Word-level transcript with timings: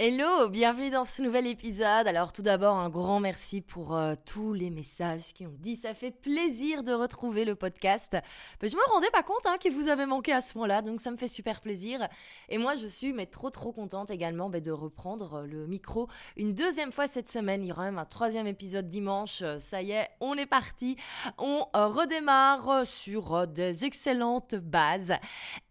Hello, 0.00 0.48
bienvenue 0.48 0.90
dans 0.90 1.04
ce 1.04 1.22
nouvel 1.22 1.46
épisode. 1.46 2.08
Alors 2.08 2.32
tout 2.32 2.42
d'abord 2.42 2.76
un 2.76 2.90
grand 2.90 3.20
merci 3.20 3.60
pour 3.60 3.94
euh, 3.94 4.14
tous 4.26 4.52
les 4.52 4.68
messages 4.68 5.32
qui 5.32 5.46
ont 5.46 5.54
dit 5.60 5.76
ça 5.76 5.94
fait 5.94 6.10
plaisir 6.10 6.82
de 6.82 6.92
retrouver 6.92 7.44
le 7.44 7.54
podcast. 7.54 8.16
Mais 8.60 8.68
je 8.68 8.74
me 8.74 8.82
rendais 8.90 9.10
pas 9.12 9.22
compte 9.22 9.46
hein, 9.46 9.56
que 9.62 9.68
vous 9.68 9.86
avez 9.86 10.04
manqué 10.04 10.32
à 10.32 10.40
ce 10.40 10.58
moment-là, 10.58 10.82
donc 10.82 11.00
ça 11.00 11.12
me 11.12 11.16
fait 11.16 11.28
super 11.28 11.60
plaisir. 11.60 12.08
Et 12.48 12.58
moi 12.58 12.74
je 12.74 12.88
suis 12.88 13.12
mais 13.12 13.26
trop 13.26 13.50
trop 13.50 13.70
contente 13.70 14.10
également 14.10 14.50
bah, 14.50 14.58
de 14.58 14.72
reprendre 14.72 15.34
euh, 15.34 15.46
le 15.46 15.68
micro 15.68 16.08
une 16.36 16.54
deuxième 16.54 16.90
fois 16.90 17.06
cette 17.06 17.30
semaine. 17.30 17.62
Il 17.62 17.68
y 17.68 17.72
aura 17.72 17.84
même 17.84 17.98
un 17.98 18.04
troisième 18.04 18.48
épisode 18.48 18.88
dimanche. 18.88 19.42
Euh, 19.42 19.60
ça 19.60 19.80
y 19.80 19.92
est, 19.92 20.08
on 20.20 20.34
est 20.34 20.46
parti. 20.46 20.96
On 21.38 21.68
redémarre 21.72 22.84
sur 22.84 23.46
des 23.46 23.84
excellentes 23.84 24.56
bases. 24.56 25.12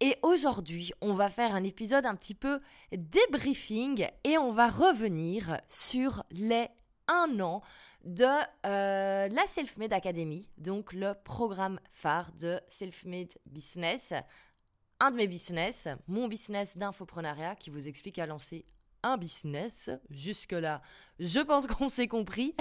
Et 0.00 0.16
aujourd'hui 0.22 0.92
on 1.02 1.12
va 1.12 1.28
faire 1.28 1.54
un 1.54 1.62
épisode 1.62 2.06
un 2.06 2.14
petit 2.14 2.34
peu 2.34 2.60
débriefing 2.96 4.08
et 4.24 4.38
on 4.38 4.50
va 4.50 4.68
revenir 4.68 5.60
sur 5.68 6.24
les 6.30 6.68
un 7.08 7.40
an 7.40 7.62
de 8.04 8.24
euh, 8.66 9.28
la 9.28 9.46
Self-Made 9.46 9.92
Academy, 9.92 10.48
donc 10.58 10.92
le 10.92 11.14
programme 11.24 11.80
phare 11.90 12.32
de 12.32 12.60
Self-Made 12.68 13.32
Business. 13.46 14.12
Un 15.00 15.10
de 15.10 15.16
mes 15.16 15.26
business, 15.26 15.88
mon 16.06 16.28
business 16.28 16.76
d'infoprenariat 16.78 17.56
qui 17.56 17.68
vous 17.68 17.88
explique 17.88 18.18
à 18.18 18.26
lancer 18.26 18.64
un 19.04 19.16
business. 19.16 19.90
Jusque-là, 20.10 20.80
je 21.20 21.40
pense 21.40 21.66
qu'on 21.68 21.88
s'est 21.88 22.08
compris. 22.08 22.54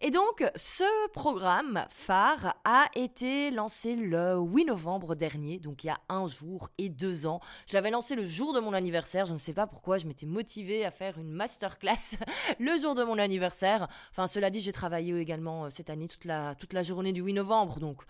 Et 0.00 0.10
donc, 0.10 0.48
ce 0.56 1.08
programme 1.10 1.84
phare 1.90 2.54
a 2.64 2.86
été 2.94 3.50
lancé 3.50 3.96
le 3.96 4.36
8 4.38 4.64
novembre 4.64 5.14
dernier, 5.14 5.58
donc 5.58 5.84
il 5.84 5.88
y 5.88 5.90
a 5.90 6.00
un 6.08 6.26
jour 6.26 6.70
et 6.78 6.88
deux 6.88 7.26
ans. 7.26 7.40
Je 7.66 7.74
l'avais 7.74 7.90
lancé 7.90 8.14
le 8.14 8.24
jour 8.24 8.54
de 8.54 8.60
mon 8.60 8.72
anniversaire. 8.72 9.26
Je 9.26 9.34
ne 9.34 9.38
sais 9.38 9.52
pas 9.52 9.66
pourquoi, 9.66 9.98
je 9.98 10.06
m'étais 10.06 10.26
motivée 10.26 10.84
à 10.84 10.90
faire 10.90 11.18
une 11.18 11.30
masterclass 11.30 12.16
le 12.58 12.78
jour 12.80 12.94
de 12.94 13.04
mon 13.04 13.18
anniversaire. 13.18 13.88
Enfin, 14.12 14.26
cela 14.26 14.50
dit, 14.50 14.60
j'ai 14.60 14.72
travaillé 14.72 15.14
également 15.18 15.66
euh, 15.66 15.70
cette 15.70 15.90
année 15.90 16.08
toute 16.08 16.24
la, 16.24 16.54
toute 16.54 16.72
la 16.72 16.82
journée 16.82 17.12
du 17.12 17.20
8 17.20 17.34
novembre, 17.34 17.80
donc 17.80 18.02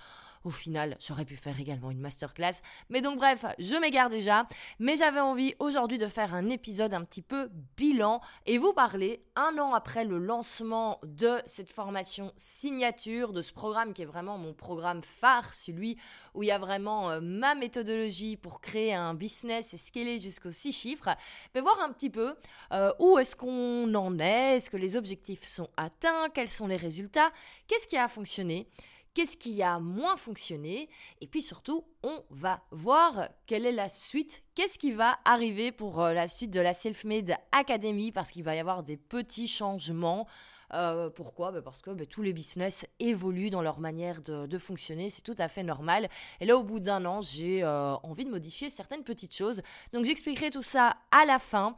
au 0.44 0.50
final, 0.50 0.96
j'aurais 1.00 1.24
pu 1.24 1.36
faire 1.36 1.60
également 1.60 1.90
une 1.90 2.00
masterclass. 2.00 2.54
Mais 2.88 3.00
donc 3.00 3.18
bref, 3.18 3.44
je 3.58 3.76
m'égare 3.76 4.08
déjà. 4.08 4.46
Mais 4.78 4.96
j'avais 4.96 5.20
envie 5.20 5.54
aujourd'hui 5.58 5.98
de 5.98 6.08
faire 6.08 6.34
un 6.34 6.48
épisode 6.48 6.94
un 6.94 7.04
petit 7.04 7.22
peu 7.22 7.50
bilan 7.76 8.20
et 8.46 8.56
vous 8.56 8.72
parler 8.72 9.22
un 9.36 9.58
an 9.58 9.74
après 9.74 10.04
le 10.04 10.18
lancement 10.18 10.98
de 11.04 11.38
cette 11.44 11.72
formation 11.72 12.32
signature, 12.36 13.32
de 13.32 13.42
ce 13.42 13.52
programme 13.52 13.92
qui 13.92 14.02
est 14.02 14.06
vraiment 14.06 14.38
mon 14.38 14.54
programme 14.54 15.02
phare, 15.02 15.52
celui 15.52 15.98
où 16.34 16.42
il 16.42 16.46
y 16.46 16.52
a 16.52 16.58
vraiment 16.58 17.10
euh, 17.10 17.20
ma 17.20 17.54
méthodologie 17.54 18.36
pour 18.36 18.60
créer 18.60 18.94
un 18.94 19.14
business 19.14 19.74
et 19.74 19.76
scaler 19.76 20.18
jusqu'aux 20.18 20.50
six 20.50 20.72
chiffres. 20.72 21.10
Mais 21.54 21.60
voir 21.60 21.80
un 21.80 21.92
petit 21.92 22.10
peu 22.10 22.34
euh, 22.72 22.92
où 22.98 23.18
est-ce 23.18 23.36
qu'on 23.36 23.94
en 23.94 24.18
est, 24.18 24.56
est-ce 24.56 24.70
que 24.70 24.76
les 24.76 24.96
objectifs 24.96 25.44
sont 25.44 25.68
atteints, 25.76 26.28
quels 26.32 26.48
sont 26.48 26.66
les 26.66 26.76
résultats, 26.76 27.30
qu'est-ce 27.66 27.86
qui 27.86 27.96
a 27.96 28.08
fonctionné? 28.08 28.68
Qu'est-ce 29.14 29.36
qui 29.36 29.62
a 29.62 29.78
moins 29.78 30.16
fonctionné, 30.16 30.88
et 31.20 31.26
puis 31.26 31.42
surtout, 31.42 31.84
on 32.02 32.22
va 32.30 32.62
voir 32.70 33.28
quelle 33.46 33.66
est 33.66 33.72
la 33.72 33.88
suite, 33.88 34.42
qu'est-ce 34.54 34.78
qui 34.78 34.92
va 34.92 35.18
arriver 35.24 35.72
pour 35.72 36.00
euh, 36.00 36.12
la 36.12 36.26
suite 36.26 36.50
de 36.50 36.60
la 36.60 36.72
Self-Made 36.72 37.36
Academy, 37.52 38.12
parce 38.12 38.30
qu'il 38.30 38.44
va 38.44 38.54
y 38.54 38.58
avoir 38.58 38.82
des 38.82 38.96
petits 38.96 39.48
changements. 39.48 40.26
Euh, 40.72 41.10
pourquoi? 41.10 41.50
Bah, 41.50 41.62
Parce 41.62 41.82
que 41.82 41.90
bah, 41.90 42.06
tous 42.06 42.22
les 42.22 42.32
business 42.32 42.86
évoluent 43.00 43.50
dans 43.50 43.62
leur 43.62 43.80
manière 43.80 44.20
de, 44.22 44.58
fonctionner, 44.58 45.10
c'est 45.10 45.22
tout 45.22 45.34
à 45.38 45.48
fait 45.48 45.64
normal. 45.64 46.08
Et 46.40 46.46
là, 46.46 46.56
au 46.56 46.62
bout 46.62 46.78
d'un 46.78 47.04
an, 47.04 47.20
j'ai 47.20 47.64
euh, 47.64 47.94
envie 48.02 48.24
de 48.24 48.30
modifier 48.30 48.70
certaines 48.70 49.02
petites 49.02 49.34
choses. 49.34 49.62
Donc 49.92 50.04
j'expliquerai 50.04 50.50
tout 50.50 50.62
ça 50.62 50.96
à 51.10 51.24
la 51.24 51.38
fin. 51.38 51.76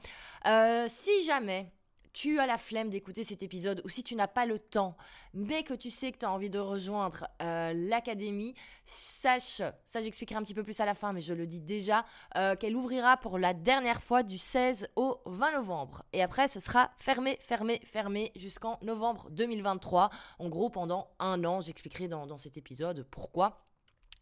si 0.88 1.24
jamais 1.24 1.72
tu 2.12 2.38
as 2.38 2.46
la 2.46 2.58
flemme 2.58 2.90
d'écouter 2.90 3.24
cet 3.24 3.42
épisode 3.42 3.80
ou 3.84 3.88
si 3.88 4.02
tu 4.02 4.14
n'as 4.14 4.28
pas 4.28 4.46
le 4.46 4.58
temps, 4.58 4.96
mais 5.34 5.62
que 5.62 5.74
tu 5.74 5.90
sais 5.90 6.12
que 6.12 6.18
tu 6.18 6.26
as 6.26 6.30
envie 6.30 6.50
de 6.50 6.58
rejoindre 6.58 7.26
euh, 7.40 7.72
l'académie, 7.74 8.54
sache, 8.86 9.62
ça 9.84 10.00
j'expliquerai 10.00 10.38
un 10.38 10.42
petit 10.42 10.54
peu 10.54 10.62
plus 10.62 10.80
à 10.80 10.84
la 10.84 10.94
fin, 10.94 11.12
mais 11.12 11.20
je 11.20 11.34
le 11.34 11.46
dis 11.46 11.60
déjà, 11.60 12.04
euh, 12.36 12.56
qu'elle 12.56 12.76
ouvrira 12.76 13.16
pour 13.16 13.38
la 13.38 13.54
dernière 13.54 14.02
fois 14.02 14.22
du 14.22 14.38
16 14.38 14.88
au 14.96 15.20
20 15.26 15.52
novembre. 15.52 16.02
Et 16.12 16.22
après, 16.22 16.48
ce 16.48 16.60
sera 16.60 16.90
fermé, 16.98 17.38
fermé, 17.40 17.80
fermé 17.84 18.32
jusqu'en 18.36 18.78
novembre 18.82 19.30
2023. 19.30 20.10
En 20.38 20.48
gros, 20.48 20.70
pendant 20.70 21.08
un 21.18 21.44
an, 21.44 21.60
j'expliquerai 21.60 22.08
dans, 22.08 22.26
dans 22.26 22.38
cet 22.38 22.56
épisode 22.56 23.06
pourquoi. 23.10 23.64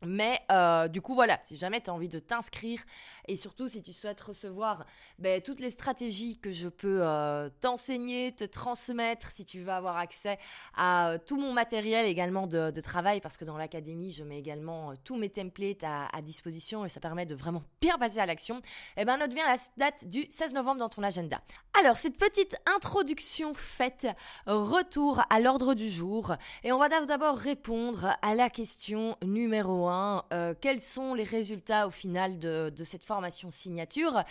Mais 0.02 0.40
euh, 0.50 0.88
du 0.88 1.02
coup, 1.02 1.14
voilà, 1.14 1.38
si 1.44 1.56
jamais 1.56 1.80
tu 1.82 1.90
as 1.90 1.94
envie 1.94 2.08
de 2.08 2.18
t'inscrire 2.18 2.82
et 3.28 3.36
surtout 3.36 3.68
si 3.68 3.82
tu 3.82 3.92
souhaites 3.92 4.20
recevoir 4.20 4.86
ben, 5.18 5.42
toutes 5.42 5.60
les 5.60 5.70
stratégies 5.70 6.38
que 6.38 6.50
je 6.50 6.68
peux 6.68 7.00
euh, 7.02 7.50
t'enseigner, 7.60 8.32
te 8.32 8.44
transmettre, 8.44 9.30
si 9.30 9.44
tu 9.44 9.60
veux 9.60 9.72
avoir 9.72 9.98
accès 9.98 10.38
à 10.74 11.10
euh, 11.10 11.18
tout 11.18 11.36
mon 11.36 11.52
matériel 11.52 12.06
également 12.06 12.46
de, 12.46 12.70
travail, 12.80 13.20
parce 13.20 13.36
que 13.36 13.44
dans 13.44 13.58
l'académie, 13.58 14.10
je 14.10 14.24
mets 14.24 14.38
également 14.38 14.94
tous 15.04 15.16
mes 15.16 15.28
templates 15.28 15.84
à, 15.84 16.08
disposition 16.22 16.84
et 16.84 16.88
ça 16.88 17.00
permet 17.00 17.26
de 17.26 17.34
vraiment 17.34 17.62
bien 17.80 17.98
passer 17.98 18.20
à 18.20 18.26
l'action, 18.26 18.62
eh 18.96 19.04
ben, 19.04 19.18
note 19.18 19.34
bien 19.34 19.44
la 19.46 19.56
date 19.76 20.06
du 20.06 20.26
16 20.30 20.54
novembre 20.54 20.78
dans 20.78 20.88
ton 20.88 21.02
agenda. 21.02 21.40
Alors, 21.78 21.98
cette 21.98 22.16
petite 22.16 22.56
introduction 22.74 23.52
faite, 23.54 24.06
retour 24.46 25.22
à 25.28 25.40
l'ordre 25.40 25.74
du 25.74 25.90
jour 25.90 26.36
et 26.64 26.72
on 26.72 26.78
va 26.78 26.88
d'abord 26.88 27.36
répondre 27.36 28.16
à 28.22 28.34
la 28.34 28.48
question 28.48 29.16
numéro 29.22 29.88
1 29.88 29.89
euh, 29.90 30.54
quels 30.60 30.80
sont 30.80 31.14
les 31.14 31.24
résultats 31.24 31.86
au 31.86 31.90
final 31.90 32.38
de, 32.38 32.72
cette 32.84 33.04
formation 33.04 33.50
signature 33.50 34.22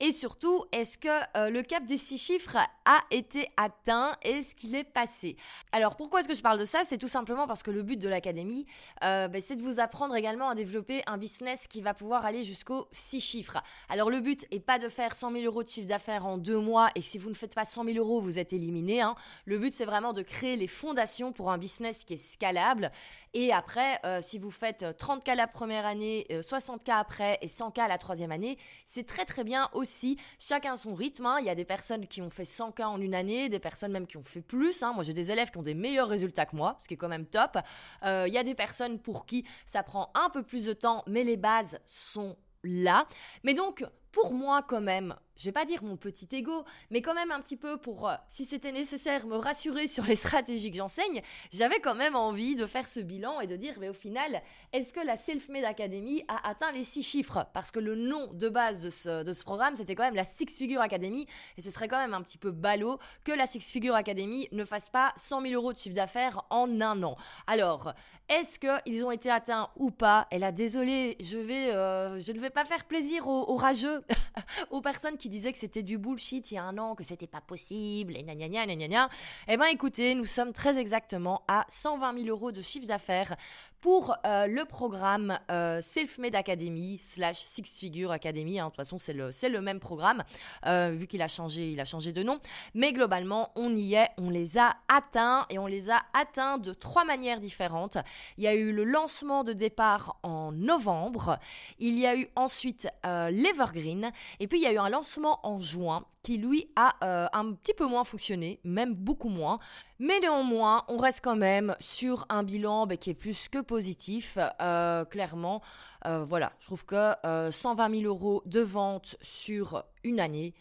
et 0.00 0.12
surtout, 0.12 0.64
est-ce 0.72 0.98
que 0.98 1.08
euh, 1.36 1.50
le 1.50 1.62
cap 1.62 1.84
des 1.84 1.98
six 1.98 2.18
chiffres 2.18 2.56
a 2.56 3.00
été 3.10 3.48
atteint 3.56 4.16
Est-ce 4.22 4.54
qu'il 4.54 4.74
est 4.74 4.84
passé? 4.84 5.36
Alors 5.72 5.96
pourquoi 5.96 6.20
est-ce 6.20 6.28
que 6.28 6.34
je 6.34 6.42
parle 6.42 6.58
de 6.58 6.64
ça? 6.64 6.82
C'est 6.86 6.98
tout 6.98 7.08
simplement 7.08 7.46
parce 7.46 7.62
que 7.62 7.70
le 7.70 7.82
but 7.82 7.98
de 7.98 8.08
l'académie, 8.08 8.66
euh, 9.04 9.28
ben, 9.28 9.40
c'est 9.40 9.56
de 9.56 9.62
vous 9.62 9.80
apprendre 9.80 10.14
également 10.16 10.48
à 10.48 10.54
développer 10.54 11.02
un 11.06 11.18
business 11.18 11.66
qui 11.68 11.80
va 11.80 11.94
pouvoir 11.94 12.24
aller 12.24 12.44
jusqu'aux 12.44 12.88
six 12.92 13.20
chiffres. 13.20 13.58
Alors 13.88 14.10
le 14.10 14.20
but 14.20 14.46
est 14.50 14.60
pas 14.60 14.78
de 14.78 14.88
faire 14.88 15.14
100 15.14 15.32
000 15.32 15.44
euros 15.44 15.62
de 15.62 15.68
chiffre 15.68 15.88
d'affaires 15.88 16.26
en 16.26 16.38
deux 16.38 16.58
mois 16.58 16.90
et 16.94 17.02
si 17.02 17.18
vous 17.18 17.28
ne 17.28 17.34
faites 17.34 17.54
pas 17.54 17.64
100 17.64 17.84
000 17.84 17.98
euros, 17.98 18.20
vous 18.20 18.38
êtes 18.38 18.52
éliminé. 18.52 19.00
Hein. 19.00 19.14
Le 19.44 19.58
but 19.58 19.72
c'est 19.72 19.84
vraiment 19.84 20.12
de 20.12 20.22
créer 20.22 20.56
les 20.56 20.68
fondations 20.68 21.32
pour 21.32 21.50
un 21.50 21.58
business 21.58 22.04
qui 22.04 22.14
est 22.14 22.32
scalable 22.32 22.90
et 23.34 23.52
après, 23.52 24.00
si 24.22 24.38
vous 24.38 24.50
faites 24.50 24.96
30K 25.08 25.36
la 25.36 25.46
première 25.46 25.86
année, 25.86 26.26
60K 26.28 26.90
euh, 26.90 26.92
après 26.92 27.38
et 27.40 27.46
100K 27.46 27.88
la 27.88 27.96
troisième 27.96 28.30
année, 28.30 28.58
c'est 28.86 29.06
très 29.06 29.24
très 29.24 29.42
bien 29.42 29.70
aussi. 29.72 30.18
Chacun 30.38 30.76
son 30.76 30.94
rythme. 30.94 31.24
Hein. 31.24 31.36
Il 31.40 31.46
y 31.46 31.50
a 31.50 31.54
des 31.54 31.64
personnes 31.64 32.06
qui 32.06 32.20
ont 32.20 32.28
fait 32.28 32.42
100K 32.42 32.84
en 32.84 33.00
une 33.00 33.14
année, 33.14 33.48
des 33.48 33.58
personnes 33.58 33.90
même 33.90 34.06
qui 34.06 34.18
ont 34.18 34.22
fait 34.22 34.42
plus. 34.42 34.82
Hein. 34.82 34.92
Moi, 34.92 35.04
j'ai 35.04 35.14
des 35.14 35.30
élèves 35.30 35.50
qui 35.50 35.56
ont 35.56 35.62
des 35.62 35.74
meilleurs 35.74 36.08
résultats 36.08 36.44
que 36.44 36.54
moi, 36.54 36.76
ce 36.78 36.86
qui 36.86 36.94
est 36.94 36.98
quand 36.98 37.08
même 37.08 37.24
top. 37.24 37.56
Euh, 38.04 38.24
il 38.26 38.34
y 38.34 38.38
a 38.38 38.44
des 38.44 38.54
personnes 38.54 38.98
pour 38.98 39.24
qui 39.24 39.46
ça 39.64 39.82
prend 39.82 40.10
un 40.14 40.28
peu 40.28 40.42
plus 40.42 40.66
de 40.66 40.74
temps, 40.74 41.02
mais 41.06 41.24
les 41.24 41.38
bases 41.38 41.78
sont 41.86 42.36
là. 42.62 43.06
Mais 43.44 43.54
donc, 43.54 43.86
pour 44.12 44.34
moi 44.34 44.62
quand 44.62 44.82
même, 44.82 45.14
je 45.38 45.44
vais 45.44 45.52
pas 45.52 45.64
dire 45.64 45.84
mon 45.84 45.96
petit 45.96 46.28
ego, 46.32 46.64
mais 46.90 47.00
quand 47.00 47.14
même 47.14 47.30
un 47.30 47.40
petit 47.40 47.56
peu 47.56 47.76
pour, 47.76 48.08
euh, 48.08 48.14
si 48.28 48.44
c'était 48.44 48.72
nécessaire, 48.72 49.26
me 49.26 49.36
rassurer 49.36 49.86
sur 49.86 50.04
les 50.04 50.16
stratégies 50.16 50.70
que 50.70 50.76
j'enseigne, 50.76 51.22
j'avais 51.52 51.80
quand 51.80 51.94
même 51.94 52.16
envie 52.16 52.56
de 52.56 52.66
faire 52.66 52.88
ce 52.88 53.00
bilan 53.00 53.40
et 53.40 53.46
de 53.46 53.56
dire, 53.56 53.74
mais 53.80 53.88
au 53.88 53.94
final, 53.94 54.42
est-ce 54.72 54.92
que 54.92 55.00
la 55.00 55.16
Self-Made 55.16 55.64
Academy 55.64 56.24
a 56.28 56.48
atteint 56.48 56.72
les 56.72 56.84
six 56.84 57.04
chiffres? 57.04 57.46
Parce 57.54 57.70
que 57.70 57.78
le 57.78 57.94
nom 57.94 58.32
de 58.32 58.48
base 58.48 58.80
de 58.80 58.90
ce, 58.90 59.22
de 59.22 59.32
ce 59.32 59.44
programme, 59.44 59.76
c'était 59.76 59.94
quand 59.94 60.02
même 60.02 60.16
la 60.16 60.24
Six 60.24 60.46
Figure 60.56 60.80
Academy, 60.80 61.26
et 61.56 61.62
ce 61.62 61.70
serait 61.70 61.88
quand 61.88 61.98
même 61.98 62.14
un 62.14 62.22
petit 62.22 62.38
peu 62.38 62.50
ballot 62.50 62.98
que 63.22 63.32
la 63.32 63.46
Six 63.46 63.70
Figure 63.70 63.94
Academy 63.94 64.48
ne 64.50 64.64
fasse 64.64 64.88
pas 64.88 65.12
100 65.16 65.42
000 65.42 65.54
euros 65.54 65.72
de 65.72 65.78
chiffre 65.78 65.94
d'affaires 65.94 66.42
en 66.50 66.80
un 66.80 67.02
an. 67.04 67.16
Alors, 67.46 67.92
est-ce 68.28 68.58
qu'ils 68.58 69.04
ont 69.04 69.10
été 69.10 69.30
atteints 69.30 69.70
ou 69.76 69.90
pas? 69.90 70.26
Et 70.30 70.38
là, 70.38 70.52
désolé, 70.52 71.16
je, 71.20 71.38
vais, 71.38 71.74
euh, 71.74 72.18
je 72.18 72.32
ne 72.32 72.38
vais 72.38 72.50
pas 72.50 72.64
faire 72.64 72.84
plaisir 72.84 73.28
aux, 73.28 73.48
aux 73.48 73.56
rageux, 73.56 74.02
aux 74.70 74.80
personnes 74.80 75.16
qui 75.16 75.27
disait 75.28 75.52
que 75.52 75.58
c'était 75.58 75.82
du 75.82 75.98
bullshit 75.98 76.50
il 76.50 76.54
y 76.54 76.58
a 76.58 76.64
un 76.64 76.78
an, 76.78 76.94
que 76.94 77.04
c'était 77.04 77.26
pas 77.26 77.40
possible, 77.40 78.16
et 78.16 78.22
gna 78.22 78.34
gna 78.34 78.48
gna 78.48 78.76
gna 78.76 79.08
Eh 79.48 79.56
ben 79.56 79.66
écoutez, 79.66 80.14
nous 80.14 80.24
sommes 80.24 80.52
très 80.52 80.78
exactement 80.78 81.42
à 81.48 81.64
120 81.68 82.18
000 82.18 82.28
euros 82.28 82.52
de 82.52 82.60
chiffre 82.60 82.86
d'affaires 82.86 83.36
pour 83.80 84.16
euh, 84.26 84.46
le 84.46 84.64
programme 84.64 85.38
euh, 85.50 85.80
Self-Made 85.80 86.34
Academy 86.34 86.98
slash 87.00 87.38
Six 87.38 87.78
Figure 87.78 88.10
Academy. 88.10 88.58
Hein. 88.58 88.66
De 88.66 88.70
toute 88.70 88.76
façon, 88.76 88.98
c'est 88.98 89.12
le, 89.12 89.30
c'est 89.32 89.48
le 89.48 89.60
même 89.60 89.78
programme, 89.78 90.24
euh, 90.66 90.92
vu 90.94 91.06
qu'il 91.06 91.22
a 91.22 91.28
changé, 91.28 91.70
il 91.70 91.80
a 91.80 91.84
changé 91.84 92.12
de 92.12 92.22
nom. 92.22 92.40
Mais 92.74 92.92
globalement, 92.92 93.52
on 93.54 93.74
y 93.76 93.94
est, 93.94 94.10
on 94.18 94.30
les 94.30 94.58
a 94.58 94.76
atteints 94.88 95.46
et 95.50 95.58
on 95.58 95.66
les 95.66 95.90
a 95.90 96.00
atteints 96.12 96.58
de 96.58 96.72
trois 96.72 97.04
manières 97.04 97.40
différentes. 97.40 97.98
Il 98.36 98.44
y 98.44 98.48
a 98.48 98.54
eu 98.54 98.72
le 98.72 98.84
lancement 98.84 99.44
de 99.44 99.52
départ 99.52 100.18
en 100.22 100.52
novembre, 100.52 101.38
il 101.78 101.98
y 101.98 102.06
a 102.06 102.16
eu 102.16 102.28
ensuite 102.34 102.88
l'Evergreen, 103.04 104.12
et 104.40 104.46
puis 104.46 104.58
il 104.58 104.62
y 104.62 104.66
a 104.66 104.72
eu 104.72 104.78
un 104.78 104.88
lancement 104.88 105.17
en 105.24 105.58
juin 105.58 106.04
qui 106.22 106.36
lui 106.36 106.70
a 106.76 106.94
un 107.32 107.52
petit 107.54 107.72
peu 107.72 107.86
moins 107.86 108.04
fonctionné, 108.04 108.60
même 108.64 108.94
beaucoup 108.94 109.30
moins. 109.30 109.58
Mais 109.98 110.20
néanmoins, 110.20 110.84
on 110.88 110.98
reste 110.98 111.24
quand 111.24 111.36
même 111.36 111.74
sur 111.80 112.26
un 112.28 112.42
bilan 112.42 112.86
bah, 112.86 112.96
qui 112.96 113.10
est 113.10 113.14
plus 113.14 113.48
que 113.48 113.60
positif, 113.60 114.38
euh, 114.60 115.04
clairement. 115.04 115.62
Euh, 116.04 116.22
voilà, 116.22 116.52
je 116.60 116.66
trouve 116.66 116.84
que 116.84 117.14
120 117.50 117.90
euh, 117.90 118.00
000 118.00 118.04
euros 118.04 118.42
de 118.44 118.60
vente 118.60 119.16
sur 119.22 119.84
une 120.04 120.20
année, 120.20 120.54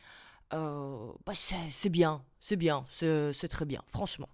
bah, 0.52 1.34
c'est 1.36 1.90
bien, 1.90 2.24
c'est 2.40 2.56
bien, 2.56 2.86
c'est 2.92 3.50
très 3.50 3.66
bien, 3.66 3.82
franchement. 3.88 4.30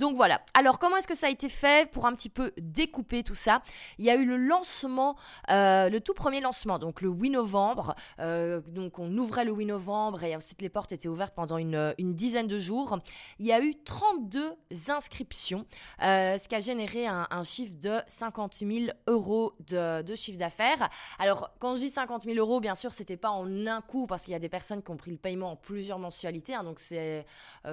Donc 0.00 0.16
voilà. 0.16 0.40
Alors 0.54 0.78
comment 0.78 0.96
est-ce 0.96 1.06
que 1.06 1.14
ça 1.14 1.26
a 1.26 1.30
été 1.30 1.50
fait 1.50 1.90
pour 1.90 2.06
un 2.06 2.14
petit 2.14 2.30
peu 2.30 2.52
découper 2.56 3.22
tout 3.22 3.34
ça? 3.34 3.60
Il 3.98 4.06
y 4.06 4.10
a 4.10 4.16
eu 4.16 4.24
le 4.24 4.38
lancement, 4.38 5.14
euh, 5.50 5.90
le 5.90 6.00
tout 6.00 6.14
premier 6.14 6.40
lancement, 6.40 6.78
donc 6.78 7.02
le 7.02 7.10
8 7.10 7.28
novembre. 7.28 7.94
Euh, 8.18 8.62
donc 8.62 8.98
on 8.98 9.14
ouvrait 9.18 9.44
le 9.44 9.52
8 9.52 9.66
novembre 9.66 10.24
et 10.24 10.34
ensuite 10.34 10.62
les 10.62 10.70
portes 10.70 10.92
étaient 10.92 11.10
ouvertes 11.10 11.34
pendant 11.34 11.58
une, 11.58 11.92
dizaine 11.98 12.46
de 12.46 12.58
jours. 12.58 12.98
Il 13.40 13.44
y 13.44 13.52
a 13.52 13.60
eu 13.62 13.74
32 13.74 14.54
inscriptions, 14.88 15.66
euh, 16.02 16.38
ce 16.38 16.48
qui 16.48 16.54
a 16.54 16.60
généré 16.60 17.06
un, 17.06 17.26
chiffre 17.44 17.74
de 17.78 17.98
50 18.06 18.54
000 18.54 18.86
euros 19.06 19.52
de, 19.68 20.14
chiffre 20.14 20.38
d'affaires. 20.38 20.88
Alors 21.18 21.50
quand 21.58 21.74
je 21.74 21.80
dis 21.80 21.90
50 21.90 22.24
000 22.24 22.38
euros, 22.38 22.60
bien 22.60 22.74
sûr, 22.74 22.94
c'était 22.94 23.18
pas 23.18 23.30
en 23.30 23.66
un 23.66 23.82
coup 23.82 24.06
parce 24.06 24.24
qu'il 24.24 24.32
y 24.32 24.36
a 24.36 24.38
des 24.38 24.48
personnes 24.48 24.82
qui 24.82 24.90
ont 24.92 24.96
pris 24.96 25.10
le 25.10 25.18
paiement 25.18 25.52
en 25.52 25.56
plusieurs 25.56 25.98
mensualités. 25.98 26.54
Hein, 26.54 26.64
donc 26.64 26.80
c'est 26.80 27.26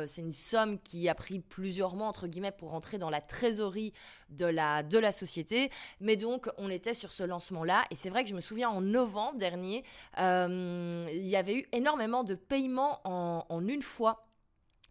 c'est 0.05 0.21
une 0.21 0.33
somme 0.33 0.77
qui 0.79 1.07
a 1.07 1.15
pris 1.15 1.39
plusieurs 1.39 1.95
mois 1.95 2.16
pour 2.57 2.71
rentrer 2.71 2.97
dans 2.97 3.09
la 3.09 3.21
trésorerie 3.21 3.93
de 4.29 4.45
la, 4.45 5.11
société. 5.11 5.71
Mais 5.99 6.15
donc, 6.15 6.49
on 6.57 6.69
était 6.69 6.93
sur 6.93 7.11
ce 7.11 7.23
lancement-là. 7.23 7.85
Et 7.91 7.95
c'est 7.95 8.09
vrai 8.09 8.23
que 8.23 8.29
je 8.29 8.35
me 8.35 8.41
souviens, 8.41 8.69
en 8.69 8.81
novembre 8.81 9.37
dernier, 9.37 9.83
euh, 10.19 11.07
il 11.11 11.27
y 11.27 11.35
avait 11.35 11.55
eu 11.55 11.65
énormément 11.71 12.23
de 12.23 12.35
paiements 12.35 12.99
en, 13.03 13.45
en 13.49 13.67
une 13.67 13.81
fois 13.81 14.26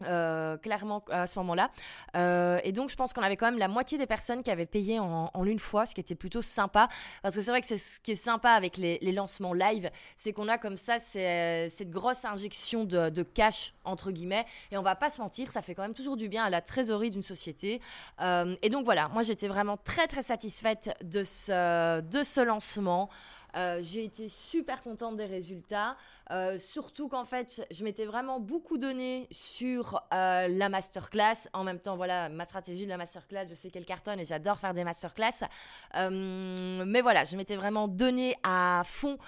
euh, 0.02 0.58
clairement 0.58 1.02
à 1.10 1.26
ce 1.26 1.38
moment-là. 1.38 1.70
Euh, 2.16 2.60
et 2.64 2.72
donc, 2.72 2.90
je 2.90 2.96
pense 2.96 3.14
qu'on 3.14 3.22
avait 3.22 3.36
quand 3.36 3.46
même 3.46 3.58
la 3.58 3.68
moitié 3.68 3.96
des 3.96 4.06
personnes 4.06 4.42
qui 4.42 4.50
avaient 4.50 4.66
payé 4.66 4.98
en, 5.00 5.30
une 5.44 5.58
fois, 5.58 5.86
ce 5.86 5.94
qui 5.94 6.02
était 6.02 6.14
plutôt 6.14 6.42
sympa. 6.42 6.88
Parce 7.22 7.34
que 7.34 7.40
c'est 7.40 7.50
vrai 7.50 7.62
que 7.62 7.66
c'est 7.66 7.78
ce 7.78 8.00
qui 8.00 8.12
est 8.12 8.14
sympa 8.14 8.50
avec 8.50 8.76
les, 8.76 8.98
lancements 9.12 9.54
live, 9.54 9.90
c'est 10.18 10.34
qu'on 10.34 10.48
a 10.48 10.58
comme 10.58 10.76
ça 10.76 10.98
cette 10.98 11.90
grosse 11.90 12.26
injection 12.26 12.84
de, 12.84 13.22
cash, 13.22 13.72
entre 13.84 14.10
guillemets. 14.10 14.44
Et 14.70 14.76
on 14.76 14.82
va 14.82 14.96
pas 14.96 15.08
se 15.08 15.20
mentir, 15.20 15.50
ça 15.50 15.62
fait 15.62 15.74
quand 15.74 15.82
même 15.82 15.94
toujours 15.94 16.18
du 16.18 16.28
bien 16.28 16.44
à 16.44 16.50
la 16.50 16.60
trésorerie 16.60 17.10
d'une 17.10 17.22
société. 17.22 17.80
Euh, 18.20 18.54
et 18.60 18.68
donc, 18.68 18.84
voilà, 18.84 19.08
moi 19.08 19.22
j'étais 19.22 19.48
vraiment 19.48 19.78
très 19.78 20.06
très 20.06 20.22
satisfaite 20.22 20.94
de 21.02 21.22
ce, 21.22 22.00
de 22.02 22.22
ce 22.22 22.40
lancement. 22.42 23.08
Euh, 23.56 23.80
j'ai 23.80 24.04
été 24.04 24.28
super 24.28 24.82
contente 24.82 25.16
des 25.16 25.24
résultats, 25.24 25.96
euh, 26.30 26.58
surtout 26.58 27.08
qu'en 27.08 27.24
fait, 27.24 27.66
je 27.70 27.84
m'étais 27.84 28.04
vraiment 28.04 28.38
beaucoup 28.38 28.76
donné 28.76 29.28
sur 29.30 30.02
euh, 30.12 30.46
la 30.48 30.68
masterclass. 30.68 31.48
En 31.54 31.64
même 31.64 31.78
temps, 31.78 31.96
voilà, 31.96 32.28
ma 32.28 32.44
stratégie 32.44 32.84
de 32.84 32.90
la 32.90 32.98
masterclass, 32.98 33.46
je 33.48 33.54
sais 33.54 33.70
qu'elle 33.70 33.86
cartonne 33.86 34.20
et 34.20 34.26
j'adore 34.26 34.58
faire 34.58 34.74
des 34.74 34.84
masterclass. 34.84 35.46
mais 35.94 37.00
voilà, 37.00 37.24
je 37.24 37.36
m'étais 37.36 37.56
vraiment 37.56 37.88
donné 37.88 38.36
à 38.42 38.82
fond 38.84 39.18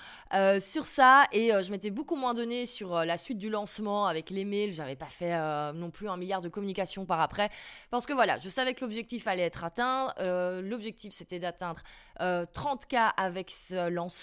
sur 0.61 0.87
ça 0.87 1.25
et 1.33 1.51
je 1.63 1.71
m'étais 1.71 1.91
beaucoup 1.91 2.17
moins 2.17 2.35
donné 2.35 2.67
sur 2.67 3.05
la 3.05 3.17
suite 3.17 3.39
du 3.39 3.49
lancement 3.49 4.07
avec 4.07 4.31
les 4.31 4.45
mails. 4.45 4.75
J'avais 4.75 4.97
pas 4.97 5.07
fait 5.07 5.37
non 5.73 5.91
plus 5.91 6.09
un 6.09 6.17
milliard 6.17 6.41
de 6.41 6.49
communications 6.49 7.07
par 7.07 7.21
après 7.21 7.49
parce 7.91 8.07
que 8.07 8.13
voilà, 8.13 8.39
je 8.39 8.49
savais 8.49 8.75
que 8.75 8.81
l'objectif 8.83 9.27
allait 9.27 9.45
être 9.45 9.65
atteint. 9.65 10.13
l'objectif, 10.19 11.13
c'était 11.13 11.39
d'atteindre 11.39 11.81
30K 12.21 13.13
avec 13.17 13.51
ce 13.51 13.89
lancement 13.89 14.18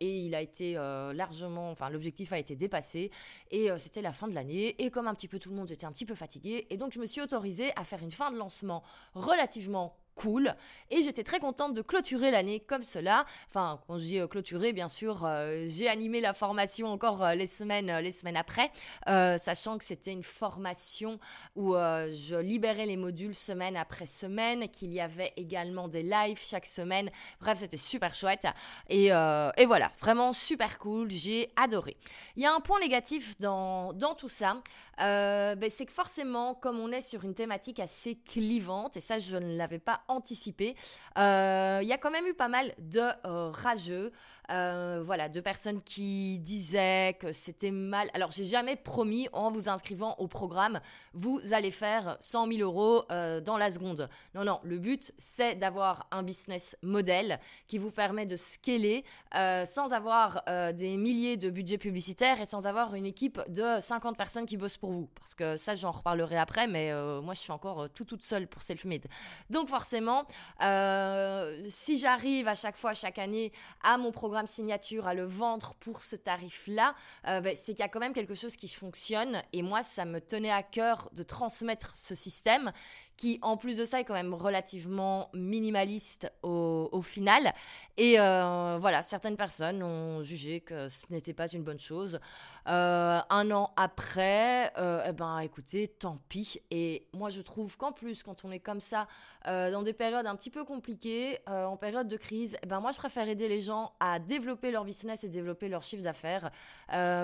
et 0.00 0.18
il 0.18 0.34
a 0.34 0.40
été 0.40 0.76
euh, 0.76 1.12
largement, 1.12 1.70
enfin 1.70 1.88
l'objectif 1.90 2.32
a 2.32 2.38
été 2.38 2.56
dépassé. 2.56 3.10
Et 3.50 3.70
euh, 3.70 3.78
c'était 3.78 4.02
la 4.02 4.12
fin 4.12 4.28
de 4.28 4.34
l'année. 4.34 4.74
Et 4.82 4.90
comme 4.90 5.06
un 5.06 5.14
petit 5.14 5.28
peu 5.28 5.38
tout 5.38 5.50
le 5.50 5.56
monde 5.56 5.68
j'étais 5.68 5.86
un 5.86 5.92
petit 5.92 6.06
peu 6.06 6.14
fatiguée 6.14 6.66
et 6.70 6.76
donc 6.76 6.92
je 6.92 7.00
me 7.00 7.06
suis 7.06 7.20
autorisée 7.20 7.70
à 7.76 7.84
faire 7.84 8.02
une 8.02 8.12
fin 8.12 8.30
de 8.30 8.36
lancement 8.36 8.82
relativement 9.14 9.96
cool. 10.18 10.54
Et 10.90 11.02
j'étais 11.02 11.22
très 11.22 11.38
contente 11.38 11.74
de 11.74 11.82
clôturer 11.82 12.30
l'année 12.30 12.60
comme 12.60 12.82
cela. 12.82 13.24
Enfin, 13.48 13.80
quand 13.86 13.96
dis 13.96 14.18
euh, 14.18 14.26
clôturer, 14.26 14.72
bien 14.72 14.88
sûr, 14.88 15.24
euh, 15.24 15.64
j'ai 15.66 15.88
animé 15.88 16.20
la 16.20 16.34
formation 16.34 16.88
encore 16.88 17.22
euh, 17.22 17.34
les, 17.34 17.46
semaines, 17.46 17.98
les 17.98 18.10
semaines 18.10 18.36
après, 18.36 18.70
sachant 19.06 19.78
que 19.78 19.84
c'était 19.84 20.12
une 20.12 20.24
formation 20.24 21.18
où 21.54 21.74
je 21.74 22.36
libérais 22.36 22.86
les 22.86 22.96
modules 22.96 23.34
semaine 23.34 23.76
après 23.76 24.06
semaine, 24.06 24.68
qu'il 24.68 24.92
y 24.92 25.00
avait 25.00 25.32
également 25.36 25.88
des 25.88 26.02
lives 26.02 26.40
chaque 26.42 26.66
semaine. 26.66 27.10
Bref, 27.40 27.58
c'était 27.58 27.76
super 27.76 28.14
chouette. 28.14 28.46
Et, 28.88 29.06
et, 29.06 29.66
voilà, 29.66 29.92
vraiment 30.00 30.32
super 30.32 30.78
cool. 30.78 31.10
J'ai 31.10 31.50
adoré. 31.56 31.96
Il 32.36 32.42
y 32.42 32.46
a 32.46 32.54
un 32.54 32.60
point 32.60 32.80
négatif 32.80 33.38
dans, 33.38 33.92
dans 33.92 34.14
tout 34.14 34.28
ça, 34.28 34.62
ben, 34.98 35.70
c'est 35.70 35.86
que 35.86 35.92
forcément, 35.92 36.54
comme 36.54 36.80
on 36.80 36.90
est 36.90 37.00
sur 37.00 37.24
une 37.24 37.34
thématique 37.34 37.78
assez 37.78 38.16
clivante, 38.16 38.96
et 38.96 39.00
ça, 39.00 39.18
je 39.18 39.36
ne 39.36 39.56
l'avais 39.56 39.78
pas 39.78 40.02
anticipé. 40.08 40.76
Euh, 41.18 41.80
il 41.82 41.88
y 41.88 41.92
a 41.92 41.98
quand 41.98 42.10
même 42.10 42.26
eu 42.26 42.34
pas 42.34 42.48
mal 42.48 42.74
de 42.78 43.00
euh, 43.26 43.50
rageux, 43.50 44.12
euh, 44.50 45.00
voilà, 45.04 45.28
de 45.28 45.40
personnes 45.40 45.82
qui 45.82 46.38
disaient 46.38 47.16
que 47.20 47.32
c'était 47.32 47.70
mal. 47.70 48.10
Alors, 48.14 48.30
j'ai 48.30 48.44
jamais 48.44 48.76
promis 48.76 49.28
en 49.32 49.50
vous 49.50 49.68
inscrivant 49.68 50.14
au 50.18 50.26
programme, 50.26 50.80
vous 51.12 51.40
allez 51.52 51.70
faire 51.70 52.16
100 52.20 52.52
000 52.52 52.60
euros 52.60 53.04
dans 53.08 53.56
la 53.56 53.70
seconde. 53.70 54.08
Non, 54.34 54.44
non, 54.44 54.60
le 54.62 54.78
but, 54.78 55.12
c'est 55.18 55.54
d'avoir 55.54 56.06
un 56.10 56.22
business 56.22 56.76
model 56.82 57.40
qui 57.66 57.78
vous 57.78 57.90
permet 57.90 58.26
de 58.26 58.36
scaler 58.36 59.04
sans 59.32 59.92
avoir 59.92 60.44
des 60.74 60.96
milliers 60.96 61.36
de 61.36 61.50
budgets 61.50 61.78
publicitaires 61.78 62.40
et 62.40 62.46
sans 62.46 62.66
avoir 62.66 62.94
une 62.94 63.06
équipe 63.06 63.40
de 63.48 63.80
50 63.80 64.16
personnes 64.16 64.46
qui 64.46 64.56
bossent 64.56 64.76
pour 64.76 64.92
vous. 64.92 65.08
Parce 65.18 65.34
que 65.34 65.56
ça, 65.56 65.74
j'en 65.74 65.92
reparlerai 65.92 66.36
après, 66.38 66.66
mais 66.66 66.92
moi, 67.22 67.34
je 67.34 67.40
suis 67.40 67.52
encore 67.52 67.88
tout 67.90 68.04
toute 68.04 68.22
seule 68.22 68.46
pour 68.46 68.62
Selfmade. 68.62 69.06
Donc, 69.50 69.68
forcément, 69.68 70.24
euh, 70.62 71.62
si 71.68 71.98
j'arrive 71.98 72.48
à 72.48 72.54
chaque 72.54 72.76
fois, 72.76 72.94
chaque 72.94 73.18
année, 73.18 73.52
à 73.82 73.96
mon 73.98 74.10
programme 74.10 74.37
signature, 74.46 75.06
à 75.06 75.14
le 75.14 75.24
vendre 75.24 75.74
pour 75.80 76.02
ce 76.02 76.16
tarif-là, 76.16 76.94
euh, 77.26 77.40
ben, 77.40 77.54
c'est 77.54 77.72
qu'il 77.72 77.80
y 77.80 77.82
a 77.82 77.88
quand 77.88 78.00
même 78.00 78.12
quelque 78.12 78.34
chose 78.34 78.56
qui 78.56 78.68
fonctionne. 78.68 79.42
Et 79.52 79.62
moi, 79.62 79.82
ça 79.82 80.04
me 80.04 80.20
tenait 80.20 80.50
à 80.50 80.62
cœur 80.62 81.10
de 81.12 81.22
transmettre 81.22 81.94
ce 81.96 82.14
système 82.14 82.72
qui 83.18 83.38
en 83.42 83.56
plus 83.56 83.76
de 83.76 83.84
ça 83.84 84.00
est 84.00 84.04
quand 84.04 84.14
même 84.14 84.32
relativement 84.32 85.28
minimaliste 85.34 86.32
au, 86.42 87.02
final. 87.02 87.52
Et 88.00 88.20
euh, 88.20 88.76
voilà, 88.78 89.02
certaines 89.02 89.36
personnes 89.36 89.82
ont 89.82 90.22
jugé 90.22 90.60
que 90.60 90.88
ce 90.88 91.06
n'était 91.10 91.32
pas 91.32 91.48
une 91.48 91.64
bonne 91.64 91.80
chose. 91.80 92.20
Euh, 92.68 93.18
un 93.28 93.50
an 93.50 93.72
après, 93.76 94.72
euh, 94.78 95.04
eh 95.08 95.10
ben 95.10 95.40
écoutez, 95.40 95.88
tant 95.88 96.20
pis. 96.28 96.60
Et 96.70 97.08
moi 97.12 97.28
je 97.28 97.42
trouve 97.42 97.76
qu'en 97.76 97.90
plus, 97.90 98.22
quand 98.22 98.44
on 98.44 98.52
est 98.52 98.60
comme 98.60 98.80
ça, 98.80 99.08
dans 99.44 99.82
des 99.82 99.94
périodes 99.94 100.26
un 100.26 100.36
petit 100.36 100.50
peu 100.50 100.64
compliquées, 100.64 101.38
en 101.48 101.76
période 101.76 102.06
de 102.06 102.16
crise, 102.16 102.56
eh 102.62 102.66
ben 102.66 102.80
moi 102.80 102.92
je 102.92 102.98
préfère 102.98 103.28
aider 103.28 103.48
les 103.48 103.60
gens 103.60 103.92
à 103.98 104.18
développer 104.18 104.70
leur 104.70 104.84
business 104.84 105.24
et 105.24 105.28
développer 105.28 105.68
leurs 105.68 105.82
chiffres 105.82 106.04
d'affaires 106.04 106.50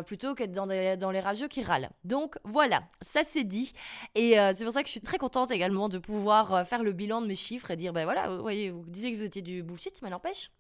plutôt 0.07 0.35
qu'être 0.35 0.53
dans, 0.53 0.67
les 0.67 1.21
rageux 1.21 1.49
qui 1.49 1.63
râlent. 1.63 1.91
Donc 2.03 2.37
voilà, 2.43 2.83
ça 3.01 3.23
c'est 3.23 3.45
dit. 3.45 3.75
Et 4.15 4.37
c'est 4.55 4.65
pour 4.65 4.73
ça 4.73 4.83
que 4.83 4.89
je 4.89 4.93
suis 4.93 5.03
très 5.03 5.19
contente 5.19 5.51
également 5.53 5.89
de 5.89 5.99
pouvoir 5.99 6.67
faire 6.67 6.83
le 6.83 6.93
bilan 6.93 7.21
de 7.21 7.27
mes 7.27 7.37
chiffres 7.37 7.71
et 7.71 7.77
dire, 7.77 7.93
ben 7.93 8.05
voilà, 8.05 8.29
vous 8.31 8.41
voyez, 8.41 8.71
vous 8.71 8.85
disiez 8.89 9.13
que 9.13 9.19
vous 9.19 9.25
étiez 9.25 9.43
du 9.43 9.63
bullshit, 9.63 10.01
mais 10.03 10.09
n'empêche, 10.09 10.51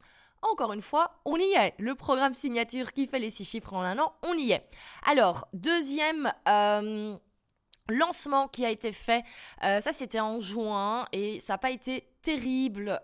encore 0.50 0.72
une 0.72 0.82
fois, 0.82 1.20
on 1.24 1.36
y 1.36 1.54
est. 1.54 1.74
Le 1.78 1.94
programme 1.94 2.34
signature 2.34 2.92
qui 2.92 3.06
fait 3.06 3.18
les 3.18 3.30
six 3.30 3.44
chiffres 3.44 3.72
en 3.74 3.82
un 3.82 3.98
an, 3.98 4.14
on 4.22 4.34
y 4.34 4.52
est. 4.52 4.66
Alors, 5.06 5.48
deuxième... 5.52 6.32
Euh, 6.48 7.16
lancement 7.88 8.48
qui 8.48 8.64
a 8.64 8.70
été 8.70 8.92
fait, 8.92 9.24
euh, 9.62 9.80
ça 9.80 9.92
c'était 9.92 10.20
en 10.20 10.40
juin 10.40 11.06
et 11.12 11.38
ça 11.40 11.52
n'a 11.52 11.58
pas 11.58 11.70
été 11.70 12.08
terrible 12.22 12.98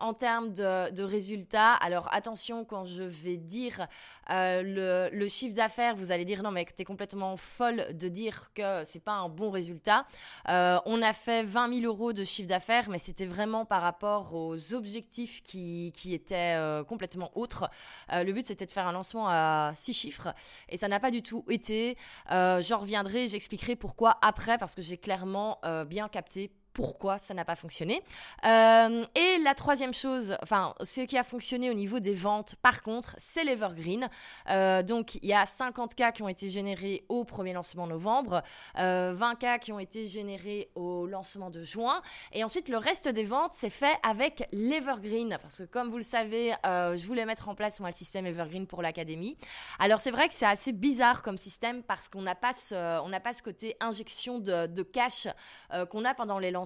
en 0.00 0.14
termes 0.14 0.52
de, 0.52 1.02
résultats. 1.02 1.74
Alors 1.74 2.08
attention 2.12 2.64
quand 2.64 2.84
je 2.84 3.02
vais 3.02 3.36
dire 3.36 3.86
euh, 4.30 5.10
le, 5.12 5.28
chiffre 5.28 5.54
d'affaires, 5.54 5.94
vous 5.94 6.12
allez 6.12 6.24
dire 6.24 6.42
non 6.42 6.50
mais 6.50 6.64
tu 6.64 6.82
es 6.82 6.84
complètement 6.84 7.36
folle 7.36 7.86
de 7.92 8.08
dire 8.08 8.52
que 8.54 8.82
c'est 8.84 9.02
pas 9.02 9.12
un 9.12 9.28
bon 9.28 9.50
résultat. 9.50 10.06
Euh, 10.48 10.78
on 10.86 11.02
a 11.02 11.12
fait 11.12 11.42
20 11.42 11.80
000 11.80 11.86
euros 11.86 12.12
de 12.12 12.24
chiffre 12.24 12.48
d'affaires, 12.48 12.88
mais 12.88 12.98
c'était 12.98 13.26
vraiment 13.26 13.64
par 13.64 13.82
rapport 13.82 14.34
aux 14.34 14.74
objectifs 14.74 15.42
qui, 15.42 15.92
étaient 16.12 16.56
euh, 16.56 16.82
complètement 16.82 17.30
autres. 17.36 17.70
le 18.10 18.32
but 18.32 18.46
c'était 18.46 18.66
de 18.66 18.70
faire 18.70 18.86
un 18.86 18.92
lancement 18.92 19.28
à 19.28 19.72
6 19.74 19.92
chiffres 19.92 20.34
et 20.68 20.78
ça 20.78 20.88
n'a 20.88 21.00
pas 21.00 21.10
du 21.10 21.22
tout 21.22 21.44
été. 21.48 21.96
J'en 22.30 22.78
reviendrai, 22.78 23.28
j'expliquerai 23.28 23.76
pourquoi 23.76 24.18
après 24.22 24.58
parce 24.58 24.74
que 24.74 24.82
j'ai 24.82 24.96
clairement 24.96 25.60
bien 25.86 26.08
capté 26.08 26.50
pourquoi 26.72 27.18
ça 27.18 27.34
n'a 27.34 27.44
pas 27.44 27.56
fonctionné. 27.56 28.02
Euh, 28.44 29.04
et 29.14 29.38
la 29.42 29.54
troisième 29.54 29.94
chose, 29.94 30.36
enfin, 30.42 30.74
ce 30.82 31.02
qui 31.02 31.18
a 31.18 31.24
fonctionné 31.24 31.70
au 31.70 31.74
niveau 31.74 32.00
des 32.00 32.14
ventes, 32.14 32.54
par 32.62 32.82
contre, 32.82 33.14
c'est 33.18 33.44
l'Evergreen. 33.44 34.08
Euh, 34.48 34.82
donc, 34.82 35.16
il 35.16 35.28
y 35.28 35.34
a 35.34 35.46
50 35.46 35.94
cas 35.94 36.12
qui 36.12 36.22
ont 36.22 36.28
été 36.28 36.48
générés 36.48 37.04
au 37.08 37.24
premier 37.24 37.52
lancement 37.52 37.86
novembre, 37.86 38.42
20 38.76 38.82
euh, 38.82 39.34
cas 39.34 39.58
qui 39.58 39.72
ont 39.72 39.78
été 39.78 40.06
générés 40.06 40.70
au 40.74 41.06
lancement 41.06 41.50
de 41.50 41.62
juin. 41.62 42.02
Et 42.32 42.44
ensuite, 42.44 42.68
le 42.68 42.76
reste 42.76 43.08
des 43.08 43.24
ventes, 43.24 43.52
c'est 43.54 43.70
fait 43.70 43.96
avec 44.08 44.48
l'Evergreen. 44.52 45.38
Parce 45.42 45.58
que, 45.58 45.64
comme 45.64 45.90
vous 45.90 45.96
le 45.96 46.02
savez, 46.02 46.54
je 46.64 47.06
voulais 47.06 47.24
mettre 47.24 47.48
en 47.48 47.54
place, 47.54 47.80
moi, 47.80 47.90
le 47.90 47.94
système 47.94 48.26
Evergreen 48.26 48.66
pour 48.66 48.82
l'académie. 48.82 49.36
Alors, 49.78 50.00
c'est 50.00 50.10
vrai 50.10 50.28
que 50.28 50.34
c'est 50.34 50.46
assez 50.46 50.72
bizarre 50.72 51.22
comme 51.22 51.36
système 51.36 51.82
parce 51.82 52.08
qu'on 52.08 52.22
n'a 52.22 52.34
pas, 52.34 52.54
ce, 52.54 53.18
pas 53.18 53.32
ce 53.32 53.42
côté 53.42 53.76
injection 53.80 54.38
de, 54.38 54.66
de 54.66 54.82
cash 54.82 55.28
qu'on 55.90 56.04
a 56.04 56.14
pendant 56.14 56.38
les 56.38 56.50
lancements 56.50 56.59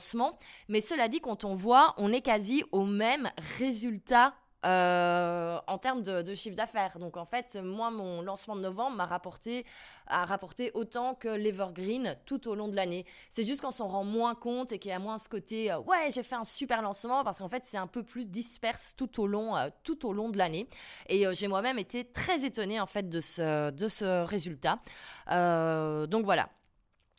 mais 0.69 0.81
cela 0.81 1.09
dit, 1.09 1.21
quand 1.21 1.45
on 1.45 1.55
voit, 1.55 1.95
on 1.97 2.13
est 2.13 2.23
quasi 2.23 2.65
au 2.73 2.85
même 2.85 3.31
résultat 3.59 4.35
en 4.67 5.79
termes 5.79 6.03
de, 6.03 6.35
chiffre 6.35 6.57
d'affaires. 6.57 6.99
Donc 6.99 7.17
en 7.17 7.25
fait, 7.25 7.59
moi, 7.63 7.91
mon 7.91 8.23
lancement 8.23 8.57
de 8.57 8.61
novembre 8.61 8.97
m'a 8.97 9.07
rapporté, 9.07 9.65
a 10.07 10.25
rapporté 10.25 10.71
autant 10.75 11.15
que 11.15 11.29
l'Evergreen 11.29 12.17
tout 12.25 12.49
au 12.49 12.55
long 12.55 12.69
de 12.69 12.77
l'année. 12.77 13.05
C'est 13.31 13.45
juste 13.45 13.61
qu'on 13.61 13.71
s'en 13.71 13.89
rend 13.89 14.05
moins 14.05 14.35
compte 14.35 14.73
et 14.73 14.79
qu'il 14.79 14.91
y 14.91 14.95
a 14.95 14.99
moins 14.99 15.19
ce 15.19 15.29
côté 15.29 15.75
ouais, 15.87 16.11
j'ai 16.11 16.23
fait 16.23 16.35
un 16.35 16.45
super 16.45 16.83
lancement 16.83 17.25
parce 17.25 17.39
qu'en 17.39 17.49
fait, 17.49 17.65
c'est 17.65 17.77
un 17.77 17.87
peu 17.87 18.03
plus 18.03 18.27
disperse 18.27 18.95
tout 18.97 19.21
au 19.21 19.27
long, 19.27 19.55
tout 19.83 20.07
au 20.07 20.13
long 20.13 20.31
de 20.31 20.39
l'année. 20.39 20.69
Et 21.09 21.27
j'ai 21.35 21.49
moi-même 21.49 21.79
été 21.79 22.05
très 22.05 22.45
étonnée 22.45 22.81
en 22.81 22.87
fait 22.87 23.09
de 23.09 23.21
ce, 23.21 23.71
de 23.71 23.89
ce 23.89 24.25
résultat. 24.25 24.79
donc 25.29 26.25
voilà. 26.25 26.49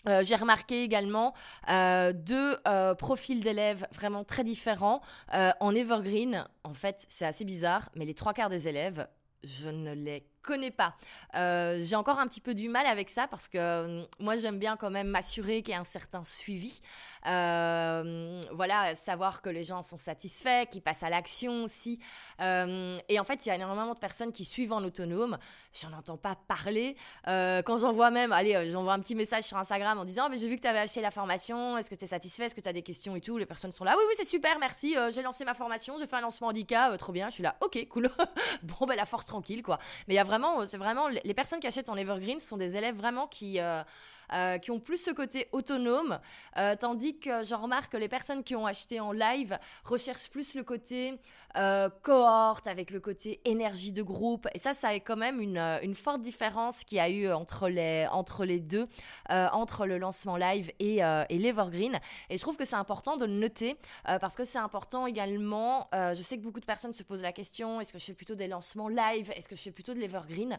Euh, 0.08 0.24
j'ai 0.24 0.36
remarqué 0.36 0.84
également 0.84 1.34
euh, 1.70 2.14
deux 2.14 2.58
euh, 2.68 2.96
profils 2.96 3.42
d'élèves 3.42 3.88
vraiment 3.92 4.24
très 4.24 4.44
différents. 4.44 5.02
en 5.32 5.76
Evergreen, 5.76 6.48
en 6.64 6.74
fait, 6.74 7.06
c'est 7.10 7.26
assez 7.26 7.46
bizarre, 7.46 7.90
mais 7.96 8.06
les 8.06 8.14
trois 8.14 8.34
quarts 8.34 8.50
des 8.50 8.68
élèves, 8.68 9.08
je 9.44 9.70
ne 9.70 9.94
les 9.94 10.26
connais 10.46 10.72
pas. 10.72 10.96
j'ai 11.34 11.96
encore 11.96 12.20
un 12.20 12.28
petit 12.28 12.42
peu 12.42 12.54
du 12.54 12.70
mal 12.70 12.86
avec 12.86 13.10
ça 13.10 13.28
parce 13.28 13.48
que 13.48 14.06
moi 14.20 14.36
j'aime 14.36 14.60
bien 14.60 14.78
quand 14.78 14.90
même 14.90 15.08
m'assurer 15.08 15.62
qu'il 15.62 15.74
y 15.74 15.78
a 15.78 15.80
un 15.80 15.84
certain 15.84 16.24
suivi. 16.24 16.80
Euh, 17.28 18.42
voilà, 18.52 18.96
savoir 18.96 19.42
que 19.42 19.50
les 19.50 19.64
gens 19.64 19.82
sont 19.84 19.98
satisfaits, 19.98 20.68
qu'ils 20.70 20.82
passent 20.82 21.04
à 21.04 21.10
l'action 21.10 21.64
aussi. 21.64 22.00
Euh, 22.42 22.98
et 23.10 23.20
en 23.20 23.24
fait, 23.24 23.46
il 23.46 23.50
y 23.50 23.52
a 23.52 23.56
énormément 23.56 23.94
de 23.94 24.00
personnes 24.00 24.32
qui 24.32 24.46
suivent 24.46 24.74
en 24.74 24.84
autonome. 24.84 25.38
J'en 25.74 25.92
entends 25.94 26.18
pas 26.18 26.36
parler. 26.48 26.96
Euh, 27.28 27.62
quand 27.64 27.78
j'envoie 27.78 28.12
même, 28.12 28.32
allez, 28.32 28.70
j'envoie 28.70 28.94
un 28.94 29.00
petit 29.00 29.16
message 29.16 29.44
sur 29.44 29.58
Instagram 29.58 29.98
en 29.98 30.06
disant, 30.06 30.30
mais 30.30 30.38
j'ai 30.38 30.48
vu 30.48 30.56
que 30.56 30.62
tu 30.62 30.68
avais 30.68 30.80
acheté 30.80 31.02
la 31.02 31.12
formation, 31.12 31.78
est-ce 31.78 31.90
que 31.90 31.96
tu 31.96 32.06
es 32.06 32.08
satisfait, 32.08 32.46
est-ce 32.46 32.56
que 32.56 32.62
tu 32.62 32.70
as 32.70 32.74
des 32.74 32.84
questions 32.84 33.16
et 33.16 33.22
tout? 33.22 33.38
Les 33.38 33.46
personnes 33.46 33.72
sont 33.72 33.84
là, 33.84 33.96
oui, 33.98 34.04
oui, 34.08 34.14
c'est 34.18 34.26
super, 34.26 34.60
merci, 34.60 34.96
j'ai 35.14 35.22
lancé 35.22 35.46
ma 35.46 35.54
formation, 35.54 35.98
j'ai 35.98 36.08
fait 36.08 36.16
un 36.16 36.22
lancement 36.22 36.48
handicap, 36.48 36.96
trop 36.98 37.12
bien. 37.12 37.30
Je 37.30 37.36
suis 37.36 37.44
là, 37.44 37.56
ok, 37.62 37.88
cool. 37.90 38.10
bon, 38.64 38.86
ben 38.86 38.96
la 38.96 39.06
force 39.06 39.26
tranquille, 39.26 39.64
quoi. 39.64 39.80
Mais 40.08 40.14
il 40.14 40.18
y 40.18 40.20
a 40.20 40.24
vraiment, 40.24 40.35
c'est 40.66 40.78
vraiment, 40.78 41.08
les 41.08 41.34
personnes 41.34 41.60
qui 41.60 41.68
achètent 41.68 41.90
en 41.90 41.96
Evergreen 41.96 42.40
sont 42.40 42.58
des 42.58 42.78
élèves 42.78 42.96
vraiment 42.96 43.28
qui 43.28 43.60
euh, 43.60 43.84
qui 44.60 44.72
ont 44.72 44.80
plus 44.80 44.98
ce 44.98 45.12
côté 45.12 45.48
autonome, 45.52 46.20
euh, 46.58 46.76
tandis 46.76 47.18
que 47.20 47.44
je 47.44 47.56
remarque 47.56 47.92
que 47.92 47.98
les 47.98 48.08
personnes 48.08 48.44
qui 48.44 48.56
ont 48.56 48.66
acheté 48.66 49.00
en 49.00 49.12
live 49.12 49.58
recherchent 49.84 50.30
plus 50.30 50.56
le 50.56 50.64
côté 50.64 51.20
euh, 51.58 51.90
cohorte, 52.02 52.68
avec 52.68 52.92
le 52.92 53.00
côté 53.00 53.40
énergie 53.46 53.92
de 53.92 54.04
groupe. 54.04 54.48
Et 54.54 54.60
ça, 54.60 54.74
ça 54.74 54.94
est 54.94 55.00
quand 55.00 55.16
même 55.16 55.40
une, 55.40 55.58
une 55.58 55.96
forte 55.96 56.22
différence 56.22 56.84
qu'il 56.84 56.98
y 56.98 57.02
a 57.02 57.10
eu 57.10 57.32
entre 57.32 57.70
les, 57.70 58.08
entre 58.12 58.46
les 58.46 58.60
deux, 58.60 58.88
entre 59.30 59.86
le 59.86 59.98
lancement 59.98 60.38
live 60.38 60.72
et, 60.80 60.98
et 60.98 61.38
l'Evergreen. 61.38 62.00
Et 62.30 62.38
je 62.38 62.42
trouve 62.42 62.58
que 62.58 62.66
c'est 62.66 62.76
important 62.76 63.18
de 63.18 63.26
le 63.26 63.34
noter, 63.34 63.78
parce 64.04 64.36
que 64.36 64.44
c'est 64.44 64.58
important 64.58 65.08
également, 65.08 65.90
je 65.94 66.22
sais 66.22 66.38
que 66.38 66.44
beaucoup 66.44 66.60
de 66.60 66.66
personnes 66.66 66.94
se 66.94 67.04
posent 67.04 67.22
la 67.22 67.32
question, 67.32 67.80
est-ce 67.82 67.94
que 67.94 68.00
je 68.00 68.06
fais 68.06 68.14
plutôt 68.14 68.36
des 68.36 68.48
lancements 68.48 68.90
live, 68.90 69.32
est-ce 69.36 69.48
que 69.48 69.56
je 69.56 69.62
fais 69.62 69.72
plutôt 69.72 69.94
de 69.94 70.00
l'Evergreen? 70.00 70.58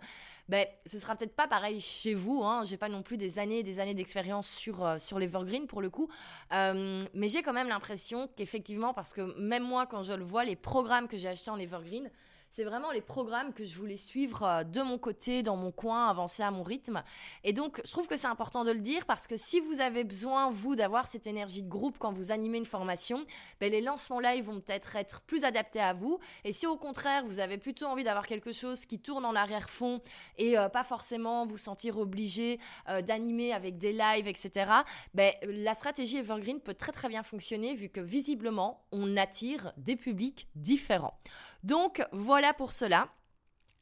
Ben, 0.48 0.66
ce 0.84 0.98
sera 0.98 1.16
peut-être 1.16 1.34
pas 1.34 1.48
pareil 1.48 1.80
chez 1.80 2.14
vous, 2.14 2.42
hein. 2.44 2.64
j'ai 2.64 2.76
pas 2.76 2.88
non 2.88 3.02
plus 3.02 3.16
des 3.16 3.38
années 3.38 3.55
des 3.62 3.80
années 3.80 3.94
d'expérience 3.94 4.48
sur, 4.48 4.84
euh, 4.84 4.98
sur 4.98 5.18
l'Evergreen 5.18 5.66
pour 5.66 5.80
le 5.80 5.90
coup. 5.90 6.08
Euh, 6.52 7.00
mais 7.14 7.28
j'ai 7.28 7.42
quand 7.42 7.52
même 7.52 7.68
l'impression 7.68 8.28
qu'effectivement, 8.36 8.94
parce 8.94 9.12
que 9.12 9.38
même 9.38 9.62
moi, 9.62 9.86
quand 9.86 10.02
je 10.02 10.12
le 10.12 10.24
vois, 10.24 10.44
les 10.44 10.56
programmes 10.56 11.08
que 11.08 11.16
j'ai 11.16 11.28
achetés 11.28 11.50
en 11.50 11.58
Evergreen, 11.58 12.10
c'est 12.56 12.64
vraiment 12.64 12.90
les 12.90 13.02
programmes 13.02 13.52
que 13.52 13.66
je 13.66 13.76
voulais 13.76 13.98
suivre 13.98 14.42
euh, 14.42 14.64
de 14.64 14.80
mon 14.80 14.96
côté, 14.96 15.42
dans 15.42 15.56
mon 15.56 15.70
coin, 15.70 16.08
avancer 16.08 16.42
à 16.42 16.50
mon 16.50 16.62
rythme. 16.62 17.02
Et 17.44 17.52
donc, 17.52 17.82
je 17.84 17.90
trouve 17.90 18.08
que 18.08 18.16
c'est 18.16 18.28
important 18.28 18.64
de 18.64 18.70
le 18.70 18.80
dire 18.80 19.04
parce 19.04 19.26
que 19.26 19.36
si 19.36 19.60
vous 19.60 19.82
avez 19.82 20.04
besoin, 20.04 20.48
vous, 20.48 20.74
d'avoir 20.74 21.06
cette 21.06 21.26
énergie 21.26 21.62
de 21.62 21.68
groupe 21.68 21.98
quand 21.98 22.12
vous 22.12 22.32
animez 22.32 22.56
une 22.56 22.64
formation, 22.64 23.26
ben, 23.60 23.70
les 23.70 23.82
lancements 23.82 24.20
live 24.20 24.46
vont 24.46 24.60
peut-être 24.60 24.96
être 24.96 25.20
plus 25.20 25.44
adaptés 25.44 25.82
à 25.82 25.92
vous. 25.92 26.18
Et 26.44 26.52
si 26.52 26.66
au 26.66 26.78
contraire, 26.78 27.26
vous 27.26 27.40
avez 27.40 27.58
plutôt 27.58 27.84
envie 27.84 28.04
d'avoir 28.04 28.26
quelque 28.26 28.52
chose 28.52 28.86
qui 28.86 29.00
tourne 29.00 29.26
en 29.26 29.34
arrière-fond 29.34 30.00
et 30.38 30.56
euh, 30.56 30.70
pas 30.70 30.84
forcément 30.84 31.44
vous 31.44 31.58
sentir 31.58 31.98
obligé 31.98 32.58
euh, 32.88 33.02
d'animer 33.02 33.52
avec 33.52 33.76
des 33.76 33.92
lives, 33.92 34.28
etc., 34.28 34.70
ben, 35.12 35.30
la 35.42 35.74
stratégie 35.74 36.16
Evergreen 36.16 36.60
peut 36.60 36.72
très 36.72 36.92
très 36.92 37.10
bien 37.10 37.22
fonctionner 37.22 37.74
vu 37.74 37.90
que 37.90 38.00
visiblement, 38.00 38.86
on 38.92 39.18
attire 39.18 39.74
des 39.76 39.96
publics 39.96 40.48
différents. 40.54 41.20
Donc 41.66 42.00
voilà 42.12 42.54
pour 42.54 42.70
cela. 42.70 43.08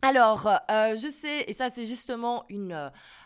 Alors, 0.04 0.46
euh, 0.70 0.96
je 0.96 1.08
sais, 1.08 1.44
et 1.48 1.54
ça 1.54 1.70
c'est 1.70 1.86
justement 1.86 2.44
une, 2.50 2.72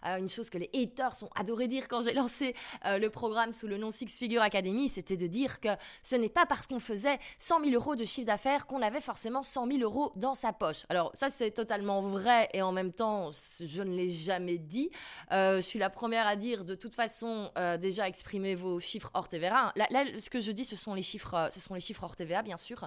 euh, 0.07 0.29
chose 0.29 0.49
que 0.49 0.59
les 0.59 0.71
haters 0.73 1.25
ont 1.25 1.31
adoré 1.35 1.67
dire 1.67 1.89
quand 1.89 2.03
j'ai 2.03 2.13
lancé 2.15 2.55
euh, 2.87 2.99
le 2.99 3.11
programme 3.11 3.53
sous 3.53 3.67
le 3.67 3.79
nom 3.79 3.91
Six 3.91 4.07
Figure 4.07 4.43
Academy, 4.43 4.89
c'était 4.89 5.17
de 5.17 5.27
dire 5.27 5.59
que 5.59 5.71
ce 6.05 6.15
n'est 6.15 6.29
pas 6.29 6.47
parce 6.47 6.69
qu'on 6.69 6.79
faisait 6.79 7.19
100 7.39 7.65
000 7.65 7.75
euros 7.75 7.97
de 7.97 8.05
chiffre 8.05 8.29
d'affaires 8.29 8.69
qu'on 8.69 8.81
avait 8.81 9.01
forcément 9.01 9.43
100 9.43 9.73
000 9.73 9.81
euros 9.81 10.13
dans 10.15 10.37
sa 10.37 10.53
poche. 10.53 10.85
Alors 10.89 11.11
ça 11.15 11.31
c'est 11.31 11.51
totalement 11.51 12.01
vrai 12.01 12.49
et 12.53 12.63
en 12.63 12.71
même 12.71 12.93
temps 12.93 13.33
je 13.33 13.83
ne 13.83 13.97
l'ai 13.97 14.11
jamais 14.11 14.59
dit. 14.59 14.91
je 15.33 15.61
suis 15.61 15.81
la 15.81 15.91
première 15.91 16.29
à 16.29 16.37
dire 16.37 16.65
de 16.65 16.77
toute 16.77 16.95
façon 16.95 17.51
déjà 17.81 18.07
exprimez 18.07 18.55
vos 18.55 18.79
chiffres 18.79 19.11
hors 19.15 19.27
TVA. 19.27 19.73
Là, 19.75 19.89
là, 19.91 20.05
ce 20.17 20.31
que 20.31 20.39
je 20.39 20.53
dis 20.53 20.65
ce 20.65 20.77
sont 20.77 20.95
les 20.95 21.03
chiffres, 21.03 21.51
ce 21.53 21.59
sont 21.59 21.75
les 21.75 21.81
chiffres 21.81 22.05
hors 22.05 22.15
TVA 22.15 22.43
bien 22.43 22.57
sûr. 22.57 22.87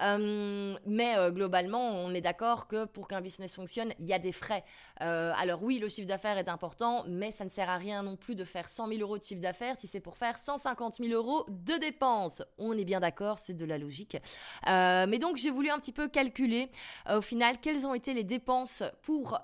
Mais 0.00 1.16
globalement 1.30 1.90
on 1.90 2.14
est 2.14 2.20
d'accord 2.20 2.66
que 2.66 2.84
pour 2.84 3.08
qu'un 3.08 3.20
business 3.20 3.54
fonctionne, 3.54 3.92
il 3.98 4.06
y 4.06 4.12
a 4.12 4.18
des 4.18 4.32
frais. 4.32 4.64
Euh, 5.00 5.32
alors 5.36 5.62
oui, 5.62 5.78
le 5.78 5.88
chiffre 5.88 6.08
d'affaires 6.08 6.38
est 6.38 6.48
important, 6.48 7.04
mais 7.08 7.30
ça 7.30 7.44
ne 7.44 7.50
sert 7.50 7.70
à 7.70 7.76
rien 7.76 8.02
non 8.02 8.16
plus 8.16 8.34
de 8.34 8.44
faire 8.44 8.68
100 8.68 8.88
000 8.88 9.00
euros 9.00 9.18
de 9.18 9.24
chiffre 9.24 9.42
d'affaires 9.42 9.76
si 9.78 9.86
c'est 9.86 10.00
pour 10.00 10.16
faire 10.16 10.38
150 10.38 10.96
000 11.02 11.12
euros 11.12 11.44
de 11.48 11.78
dépenses. 11.78 12.42
On 12.58 12.76
est 12.76 12.84
bien 12.84 13.00
d'accord, 13.00 13.38
c'est 13.38 13.54
de 13.54 13.64
la 13.64 13.78
logique. 13.78 14.16
Euh, 14.66 15.06
mais 15.08 15.18
donc 15.18 15.36
j'ai 15.36 15.50
voulu 15.50 15.70
un 15.70 15.78
petit 15.78 15.92
peu 15.92 16.08
calculer 16.08 16.70
euh, 17.08 17.18
au 17.18 17.20
final 17.20 17.58
quelles 17.60 17.86
ont 17.86 17.94
été 17.94 18.14
les 18.14 18.24
dépenses 18.24 18.82
pour, 19.02 19.38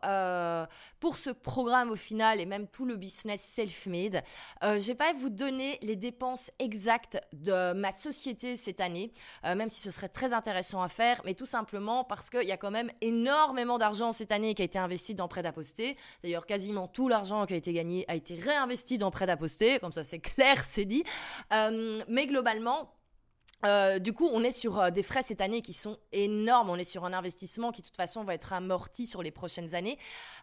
pour 1.00 1.16
ce 1.16 1.30
programme 1.30 1.90
au 1.90 1.97
final 1.97 2.40
et 2.40 2.47
même 2.47 2.66
tout 2.66 2.85
le 2.85 2.97
business 2.97 3.40
self-made. 3.40 4.23
je 4.62 4.87
vais 4.87 4.95
pas 4.95 5.12
vous 5.12 5.30
donner 5.30 5.78
les 5.83 5.97
dépenses 5.97 6.50
exactes 6.59 7.19
de 7.33 7.73
ma 7.73 7.92
société 7.92 8.57
cette 8.57 8.80
année, 8.80 9.12
même 9.45 9.69
si 9.69 9.80
ce 9.80 9.90
serait 9.90 10.09
très 10.09 10.33
intéressant 10.33 10.39
à 10.49 10.88
faire, 10.88 11.20
mais 11.25 11.35
tout 11.35 11.47
simplement 11.47 12.04
parce 12.04 12.30
qu'il 12.30 12.42
y 12.47 12.52
a 12.52 12.56
quand 12.56 12.70
même 12.70 12.90
énormément 13.00 13.78
d'argent 13.78 14.12
cette 14.12 14.32
année 14.32 14.54
qui 14.54 14.62
a 14.62 14.64
été 14.64 14.78
investi 14.78 15.14
dans 15.14 15.28
prêt-à-poster. 15.28 15.97
D'ailleurs, 16.23 16.47
quasiment 16.47 16.88
tout 16.88 17.09
l'argent 17.09 17.47
qui 17.47 17.54
a 17.54 17.56
été 17.56 17.73
gagné 17.73 18.04
a 18.09 18.14
été 18.14 18.35
réinvesti 18.35 18.99
dans 18.99 19.11
prêt-à-poster. 19.11 19.78
Comme 19.78 19.92
ça, 19.92 20.04
c'est 20.04 20.18
clair, 20.20 20.62
c'est 20.64 20.85
dit. 20.85 21.04
Euh, 21.52 22.02
mais 22.09 22.26
globalement, 22.26 22.92
euh, 23.64 23.99
du 23.99 24.12
coup, 24.12 24.29
on 24.33 24.43
est 24.43 24.52
sur 24.52 24.81
euh, 24.81 24.90
des 24.90 25.02
frais 25.02 25.23
cette 25.23 25.40
année 25.40 25.62
qui 25.62 25.73
sont 25.73 25.99
énormes. 26.12 26.71
On 26.71 26.76
est 26.76 26.85
sur 26.85 27.05
un 27.05 27.12
investissement 27.12 27.73
qui, 27.73 27.83
de 27.83 27.87
toute 27.87 27.97
façon, 27.97 28.25
va 28.25 28.35
être 28.35 28.52
amorti 28.52 29.07
sur 29.07 29.23
les 29.23 29.31
prochaines 29.31 29.75
années. 29.75 29.99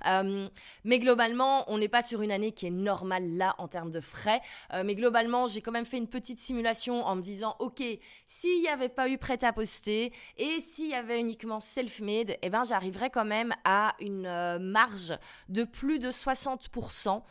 Euh, 0.05 0.47
mais 0.83 1.00
globalement, 1.00 1.69
on 1.71 1.77
n'est 1.77 1.88
pas 1.88 2.01
sur 2.01 2.21
une 2.21 2.31
année 2.31 2.51
qui 2.51 2.67
est 2.67 2.71
normale 2.71 3.38
là 3.38 3.55
en 3.57 3.67
termes 3.67 3.91
de 3.91 4.00
frais. 4.00 4.41
mais 4.83 4.95
globalement, 4.95 5.47
j'ai 5.47 5.62
quand 5.62 5.71
même 5.71 5.86
fait 5.86 5.97
une 5.97 6.07
petite 6.07 6.39
simulation 6.39 7.05
en 7.05 7.15
me 7.15 7.21
disant, 7.21 7.55
ok, 7.59 7.81
s'il 8.25 8.62
n'y 8.62 8.67
avait 8.67 8.89
pas 8.89 9.09
eu 9.09 9.17
prêt 9.17 9.43
à 9.43 9.53
poster 9.53 10.12
et 10.38 10.62
s'il 10.62 10.89
y 10.89 10.93
avait 10.93 11.19
uniquement 11.19 11.59
self-made, 11.59 12.38
eh 12.41 12.50
ben, 12.50 12.63
j'arriverais 12.63 13.09
quand 13.09 13.25
même 13.25 13.53
à 13.63 13.95
une 14.00 14.57
marge 14.59 15.17
de 15.50 15.63
plus 15.63 16.00
de 16.00 16.12
60%. 16.12 17.21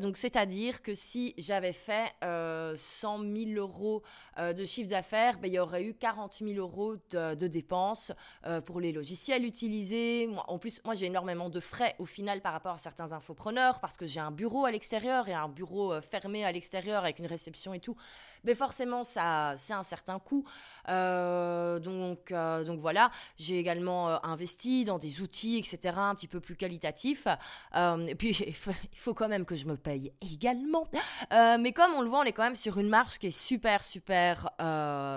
donc, 0.00 0.16
c'est-à-dire 0.16 0.82
que 0.82 0.94
si 0.94 1.34
j'avais 1.38 1.72
fait 1.72 2.12
100 2.22 3.18
000 3.18 3.50
euros 3.56 4.02
de 4.38 4.64
chiffre 4.64 4.90
d'affaires 4.90 5.27
ben, 5.36 5.48
il 5.48 5.54
y 5.54 5.58
aurait 5.58 5.82
eu 5.82 5.94
40 5.94 6.38
000 6.40 6.58
euros 6.58 6.96
de, 7.10 7.46
dépenses 7.46 8.12
euh, 8.46 8.60
pour 8.60 8.80
les 8.80 8.92
logiciels 8.92 9.44
utilisés. 9.44 10.28
en 10.46 10.58
plus, 10.58 10.80
moi, 10.84 10.94
j'ai 10.94 11.06
énormément 11.06 11.50
de 11.50 11.60
frais 11.60 11.94
au 11.98 12.06
final 12.06 12.40
par 12.40 12.52
rapport 12.52 12.74
à 12.74 12.78
certains 12.78 13.12
infopreneurs 13.12 13.80
parce 13.80 13.96
que 13.96 14.06
j'ai 14.06 14.20
un 14.20 14.30
bureau 14.30 14.64
à 14.64 14.70
l'extérieur 14.70 15.28
et 15.28 15.34
un 15.34 15.48
bureau 15.48 15.92
euh, 15.92 16.00
fermé 16.00 16.44
à 16.44 16.52
l'extérieur 16.52 17.02
avec 17.02 17.18
une 17.18 17.26
réception 17.26 17.74
et 17.74 17.80
tout. 17.80 17.96
Mais 18.44 18.54
forcément, 18.54 19.04
ça, 19.04 19.54
c'est 19.56 19.72
un 19.72 19.82
certain 19.82 20.18
coût. 20.18 20.44
Euh, 20.88 21.78
donc, 21.80 22.32
donc 22.32 22.78
voilà, 22.78 23.10
j'ai 23.36 23.58
également 23.58 24.24
investi 24.24 24.84
dans 24.84 24.98
des 24.98 25.20
outils, 25.20 25.58
etc., 25.58 25.96
un 25.98 26.14
petit 26.14 26.28
peu 26.28 26.40
plus 26.40 26.56
qualitatifs. 26.56 27.26
et 27.74 28.14
puis, 28.14 28.30
il 28.46 28.54
faut, 28.54 29.14
quand 29.14 29.28
même 29.28 29.44
que 29.44 29.54
je 29.54 29.66
me 29.66 29.76
paye 29.76 30.12
également. 30.20 30.86
mais 31.30 31.72
comme 31.72 31.92
on 31.94 32.02
le 32.02 32.08
voit, 32.08 32.20
on 32.20 32.24
est 32.24 32.32
quand 32.32 32.44
même 32.44 32.54
sur 32.54 32.78
une 32.78 32.88
marge 32.88 33.18
qui 33.18 33.26
est 33.26 33.38
super, 33.38 33.82
super 33.82 34.50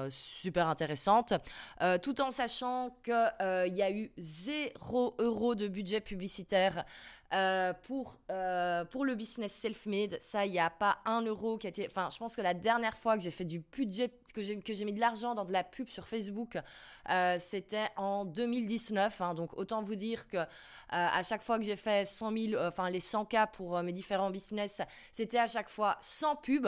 super 0.09 0.67
intéressante, 0.67 1.33
euh, 1.81 1.97
tout 1.97 2.21
en 2.21 2.31
sachant 2.31 2.95
qu'il 3.03 3.33
euh, 3.41 3.67
y 3.67 3.81
a 3.81 3.91
eu 3.91 4.11
0 4.17 5.15
euros 5.19 5.55
de 5.55 5.67
budget 5.67 6.01
publicitaire 6.01 6.85
Euh, 7.33 7.71
pour, 7.83 8.19
pour 8.91 9.05
le 9.05 9.15
business 9.15 9.53
self-made, 9.53 10.19
ça, 10.19 10.45
il 10.45 10.51
n'y 10.51 10.59
a 10.59 10.69
pas 10.69 10.97
un 11.05 11.21
euro 11.21 11.57
qui 11.57 11.65
a 11.65 11.69
été. 11.69 11.87
Enfin, 11.89 12.09
je 12.11 12.17
pense 12.17 12.35
que 12.35 12.41
la 12.41 12.53
dernière 12.53 12.97
fois 12.97 13.15
que 13.15 13.23
j'ai 13.23 13.31
fait 13.31 13.45
du 13.45 13.59
budget, 13.59 14.11
que 14.33 14.43
j'ai, 14.43 14.83
mis 14.83 14.91
de 14.91 14.99
l'argent 14.99 15.33
dans 15.33 15.45
de 15.45 15.53
la 15.53 15.63
pub 15.63 15.87
sur 15.87 16.09
Facebook, 16.09 16.57
c'était 17.39 17.87
en 17.95 18.25
2019. 18.25 19.21
Hein. 19.21 19.33
donc, 19.33 19.57
autant 19.57 19.81
vous 19.81 19.95
dire 19.95 20.27
que 20.27 20.39
à 20.89 21.23
chaque 21.23 21.41
fois 21.41 21.57
que 21.57 21.63
j'ai 21.63 21.77
fait 21.77 22.05
100 22.05 22.37
000, 22.37 22.61
enfin, 22.61 22.89
les 22.89 22.99
100 22.99 23.23
k 23.23 23.37
pour 23.53 23.81
mes 23.81 23.93
différents 23.93 24.29
business, 24.29 24.81
c'était 25.13 25.39
à 25.39 25.47
chaque 25.47 25.69
fois 25.69 25.97
sans 26.01 26.35
pub. 26.35 26.67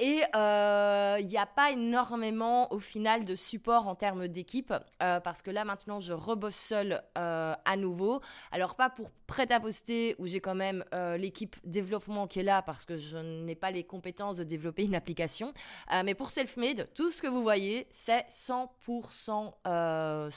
Et 0.00 0.22
il 0.34 1.26
n'y 1.26 1.38
a 1.38 1.46
pas 1.46 1.70
énormément, 1.70 2.72
au 2.72 2.78
final, 2.78 3.24
de 3.24 3.34
support 3.34 3.86
en 3.86 3.94
termes 3.94 4.28
d'équipe, 4.28 4.72
parce 4.98 5.42
que 5.42 5.50
là, 5.50 5.64
maintenant, 5.64 6.00
je 6.00 6.12
rebosse 6.12 6.56
seule 6.56 7.02
à 7.14 7.76
nouveau. 7.76 8.20
Alors, 8.50 8.74
pas 8.74 8.90
pour 8.90 9.10
prêt 9.30 9.52
à 9.52 9.60
poster 9.60 10.16
où 10.18 10.26
j'ai 10.26 10.40
quand 10.40 10.56
même 10.56 10.84
euh, 10.92 11.16
l'équipe 11.16 11.54
développement 11.64 12.26
qui 12.26 12.40
est 12.40 12.42
là 12.42 12.62
parce 12.62 12.84
que 12.84 12.96
je 12.96 13.16
n'ai 13.16 13.54
pas 13.54 13.70
les 13.70 13.84
compétences 13.84 14.38
de 14.38 14.44
développer 14.44 14.84
une 14.84 14.96
application. 14.96 15.52
Euh, 15.92 16.02
mais 16.04 16.14
pour 16.16 16.32
Selfmade, 16.32 16.88
tout 16.94 17.12
ce 17.12 17.22
que 17.22 17.28
vous 17.28 17.40
voyez, 17.40 17.86
c'est 17.90 18.26
100%, 18.28 18.68
100 18.82 19.54
euh, 19.68 20.30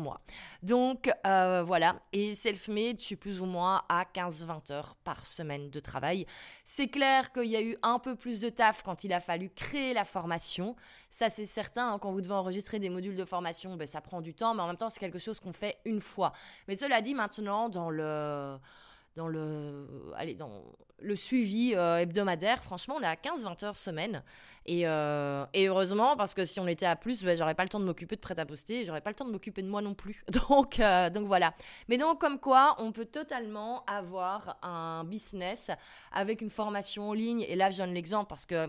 moi. 0.00 0.20
Donc 0.64 1.08
voilà, 1.22 2.00
et 2.12 2.34
Selfmade, 2.34 2.98
je 2.98 3.04
suis 3.04 3.16
plus 3.16 3.40
ou 3.40 3.46
moins 3.46 3.82
à 3.88 4.04
15-20 4.04 4.72
heures 4.72 4.96
par 5.04 5.26
semaine 5.26 5.70
de 5.70 5.78
travail. 5.78 6.26
C'est 6.64 6.88
clair 6.88 7.32
qu'il 7.32 7.44
y 7.44 7.56
a 7.56 7.62
eu 7.62 7.76
un 7.82 8.00
peu 8.00 8.16
plus 8.16 8.40
de 8.40 8.48
taf 8.48 8.82
quand 8.82 9.04
il 9.04 9.09
a 9.12 9.20
fallu 9.20 9.50
créer 9.50 9.94
la 9.94 10.04
formation. 10.04 10.76
Ça, 11.10 11.28
c'est 11.28 11.46
certain. 11.46 11.92
Hein, 11.92 11.98
quand 11.98 12.12
vous 12.12 12.20
devez 12.20 12.34
enregistrer 12.34 12.78
des 12.78 12.90
modules 12.90 13.16
de 13.16 13.24
formation, 13.24 13.76
ben, 13.76 13.86
ça 13.86 14.00
prend 14.00 14.20
du 14.20 14.34
temps, 14.34 14.54
mais 14.54 14.62
en 14.62 14.66
même 14.66 14.76
temps, 14.76 14.90
c'est 14.90 15.00
quelque 15.00 15.18
chose 15.18 15.40
qu'on 15.40 15.52
fait 15.52 15.78
une 15.84 16.00
fois. 16.00 16.32
Mais 16.68 16.76
cela 16.76 17.00
dit, 17.00 17.14
maintenant, 17.14 17.68
dans 17.68 17.90
le 17.90 18.58
dans 19.16 19.28
le, 19.28 20.12
allez, 20.16 20.34
dans 20.34 20.62
le 21.00 21.16
suivi 21.16 21.74
euh, 21.74 21.98
hebdomadaire, 21.98 22.62
franchement, 22.62 22.96
on 22.98 23.02
est 23.02 23.06
à 23.06 23.16
15-20 23.16 23.64
heures 23.64 23.76
semaine. 23.76 24.22
Et, 24.66 24.86
euh, 24.86 25.46
et, 25.54 25.68
heureusement, 25.68 26.16
parce 26.16 26.34
que 26.34 26.44
si 26.46 26.60
on 26.60 26.68
était 26.68 26.86
à 26.86 26.94
plus, 26.94 27.24
ben, 27.24 27.36
j'aurais 27.36 27.54
pas 27.54 27.64
le 27.64 27.68
temps 27.70 27.80
de 27.80 27.84
m'occuper 27.84 28.16
de 28.16 28.20
prêt-à-poster, 28.20 28.84
j'aurais 28.84 29.00
pas 29.00 29.10
le 29.10 29.14
temps 29.14 29.24
de 29.24 29.32
m'occuper 29.32 29.62
de 29.62 29.68
moi 29.68 29.82
non 29.82 29.94
plus. 29.94 30.22
Donc, 30.48 30.78
euh, 30.78 31.10
donc 31.10 31.26
voilà. 31.26 31.54
Mais 31.88 31.98
donc, 31.98 32.20
comme 32.20 32.38
quoi, 32.38 32.76
on 32.78 32.92
peut 32.92 33.06
totalement 33.06 33.84
avoir 33.86 34.58
un 34.62 35.04
business 35.04 35.70
avec 36.12 36.40
une 36.40 36.50
formation 36.50 37.08
en 37.08 37.12
ligne. 37.14 37.44
Et 37.48 37.56
là, 37.56 37.70
je 37.70 37.78
donne 37.78 37.94
l'exemple 37.94 38.28
parce 38.28 38.46
que 38.46 38.68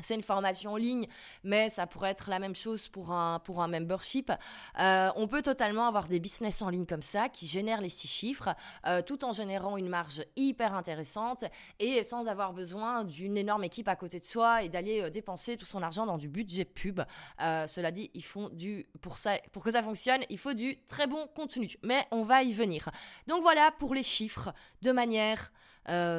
c'est 0.00 0.14
une 0.14 0.22
formation 0.22 0.72
en 0.72 0.76
ligne, 0.76 1.06
mais 1.44 1.70
ça 1.70 1.86
pourrait 1.86 2.10
être 2.10 2.28
la 2.28 2.38
même 2.38 2.54
chose 2.54 2.88
pour 2.88 3.12
un, 3.12 3.38
pour 3.38 3.62
un 3.62 3.68
membership. 3.68 4.32
Euh, 4.80 5.10
on 5.16 5.28
peut 5.28 5.42
totalement 5.42 5.86
avoir 5.86 6.08
des 6.08 6.20
business 6.20 6.62
en 6.62 6.68
ligne 6.68 6.86
comme 6.86 7.02
ça 7.02 7.28
qui 7.28 7.46
génèrent 7.46 7.80
les 7.80 7.88
six 7.88 8.08
chiffres 8.08 8.54
euh, 8.86 9.02
tout 9.02 9.24
en 9.24 9.32
générant 9.32 9.76
une 9.76 9.88
marge 9.88 10.24
hyper 10.36 10.74
intéressante 10.74 11.44
et 11.78 12.02
sans 12.02 12.28
avoir 12.28 12.52
besoin 12.52 13.04
d'une 13.04 13.36
énorme 13.36 13.64
équipe 13.64 13.88
à 13.88 13.96
côté 13.96 14.18
de 14.18 14.24
soi 14.24 14.62
et 14.62 14.68
d'aller 14.68 15.02
euh, 15.02 15.10
dépenser 15.10 15.56
tout 15.56 15.64
son 15.64 15.82
argent 15.82 16.06
dans 16.06 16.18
du 16.18 16.28
budget 16.28 16.64
pub. 16.64 17.00
cela 17.38 17.90
dit, 17.90 18.10
ils 18.14 18.24
font 18.24 18.48
du, 18.50 18.86
pour, 19.00 19.18
ça, 19.18 19.38
pour 19.52 19.62
que 19.62 19.70
ça 19.70 19.82
fonctionne, 19.82 20.22
il 20.28 20.38
faut 20.38 20.54
du 20.54 20.76
très 20.86 21.06
bon 21.06 21.26
contenu. 21.34 21.68
Mais 21.82 22.06
on 22.10 22.22
va 22.22 22.42
y 22.42 22.52
venir. 22.52 22.90
Donc 23.26 23.42
voilà 23.42 23.70
pour 23.78 23.94
les 23.94 24.02
chiffres 24.02 24.52
de 24.82 24.92
manière 24.92 25.52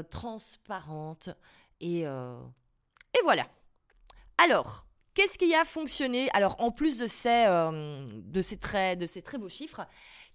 transparente 0.10 1.29
et, 1.82 2.01
et 2.01 3.22
voilà. 3.24 3.48
Alors, 4.38 4.86
qu'est-ce 5.13 5.38
qui 5.38 5.54
a 5.56 5.65
fonctionné? 5.65 6.30
Alors, 6.34 6.56
en 6.60 6.72
plus 6.72 7.00
de 7.00 7.08
ces, 7.08 7.46
euh, 7.48 8.08
de 8.12 8.42
ces, 8.42 8.58
très, 8.58 8.96
très 8.98 9.38
beaux 9.38 9.50
chiffres, 9.50 9.82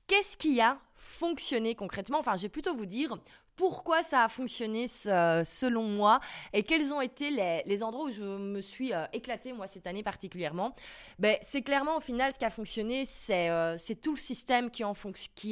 qu'est-ce 0.07 0.37
qui 0.37 0.61
a 0.61 0.79
fonctionné 0.95 1.75
concrètement? 1.75 2.19
Enfin, 2.19 2.37
je 2.37 2.43
vais 2.43 2.49
plutôt 2.49 2.75
vous 2.75 2.87
dire 2.87 3.19
pourquoi 3.61 4.03
ça 4.03 4.25
a 4.25 4.29
fonctionné 4.31 4.89
selon 4.89 5.83
moi 5.83 6.19
et 6.55 6.63
quels 6.63 6.95
ont 6.95 7.03
été 7.03 7.31
les, 7.67 7.83
endroits 7.83 8.07
où 8.07 8.11
je 8.11 8.23
me 8.23 8.63
suis 8.63 8.95
euh, 8.95 9.05
éclatée 9.13 9.53
moi 9.53 9.67
cette 9.67 9.87
année 9.87 10.03
particulièrement. 10.03 10.75
Ben, 11.19 11.37
c'est 11.43 11.61
clairement 11.61 11.99
au 11.99 12.01
final 12.01 12.33
ce 12.33 12.39
qui 12.39 12.47
a 12.47 12.51
fonctionné, 12.51 13.05
c'est 13.05 13.51
euh, 13.51 13.77
tout 14.03 14.13
le 14.13 14.19
système 14.19 14.71
qui, 14.71 14.83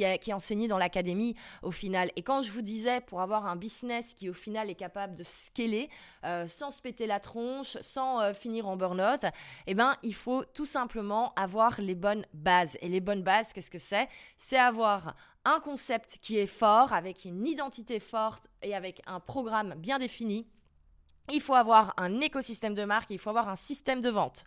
est, 0.01 0.33
enseigné 0.33 0.67
dans 0.67 0.79
l'académie 0.79 1.35
au 1.61 1.69
final. 1.69 2.09
Et 2.15 2.23
quand 2.23 2.41
je 2.41 2.51
vous 2.51 2.63
disais 2.63 2.99
pour 2.99 3.21
avoir 3.21 3.45
un 3.45 3.55
business 3.55 4.15
qui 4.15 4.27
au 4.27 4.33
final 4.33 4.71
est 4.71 4.75
capable 4.75 5.13
de 5.13 5.23
scaler 5.23 5.87
euh, 6.23 6.47
sans 6.47 6.71
se 6.71 6.81
péter 6.81 7.05
la 7.05 7.19
tronche, 7.19 7.77
sans 7.81 8.33
finir 8.33 8.67
en 8.67 8.75
burn-out, 8.75 9.25
eh 9.67 9.75
ben, 9.75 9.95
il 10.01 10.15
faut 10.15 10.43
tout 10.45 10.65
simplement 10.65 11.31
avoir 11.35 11.79
les 11.79 11.93
bonnes 11.93 12.25
bases. 12.33 12.75
Et 12.81 12.89
les 12.89 13.01
bonnes 13.01 13.21
bases, 13.21 13.53
qu'est-ce 13.53 13.69
que 13.69 13.77
c'est? 13.77 14.09
C'est 14.39 14.57
avoir 14.57 15.13
un 15.45 15.59
concept 15.59 16.19
qui 16.21 16.37
est 16.37 16.47
fort, 16.47 16.93
avec 16.93 17.25
une 17.25 17.45
identité 17.45 17.99
forte 17.99 18.47
et 18.61 18.75
avec 18.75 19.01
un 19.07 19.19
programme 19.19 19.75
bien 19.75 19.99
défini. 19.99 20.47
Il 21.31 21.41
faut 21.41 21.55
avoir 21.55 21.93
un 21.97 22.21
écosystème 22.21 22.73
de 22.73 22.83
marque, 22.83 23.11
il 23.11 23.19
faut 23.19 23.29
avoir 23.29 23.49
un 23.49 23.55
système 23.55 24.01
de 24.01 24.09
vente. 24.09 24.43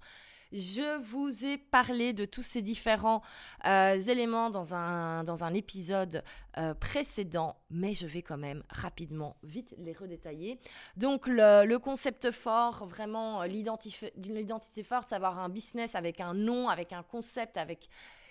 Je 0.52 0.98
vous 1.00 1.46
ai 1.46 1.56
parlé 1.56 2.12
de 2.12 2.26
tous 2.26 2.42
ces 2.42 2.60
différents 2.60 3.22
euh, 3.64 3.96
éléments 3.96 4.50
dans 4.50 4.74
un, 4.74 5.24
dans 5.24 5.44
un 5.44 5.54
épisode 5.54 6.22
euh, 6.58 6.74
précédent, 6.74 7.56
mais 7.70 7.94
je 7.94 8.06
vais 8.06 8.20
quand 8.20 8.36
même 8.36 8.62
rapidement, 8.68 9.36
vite 9.42 9.74
les 9.78 9.94
redétailler. 9.94 10.60
Donc 10.96 11.26
le, 11.26 11.76
concept 11.78 12.30
fort, 12.30 12.84
vraiment 12.84 13.44
l'identité 13.44 14.82
forte, 14.82 15.08
savoir 15.08 15.38
un 15.40 15.48
business 15.48 15.94
avec 15.94 16.20
un 16.20 16.34
nom, 16.34 16.68
avec 16.68 16.92
un 16.92 17.02
concept, 17.02 17.56
avec 17.56 17.88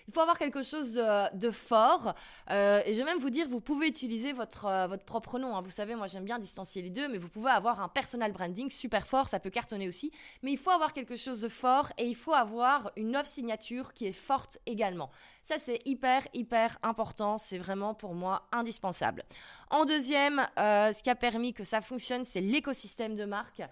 il 0.08 0.14
faut 0.14 0.20
avoir 0.20 0.38
quelque 0.38 0.62
chose 0.62 0.94
de, 0.94 1.50
fort. 1.50 2.14
Euh, 2.50 2.82
et 2.86 2.94
je 2.94 2.98
vais 2.98 3.04
même 3.04 3.18
vous 3.18 3.30
dire, 3.30 3.46
vous 3.48 3.60
pouvez 3.60 3.88
utiliser 3.88 4.32
votre, 4.32 4.66
euh, 4.66 4.86
votre 4.86 5.04
propre 5.04 5.38
nom. 5.38 5.56
Hein. 5.56 5.60
Vous 5.60 5.70
savez, 5.70 5.94
moi 5.94 6.06
j'aime 6.06 6.24
bien 6.24 6.38
distancier 6.38 6.82
les 6.82 6.90
deux, 6.90 7.08
mais 7.08 7.18
vous 7.18 7.28
pouvez 7.28 7.50
avoir 7.50 7.80
un 7.80 7.88
personal 7.88 8.32
branding 8.32 8.70
super 8.70 9.06
fort, 9.06 9.28
ça 9.28 9.40
peut 9.40 9.50
cartonner 9.50 9.88
aussi. 9.88 10.12
Mais 10.42 10.52
il 10.52 10.58
faut 10.58 10.70
avoir 10.70 10.92
quelque 10.92 11.16
chose 11.16 11.40
de 11.40 11.48
fort 11.48 11.92
et 11.98 12.06
il 12.06 12.16
faut 12.16 12.34
avoir 12.34 12.90
une 12.96 13.16
offre 13.16 13.28
signature 13.28 13.92
qui 13.92 14.06
est 14.06 14.12
forte 14.12 14.58
également. 14.66 15.10
Ça, 15.42 15.58
c'est 15.58 15.80
hyper, 15.84 16.26
hyper 16.34 16.78
important. 16.82 17.36
C'est 17.36 17.58
vraiment 17.58 17.94
pour 17.94 18.14
moi 18.14 18.46
indispensable. 18.52 19.24
En 19.70 19.84
deuxième, 19.84 20.46
euh, 20.58 20.92
ce 20.92 21.02
qui 21.02 21.10
a 21.10 21.14
permis 21.14 21.52
que 21.52 21.64
ça 21.64 21.80
fonctionne, 21.80 22.24
c'est 22.24 22.40
l'écosystème 22.40 23.14
de 23.14 23.24
marque. 23.24 23.62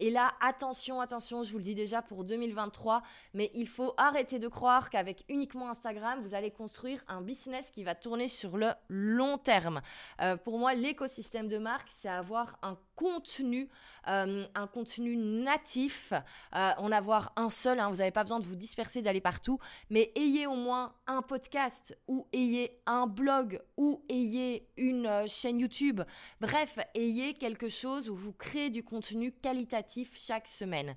Et 0.00 0.10
là, 0.10 0.32
attention, 0.40 1.00
attention, 1.00 1.42
je 1.42 1.52
vous 1.52 1.58
le 1.58 1.64
dis 1.64 1.74
déjà 1.74 2.02
pour 2.02 2.24
2023, 2.24 3.02
mais 3.34 3.50
il 3.54 3.66
faut 3.66 3.94
arrêter 3.96 4.38
de 4.38 4.48
croire 4.48 4.90
qu'avec 4.90 5.24
uniquement 5.28 5.70
Instagram, 5.70 6.20
vous 6.20 6.34
allez 6.34 6.50
construire 6.50 7.04
un 7.08 7.20
business 7.20 7.70
qui 7.70 7.84
va 7.84 7.94
tourner 7.94 8.28
sur 8.28 8.56
le 8.56 8.70
long 8.88 9.38
terme. 9.38 9.80
Euh, 10.20 10.36
pour 10.36 10.58
moi, 10.58 10.74
l'écosystème 10.74 11.48
de 11.48 11.58
marque, 11.58 11.88
c'est 11.90 12.08
avoir 12.08 12.58
un 12.62 12.76
contenu, 12.98 13.68
euh, 14.08 14.44
un 14.56 14.66
contenu 14.66 15.16
natif, 15.16 16.12
euh, 16.56 16.70
en 16.78 16.90
avoir 16.90 17.32
un 17.36 17.48
seul, 17.48 17.78
hein, 17.78 17.90
vous 17.90 17.98
n'avez 17.98 18.10
pas 18.10 18.24
besoin 18.24 18.40
de 18.40 18.44
vous 18.44 18.56
disperser, 18.56 19.02
d'aller 19.02 19.20
partout, 19.20 19.60
mais 19.88 20.10
ayez 20.16 20.48
au 20.48 20.56
moins 20.56 20.94
un 21.06 21.22
podcast 21.22 21.96
ou 22.08 22.26
ayez 22.32 22.80
un 22.86 23.06
blog 23.06 23.62
ou 23.76 24.02
ayez 24.08 24.66
une 24.76 25.06
euh, 25.06 25.26
chaîne 25.28 25.60
YouTube. 25.60 26.00
Bref, 26.40 26.80
ayez 26.96 27.34
quelque 27.34 27.68
chose 27.68 28.08
où 28.08 28.16
vous 28.16 28.32
créez 28.32 28.68
du 28.68 28.82
contenu 28.82 29.30
qualitatif 29.30 30.18
chaque 30.18 30.48
semaine. 30.48 30.96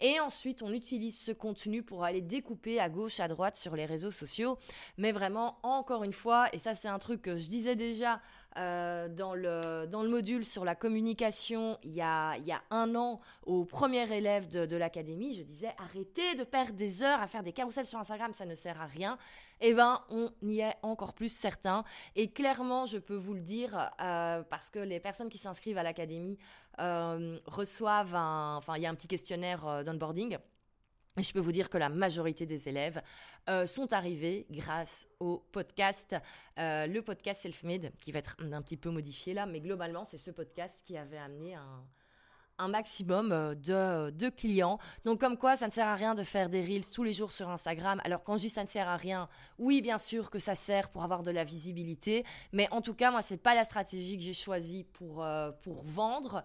Et 0.00 0.18
ensuite, 0.18 0.62
on 0.62 0.72
utilise 0.72 1.16
ce 1.16 1.30
contenu 1.30 1.84
pour 1.84 2.02
aller 2.02 2.22
découper 2.22 2.80
à 2.80 2.88
gauche, 2.88 3.20
à 3.20 3.28
droite 3.28 3.56
sur 3.56 3.76
les 3.76 3.86
réseaux 3.86 4.10
sociaux. 4.10 4.58
Mais 4.96 5.12
vraiment, 5.12 5.58
encore 5.62 6.02
une 6.02 6.12
fois, 6.12 6.48
et 6.52 6.58
ça 6.58 6.74
c'est 6.74 6.88
un 6.88 6.98
truc 6.98 7.22
que 7.22 7.36
je 7.36 7.48
disais 7.48 7.76
déjà 7.76 8.20
euh, 8.56 9.08
dans, 9.08 9.34
le, 9.34 9.86
dans 9.86 10.02
le 10.02 10.08
module 10.08 10.44
sur 10.44 10.64
la 10.64 10.74
communication 10.74 11.78
il 11.82 11.94
y 11.94 12.02
a, 12.02 12.36
il 12.36 12.44
y 12.44 12.52
a 12.52 12.62
un 12.70 12.94
an 12.94 13.20
au 13.44 13.64
premier 13.64 14.10
élève 14.12 14.48
de, 14.48 14.66
de 14.66 14.76
l'académie, 14.76 15.34
je 15.34 15.42
disais 15.42 15.74
arrêtez 15.78 16.34
de 16.34 16.44
perdre 16.44 16.74
des 16.74 17.02
heures 17.02 17.20
à 17.20 17.26
faire 17.26 17.42
des 17.42 17.52
carousels 17.52 17.86
sur 17.86 17.98
Instagram, 17.98 18.32
ça 18.32 18.46
ne 18.46 18.54
sert 18.54 18.80
à 18.80 18.86
rien. 18.86 19.18
Eh 19.60 19.74
bien, 19.74 20.02
on 20.10 20.30
y 20.42 20.60
est 20.60 20.74
encore 20.82 21.14
plus 21.14 21.32
certain. 21.32 21.84
Et 22.16 22.32
clairement, 22.32 22.84
je 22.84 22.98
peux 22.98 23.14
vous 23.14 23.34
le 23.34 23.42
dire, 23.42 23.90
euh, 24.00 24.42
parce 24.42 24.70
que 24.70 24.80
les 24.80 24.98
personnes 24.98 25.28
qui 25.28 25.38
s'inscrivent 25.38 25.78
à 25.78 25.84
l'académie 25.84 26.36
euh, 26.80 27.38
reçoivent 27.46 28.16
un... 28.16 28.56
Enfin, 28.56 28.76
il 28.76 28.82
y 28.82 28.86
a 28.86 28.90
un 28.90 28.94
petit 28.96 29.06
questionnaire 29.06 29.84
d'onboarding. 29.84 30.36
Je 31.18 31.32
peux 31.32 31.40
vous 31.40 31.52
dire 31.52 31.68
que 31.68 31.76
la 31.76 31.90
majorité 31.90 32.46
des 32.46 32.70
élèves 32.70 33.02
euh, 33.50 33.66
sont 33.66 33.92
arrivés 33.92 34.46
grâce 34.50 35.06
au 35.20 35.44
podcast, 35.52 36.16
euh, 36.58 36.86
le 36.86 37.02
podcast 37.02 37.42
Selfmade, 37.42 37.92
qui 38.00 38.12
va 38.12 38.20
être 38.20 38.34
un, 38.40 38.62
petit 38.62 38.78
peu 38.78 38.88
modifié 38.88 39.34
là, 39.34 39.44
mais 39.44 39.60
globalement, 39.60 40.06
c'est 40.06 40.16
ce 40.16 40.30
podcast 40.30 40.82
qui 40.86 40.96
avait 40.96 41.18
amené 41.18 41.54
un, 41.54 42.68
maximum 42.68 43.32
euh, 43.32 43.54
de, 43.56 44.10
de, 44.10 44.30
clients. 44.30 44.78
Donc 45.04 45.20
comme 45.20 45.36
quoi, 45.36 45.56
ça 45.56 45.66
ne 45.66 45.72
sert 45.72 45.86
à 45.86 45.96
rien 45.96 46.14
de 46.14 46.22
faire 46.22 46.48
des 46.48 46.62
reels 46.62 46.90
tous 46.90 47.02
les 47.02 47.12
jours 47.12 47.32
sur 47.32 47.50
Instagram. 47.50 48.00
Alors 48.04 48.22
quand 48.22 48.36
je 48.36 48.42
dis 48.42 48.50
ça 48.50 48.62
ne 48.62 48.68
sert 48.68 48.88
à 48.88 48.96
rien, 48.96 49.28
oui, 49.58 49.82
bien 49.82 49.98
sûr 49.98 50.30
que 50.30 50.38
ça 50.38 50.54
sert 50.54 50.88
pour 50.88 51.02
avoir 51.02 51.22
de 51.22 51.30
la 51.30 51.44
visibilité, 51.44 52.24
mais 52.52 52.68
en 52.70 52.80
tout 52.80 52.94
cas, 52.94 53.10
moi, 53.10 53.20
c'est 53.20 53.36
pas 53.42 53.54
la 53.54 53.64
stratégie 53.64 54.16
que 54.16 54.22
j'ai 54.22 54.32
choisie 54.32 54.84
pour, 54.84 55.26
pour 55.60 55.82
vendre. 55.84 56.42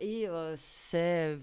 et 0.00 0.28
c'est 0.56 1.38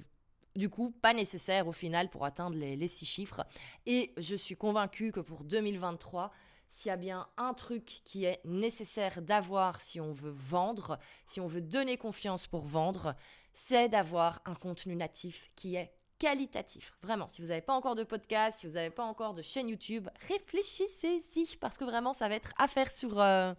du 0.56 0.70
coup, 0.70 0.92
pas 0.92 1.14
nécessaire 1.14 1.68
au 1.68 1.72
final 1.72 2.10
pour 2.10 2.26
atteindre 2.26 2.58
les, 2.58 2.88
six 2.88 3.06
chiffres. 3.06 3.46
Et 3.86 4.14
je 4.18 4.36
suis 4.36 4.56
convaincue 4.56 5.12
que 5.12 5.20
pour 5.20 5.44
2023, 5.44 6.32
s'il 6.72 6.90
y 6.90 6.92
a 6.92 6.98
bien 6.98 7.28
un 7.38 7.54
truc 7.54 8.02
qui 8.06 8.26
est 8.26 8.42
nécessaire 8.46 9.22
d'avoir 9.22 9.82
si 9.82 10.00
on 10.00 10.12
veut 10.12 10.32
vendre, 10.34 11.00
si 11.28 11.40
on 11.40 11.48
veut 11.48 11.62
donner 11.62 11.98
confiance 11.98 12.48
pour 12.48 12.66
vendre, 12.66 13.16
c'est 13.54 13.90
d'avoir 13.90 14.42
un 14.46 14.56
contenu 14.56 14.96
natif 14.96 15.52
qui 15.56 15.76
est 15.76 15.94
qualitatif. 16.20 16.94
Vraiment, 17.02 17.28
si 17.28 17.42
vous 17.42 17.48
n'avez 17.48 17.62
pas 17.62 17.74
encore 17.74 17.96
de 17.96 18.04
podcast, 18.04 18.60
si 18.60 18.68
vous 18.68 18.74
n'avez 18.74 18.92
pas 18.92 19.04
encore 19.04 19.34
de 19.34 19.42
chaîne 19.42 19.68
YouTube, 19.68 20.08
réfléchissez-y 20.28 21.58
parce 21.58 21.78
que 21.78 21.84
vraiment, 21.84 22.14
ça 22.14 22.30
va 22.30 22.36
être 22.36 22.54
à 22.58 22.68
faire 22.68 22.92
sur... 22.92 23.20
Euh, 23.20 23.54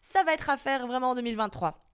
ça 0.00 0.24
va 0.24 0.32
être 0.32 0.48
à 0.48 0.56
faire 0.56 0.86
vraiment 0.86 1.10
en 1.10 1.14
2023. 1.14 1.89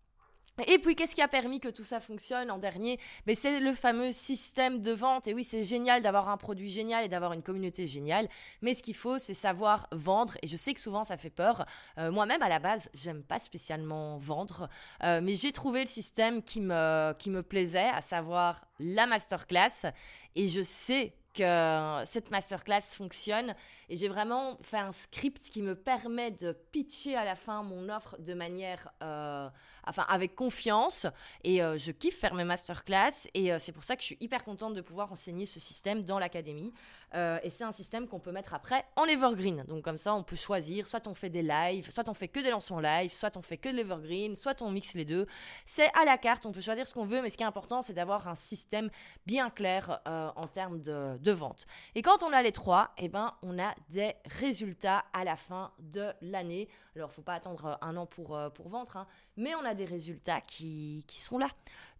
Et 0.66 0.78
puis, 0.78 0.94
qu'est-ce 0.94 1.14
qui 1.14 1.20
a 1.20 1.28
permis 1.28 1.60
que 1.60 1.68
tout 1.68 1.84
ça 1.84 2.00
fonctionne 2.00 2.50
en 2.50 2.56
dernier? 2.56 2.98
Mais 3.26 3.34
c'est 3.34 3.60
le 3.60 3.74
fameux 3.74 4.12
système 4.12 4.80
de 4.80 4.92
vente. 4.92 5.28
Et 5.28 5.34
oui, 5.34 5.44
c'est 5.44 5.64
génial 5.64 6.00
d'avoir 6.00 6.30
un 6.30 6.38
produit 6.38 6.70
génial 6.70 7.04
et 7.04 7.08
d'avoir 7.08 7.34
une 7.34 7.42
communauté 7.42 7.86
géniale. 7.86 8.28
Mais 8.62 8.72
ce 8.72 8.82
qu'il 8.82 8.94
faut, 8.94 9.18
c'est 9.18 9.34
savoir 9.34 9.86
vendre. 9.92 10.38
Et 10.42 10.46
je 10.46 10.56
sais 10.56 10.72
que 10.72 10.80
souvent, 10.80 11.04
ça 11.04 11.18
fait 11.18 11.30
peur. 11.30 11.66
Euh, 11.98 12.10
moi-même, 12.10 12.42
à 12.42 12.48
la 12.48 12.58
base, 12.58 12.88
j'aime 12.94 13.22
pas 13.22 13.38
spécialement 13.38 14.16
vendre. 14.16 14.70
Euh, 15.02 15.20
mais 15.22 15.34
j'ai 15.34 15.52
trouvé 15.52 15.82
le 15.82 15.90
système 15.90 16.42
qui 16.42 16.62
me, 16.62 17.12
qui 17.18 17.28
me 17.28 17.42
plaisait, 17.42 17.90
à 17.90 18.00
savoir 18.00 18.64
la 18.78 19.06
masterclass. 19.06 19.92
Et 20.36 20.46
je 20.46 20.62
sais 20.62 21.12
que 21.36 22.02
cette 22.06 22.30
masterclass 22.30 22.80
fonctionne 22.80 23.54
et 23.88 23.96
j'ai 23.96 24.08
vraiment 24.08 24.56
fait 24.62 24.78
un 24.78 24.92
script 24.92 25.50
qui 25.50 25.62
me 25.62 25.74
permet 25.74 26.30
de 26.30 26.52
pitcher 26.72 27.14
à 27.14 27.24
la 27.24 27.34
fin 27.34 27.62
mon 27.62 27.88
offre 27.88 28.16
de 28.18 28.34
manière 28.34 28.90
euh, 29.02 29.48
enfin 29.86 30.04
avec 30.08 30.34
confiance. 30.34 31.06
Et 31.44 31.62
euh, 31.62 31.76
je 31.78 31.92
kiffe 31.92 32.18
faire 32.18 32.34
mes 32.34 32.44
masterclass 32.44 33.28
et 33.34 33.52
euh, 33.52 33.58
c'est 33.58 33.72
pour 33.72 33.84
ça 33.84 33.96
que 33.96 34.02
je 34.02 34.06
suis 34.06 34.18
hyper 34.20 34.44
contente 34.44 34.74
de 34.74 34.80
pouvoir 34.80 35.10
enseigner 35.12 35.46
ce 35.46 35.60
système 35.60 36.04
dans 36.04 36.18
l'académie. 36.18 36.72
Euh, 37.14 37.38
et 37.44 37.50
c'est 37.50 37.64
un 37.64 37.72
système 37.72 38.08
qu'on 38.08 38.18
peut 38.18 38.32
mettre 38.32 38.52
après 38.52 38.84
en 38.96 39.04
evergreen. 39.04 39.64
Donc 39.68 39.84
comme 39.84 39.98
ça, 39.98 40.14
on 40.14 40.22
peut 40.22 40.36
choisir, 40.36 40.88
soit 40.88 41.06
on 41.06 41.14
fait 41.14 41.30
des 41.30 41.42
lives, 41.42 41.90
soit 41.90 42.08
on 42.08 42.14
fait 42.14 42.28
que 42.28 42.40
des 42.40 42.50
lancements 42.50 42.80
live, 42.80 43.12
soit 43.12 43.36
on 43.36 43.42
fait 43.42 43.56
que 43.56 43.68
de 43.68 43.76
l'evergreen, 43.76 44.34
soit 44.34 44.60
on 44.60 44.70
mixe 44.70 44.94
les 44.94 45.04
deux. 45.04 45.26
C'est 45.64 45.88
à 45.94 46.04
la 46.04 46.18
carte, 46.18 46.46
on 46.46 46.52
peut 46.52 46.60
choisir 46.60 46.86
ce 46.86 46.92
qu'on 46.92 47.04
veut, 47.04 47.22
mais 47.22 47.30
ce 47.30 47.36
qui 47.36 47.44
est 47.44 47.46
important, 47.46 47.80
c'est 47.80 47.92
d'avoir 47.92 48.26
un 48.28 48.34
système 48.34 48.90
bien 49.24 49.50
clair 49.50 50.00
en 50.04 50.46
termes 50.48 50.80
de, 50.80 51.30
vente. 51.30 51.66
Et 51.94 52.02
quand 52.02 52.22
on 52.22 52.32
a 52.32 52.42
les 52.42 52.52
trois, 52.52 52.90
eh 52.98 53.08
ben, 53.08 53.34
on 53.42 53.58
a 53.58 53.74
des 53.90 54.14
résultats 54.24 55.04
à 55.12 55.24
la 55.24 55.36
fin 55.36 55.72
de 55.78 56.12
l'année. 56.22 56.68
Alors, 56.96 57.12
faut 57.12 57.22
pas 57.22 57.34
attendre 57.34 57.78
un 57.82 57.96
an 57.96 58.06
pour, 58.06 58.38
pour 58.54 58.68
vendre, 58.68 58.96
hein, 58.96 59.06
mais 59.36 59.54
on 59.54 59.64
a 59.64 59.74
des 59.76 59.84
résultats 59.84 60.40
qui, 60.40 61.04
qui 61.06 61.20
sont 61.20 61.38
là. 61.38 61.48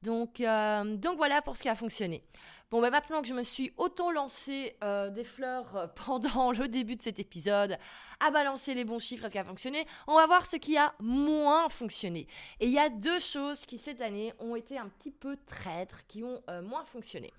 Donc, 0.03 0.41
euh, 0.41 0.97
donc 0.97 1.17
voilà 1.17 1.43
pour 1.43 1.57
ce 1.57 1.63
qui 1.63 1.69
a 1.69 1.75
fonctionné. 1.75 2.23
Bon, 2.71 2.81
ben 2.81 2.91
maintenant 2.91 3.23
que 3.23 3.29
je 3.29 3.35
me 3.35 3.43
suis 3.43 3.73
auto-lancé 3.77 4.77
euh, 4.83 5.11
des 5.11 5.25
fleurs 5.25 5.77
euh, 5.77 5.87
pendant 6.07 6.53
le 6.53 6.69
début 6.69 6.97
de 6.97 7.03
cet 7.03 7.19
épisode, 7.19 7.79
à 8.21 8.31
balancer 8.31 8.75
les 8.75 8.85
bons 8.85 8.99
chiffres 8.99 9.29
ce 9.29 9.33
qui 9.33 9.39
a 9.39 9.45
fonctionné, 9.45 9.87
on 10.07 10.17
va 10.17 10.27
voir 10.27 10.47
ce 10.47 10.57
qui 10.57 10.77
a 10.77 10.95
moins 11.01 11.69
fonctionné. 11.69 12.27
Et 12.61 12.67
il 12.67 12.73
y 12.73 12.79
a 12.79 12.89
deux 12.89 13.21
choses 13.21 13.65
qui 13.67 13.79
cette 13.79 14.01
année 14.01 14.33
ont 14.39 14.57
été 14.57 14.79
un 14.79 14.89
petit 14.89 15.11
peu 15.11 15.37
traîtres, 15.47 16.07
qui 16.07 16.25
ont 16.25 16.43
moins 16.63 16.85
fonctionné. 16.85 17.33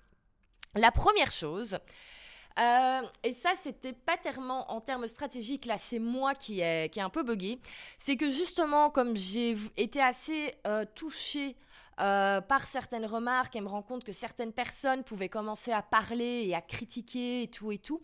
La 0.74 0.92
première 0.92 1.32
chose, 1.32 1.78
euh, 2.58 3.02
et 3.22 3.32
ça, 3.32 3.50
c'était 3.62 3.92
pas 3.92 4.16
tellement 4.16 4.70
en 4.72 4.80
termes 4.80 5.06
stratégiques, 5.06 5.66
là, 5.66 5.78
c'est 5.78 6.00
moi 6.00 6.34
qui 6.34 6.60
est, 6.60 6.92
qui 6.92 6.98
est 6.98 7.02
un 7.02 7.10
peu 7.10 7.22
buggé. 7.22 7.60
C'est 7.98 8.16
que 8.16 8.30
justement, 8.30 8.90
comme 8.90 9.16
j'ai 9.16 9.56
été 9.76 10.02
assez 10.02 10.54
euh, 10.66 10.84
touchée 10.94 11.56
euh, 12.00 12.40
par 12.40 12.64
certaines 12.64 13.06
remarques 13.06 13.56
et 13.56 13.60
me 13.60 13.68
rends 13.68 13.82
compte 13.82 14.04
que 14.04 14.12
certaines 14.12 14.52
personnes 14.52 15.02
pouvaient 15.02 15.28
commencer 15.28 15.72
à 15.72 15.82
parler 15.82 16.44
et 16.46 16.54
à 16.54 16.60
critiquer 16.60 17.42
et 17.42 17.48
tout 17.48 17.72
et 17.72 17.78
tout. 17.78 18.00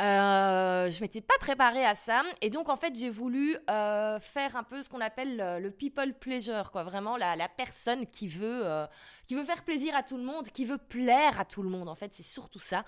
Euh, 0.00 0.90
je 0.90 1.00
m'étais 1.00 1.20
pas 1.20 1.38
préparée 1.38 1.84
à 1.84 1.94
ça 1.94 2.22
et 2.40 2.50
donc 2.50 2.68
en 2.68 2.76
fait 2.76 2.96
j'ai 2.96 3.08
voulu 3.08 3.56
faire 3.68 4.56
un 4.56 4.64
peu 4.64 4.82
ce 4.82 4.88
qu'on 4.88 5.00
appelle 5.00 5.60
le, 5.62 5.70
people 5.70 6.12
pleasure 6.14 6.72
quoi, 6.72 6.82
vraiment 6.82 7.16
la 7.16 7.48
personne 7.48 8.08
qui 8.08 8.26
veut 8.26 8.64
qui 9.26 9.34
veut 9.34 9.44
faire 9.44 9.64
plaisir 9.64 9.94
à 9.94 10.02
tout 10.02 10.16
le 10.16 10.22
monde, 10.22 10.48
qui 10.48 10.64
veut 10.64 10.78
plaire 10.78 11.40
à 11.40 11.44
tout 11.44 11.62
le 11.62 11.68
monde. 11.68 11.88
En 11.88 11.94
fait, 11.94 12.14
c'est 12.14 12.22
surtout 12.22 12.60
ça. 12.60 12.84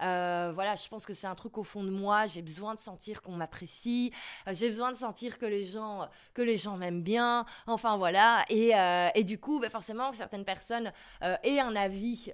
Euh, 0.00 0.50
voilà, 0.54 0.74
je 0.74 0.88
pense 0.88 1.06
que 1.06 1.14
c'est 1.14 1.26
un 1.26 1.34
truc 1.34 1.58
au 1.58 1.64
fond 1.64 1.84
de 1.84 1.90
moi. 1.90 2.26
J'ai 2.26 2.42
besoin 2.42 2.74
de 2.74 2.78
sentir 2.78 3.22
qu'on 3.22 3.32
m'apprécie. 3.32 4.12
Euh, 4.48 4.52
j'ai 4.52 4.68
besoin 4.68 4.90
de 4.90 4.96
sentir 4.96 5.38
que 5.38 5.46
les 5.46 5.64
gens, 5.64 6.08
que 6.34 6.42
les 6.42 6.56
gens 6.56 6.76
m'aiment 6.76 7.02
bien. 7.02 7.44
Enfin 7.66 7.96
voilà. 7.96 8.44
Et, 8.48 8.74
euh, 8.74 9.08
et 9.14 9.24
du 9.24 9.38
coup, 9.38 9.60
bah, 9.60 9.70
forcément, 9.70 10.12
certaines 10.12 10.44
personnes 10.44 10.92
aient 11.20 11.60
un 11.60 11.76
avis 11.76 12.32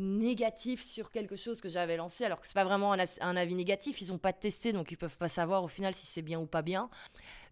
négatif 0.00 0.84
sur 0.84 1.10
quelque 1.10 1.36
chose 1.36 1.60
que 1.60 1.68
j'avais 1.68 1.96
lancé, 1.96 2.24
alors 2.24 2.40
que 2.40 2.46
c'est 2.46 2.54
pas 2.54 2.64
vraiment 2.64 2.92
un, 2.92 3.04
un, 3.20 3.36
avis 3.36 3.54
négatif. 3.54 4.00
Ils 4.00 4.12
ont 4.12 4.18
pas 4.18 4.32
testé, 4.32 4.72
donc 4.72 4.90
ils 4.90 4.96
peuvent 4.96 5.18
pas 5.18 5.28
savoir 5.28 5.64
au 5.64 5.68
final 5.68 5.94
si 5.94 6.06
c'est 6.06 6.22
bien 6.22 6.38
ou 6.38 6.46
pas 6.46 6.62
bien. 6.62 6.90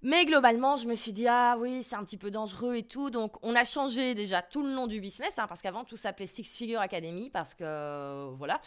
Mais 0.02 0.24
globalement, 0.24 0.76
je 0.76 0.86
me 0.86 0.94
suis 0.94 1.12
dit, 1.12 1.26
ah 1.28 1.56
oui, 1.58 1.82
c'est 1.82 1.96
un 1.96 2.04
petit 2.04 2.16
peu 2.16 2.30
dangereux 2.30 2.76
et 2.76 2.82
tout. 2.82 3.10
Donc, 3.10 3.36
on 3.42 3.54
a 3.54 3.64
changé 3.64 4.14
déjà 4.14 4.42
tout 4.42 4.62
le 4.62 4.70
nom 4.70 4.86
du 4.86 5.00
business, 5.00 5.38
hein, 5.38 5.46
parce 5.48 5.62
qu'avant, 5.62 5.84
tout 5.84 5.96
s'appelait 5.96 6.26
Six 6.26 6.56
Figure 6.56 6.80
Academy, 6.80 7.30
parce 7.30 7.54
que, 7.54 8.30
voilà. 8.34 8.60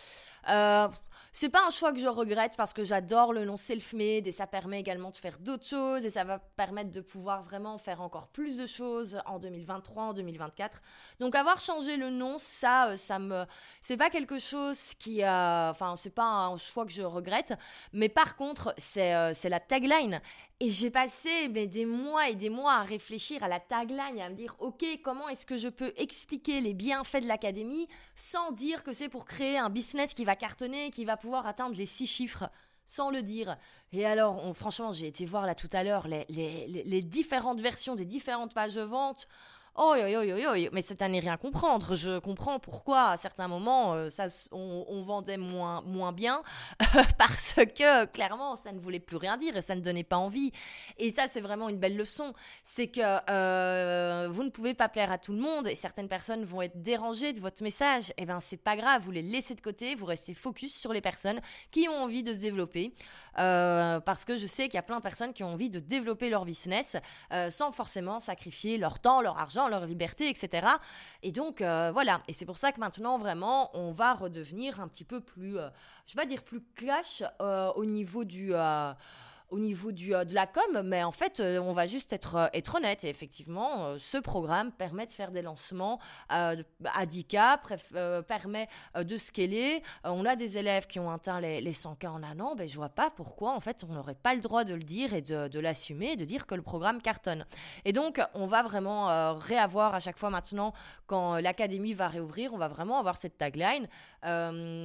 Euh, 0.49 0.87
c'est 1.31 1.49
pas 1.49 1.65
un 1.65 1.69
choix 1.69 1.93
que 1.93 1.99
je 1.99 2.07
regrette 2.07 2.53
parce 2.57 2.73
que 2.73 2.83
j'adore 2.83 3.33
le 3.33 3.45
nom 3.45 3.55
self-made 3.55 4.25
et 4.25 4.31
ça 4.31 4.47
permet 4.47 4.79
également 4.79 5.11
de 5.11 5.15
faire 5.15 5.37
d'autres 5.39 5.65
choses 5.65 6.05
et 6.05 6.09
ça 6.09 6.23
va 6.23 6.39
permettre 6.39 6.91
de 6.91 7.01
pouvoir 7.01 7.43
vraiment 7.43 7.77
faire 7.77 8.01
encore 8.01 8.29
plus 8.29 8.57
de 8.57 8.65
choses 8.65 9.21
en 9.25 9.37
2023, 9.37 10.03
en 10.03 10.13
2024. 10.13 10.81
Donc 11.19 11.35
avoir 11.35 11.59
changé 11.59 11.97
le 11.97 12.09
nom, 12.09 12.37
ça, 12.39 12.89
euh, 12.89 12.97
ça 12.97 13.19
me, 13.19 13.45
c'est 13.83 13.97
pas 13.97 14.09
quelque 14.09 14.39
chose 14.39 14.95
qui, 14.95 15.21
a, 15.23 15.69
enfin, 15.69 15.95
c'est 15.95 16.13
pas 16.13 16.23
un 16.23 16.57
choix 16.57 16.85
que 16.85 16.91
je 16.91 17.03
regrette, 17.03 17.53
mais 17.93 18.09
par 18.09 18.35
contre, 18.35 18.73
euh, 18.97 19.31
c'est 19.33 19.49
la 19.49 19.59
tagline. 19.59 20.21
Et 20.61 20.69
j'ai 20.69 20.89
passé 20.89 21.47
mais, 21.49 21.67
des 21.67 21.85
mois 21.85 22.27
et 22.27 22.35
des 22.35 22.49
mois 22.49 22.73
à 22.73 22.83
réfléchir 22.83 23.43
à 23.43 23.47
la 23.47 23.61
tagline, 23.61 24.19
à 24.19 24.29
me 24.29 24.35
dire, 24.35 24.57
ok, 24.59 24.83
comment 25.01 25.29
est-ce 25.29 25.45
que 25.45 25.55
je 25.55 25.69
peux 25.69 25.93
expliquer 25.95 26.59
les 26.59 26.73
bienfaits 26.73 27.21
de 27.21 27.27
l'académie 27.27 27.87
sans 28.15 28.51
dire 28.51 28.83
que 28.83 28.91
c'est 28.91 29.07
pour 29.07 29.25
créer 29.25 29.57
un 29.57 29.69
business 29.69 30.13
qui 30.13 30.25
va 30.25 30.35
cartonner, 30.35 30.91
qui 30.91 31.05
va 31.05 31.15
pouvoir 31.15 31.47
atteindre 31.47 31.77
les 31.77 31.85
six 31.85 32.07
chiffres 32.07 32.49
sans 32.85 33.09
le 33.09 33.21
dire. 33.21 33.55
Et 33.93 34.05
alors, 34.05 34.53
franchement, 34.53 34.91
j'ai 34.91 35.07
été 35.07 35.25
voir 35.25 35.45
là 35.45 35.55
tout 35.55 35.69
à 35.71 35.83
l'heure 35.83 36.07
les, 36.07 37.01
différentes 37.03 37.61
versions 37.61 37.95
des 37.95 38.05
différentes 38.05 38.53
pages 38.53 38.75
de 38.75 38.81
vente. 38.81 39.29
Mais 40.73 40.81
c'est 40.81 41.01
à 41.01 41.07
n'y 41.07 41.19
rien 41.19 41.37
comprendre. 41.37 41.95
Je 41.95 42.19
comprends 42.19 42.59
pourquoi 42.59 43.09
à 43.11 43.17
certains 43.17 43.47
moments 43.47 43.93
euh, 43.93 44.09
ça, 44.09 44.27
on, 44.51 45.01
vendait 45.01 45.37
moins, 45.37 45.81
moins 45.83 46.11
bien 46.11 46.41
parce 47.17 47.53
que 47.53 48.05
clairement 48.05 48.57
ça 48.57 48.71
ne 48.71 48.79
voulait 48.79 48.99
plus 48.99 49.15
rien 49.15 49.37
dire 49.37 49.55
et 49.55 49.61
ça 49.61 49.75
ne 49.75 49.81
donnait 49.81 50.03
pas 50.03 50.17
envie. 50.17 50.51
Et 50.97 51.11
ça, 51.11 51.27
c'est 51.27 51.41
vraiment 51.41 51.69
une 51.69 51.77
belle 51.77 51.95
leçon. 51.95 52.33
C'est 52.63 52.87
que 52.87 52.99
euh, 53.29 54.27
vous 54.29 54.43
ne 54.43 54.49
pouvez 54.49 54.73
pas 54.73 54.89
plaire 54.89 55.11
à 55.11 55.17
tout 55.17 55.31
le 55.31 55.39
monde 55.39 55.67
et 55.67 55.75
certaines 55.75 56.09
personnes 56.09 56.43
vont 56.43 56.61
être 56.61 56.81
dérangées 56.81 57.31
de 57.31 57.39
votre 57.39 57.63
message. 57.63 58.09
Et 58.11 58.23
eh 58.23 58.25
bien, 58.25 58.39
c'est 58.39 58.57
pas 58.57 58.75
grave, 58.75 59.03
vous 59.03 59.11
les 59.11 59.21
laissez 59.21 59.55
de 59.55 59.61
côté, 59.61 59.95
vous 59.95 60.05
restez 60.05 60.33
focus 60.33 60.75
sur 60.75 60.91
les 60.91 61.01
personnes 61.01 61.39
qui 61.71 61.87
ont 61.87 62.03
envie 62.03 62.23
de 62.23 62.33
se 62.33 62.41
développer. 62.41 62.93
Euh, 63.37 63.99
parce 63.99 64.25
que 64.25 64.35
je 64.35 64.47
sais 64.47 64.63
qu'il 64.65 64.75
y 64.75 64.79
a 64.79 64.83
plein 64.83 64.97
de 64.97 65.03
personnes 65.03 65.33
qui 65.33 65.43
ont 65.43 65.53
envie 65.53 65.69
de 65.69 65.79
développer 65.79 66.29
leur 66.29 66.45
business 66.45 66.97
sans 67.49 67.71
forcément 67.71 68.19
sacrifier 68.19 68.77
leur 68.77 68.99
temps, 68.99 69.21
leur 69.21 69.37
argent 69.37 69.67
leur 69.67 69.85
liberté, 69.85 70.29
etc. 70.29 70.67
Et 71.23 71.31
donc, 71.31 71.61
euh, 71.61 71.91
voilà. 71.93 72.21
Et 72.27 72.33
c'est 72.33 72.45
pour 72.45 72.57
ça 72.57 72.71
que 72.71 72.79
maintenant, 72.79 73.17
vraiment, 73.17 73.75
on 73.77 73.91
va 73.91 74.13
redevenir 74.13 74.79
un 74.79 74.87
petit 74.87 75.03
peu 75.03 75.21
plus, 75.21 75.57
euh, 75.57 75.69
je 76.05 76.13
vais 76.13 76.23
pas 76.23 76.27
dire 76.27 76.43
plus 76.43 76.61
clash 76.75 77.23
euh, 77.41 77.71
au 77.75 77.85
niveau 77.85 78.23
du 78.23 78.53
au 79.51 79.59
niveau 79.59 79.89
euh, 79.89 80.23
de 80.23 80.33
la 80.33 80.47
com, 80.47 80.81
mais 80.83 81.03
en 81.03 81.11
fait, 81.11 81.39
euh, 81.39 81.59
on 81.59 81.71
va 81.71 81.85
juste 81.85 82.13
être, 82.13 82.35
euh, 82.35 82.47
être 82.53 82.75
honnête. 82.75 83.03
Et 83.03 83.09
effectivement, 83.09 83.97
ce 83.97 84.17
programme 84.17 84.71
permet 84.71 85.05
de 85.05 85.11
faire 85.11 85.31
des 85.31 85.41
lancements 85.41 85.99
à 86.29 86.55
10K, 87.05 88.23
permet 88.23 88.67
de 88.95 89.17
scaler. 89.17 89.81
on 90.03 90.25
a 90.25 90.35
des 90.35 90.57
élèves 90.57 90.87
qui 90.87 90.99
ont 90.99 91.11
atteint 91.11 91.39
les, 91.39 91.61
les 91.61 91.73
100K 91.73 92.07
en 92.07 92.23
un 92.23 92.39
an. 92.39 92.55
Ben, 92.55 92.67
je 92.67 92.75
vois 92.75 92.89
pas 92.89 93.09
pourquoi, 93.09 93.53
en 93.55 93.59
fait, 93.59 93.83
on 93.87 93.93
n'aurait 93.93 94.15
pas 94.15 94.33
le 94.33 94.41
droit 94.41 94.63
de 94.63 94.73
le 94.73 94.81
dire 94.81 95.13
et 95.13 95.21
de, 95.21 95.47
de 95.47 95.59
l'assumer, 95.59 96.15
de 96.15 96.25
dire 96.25 96.45
que 96.45 96.55
le 96.55 96.61
programme 96.61 97.01
cartonne. 97.01 97.45
Et 97.85 97.93
donc, 97.93 98.21
on 98.33 98.47
va 98.47 98.61
vraiment 98.63 99.35
réavoir 99.35 99.95
à 99.95 99.99
chaque 99.99 100.17
fois 100.17 100.29
maintenant, 100.29 100.73
quand 101.07 101.35
l'académie 101.37 101.93
va 101.93 102.07
réouvrir, 102.07 102.53
on 102.53 102.57
va 102.57 102.67
vraiment 102.67 102.99
avoir 102.99 103.17
cette 103.17 103.37
tagline 103.37 103.87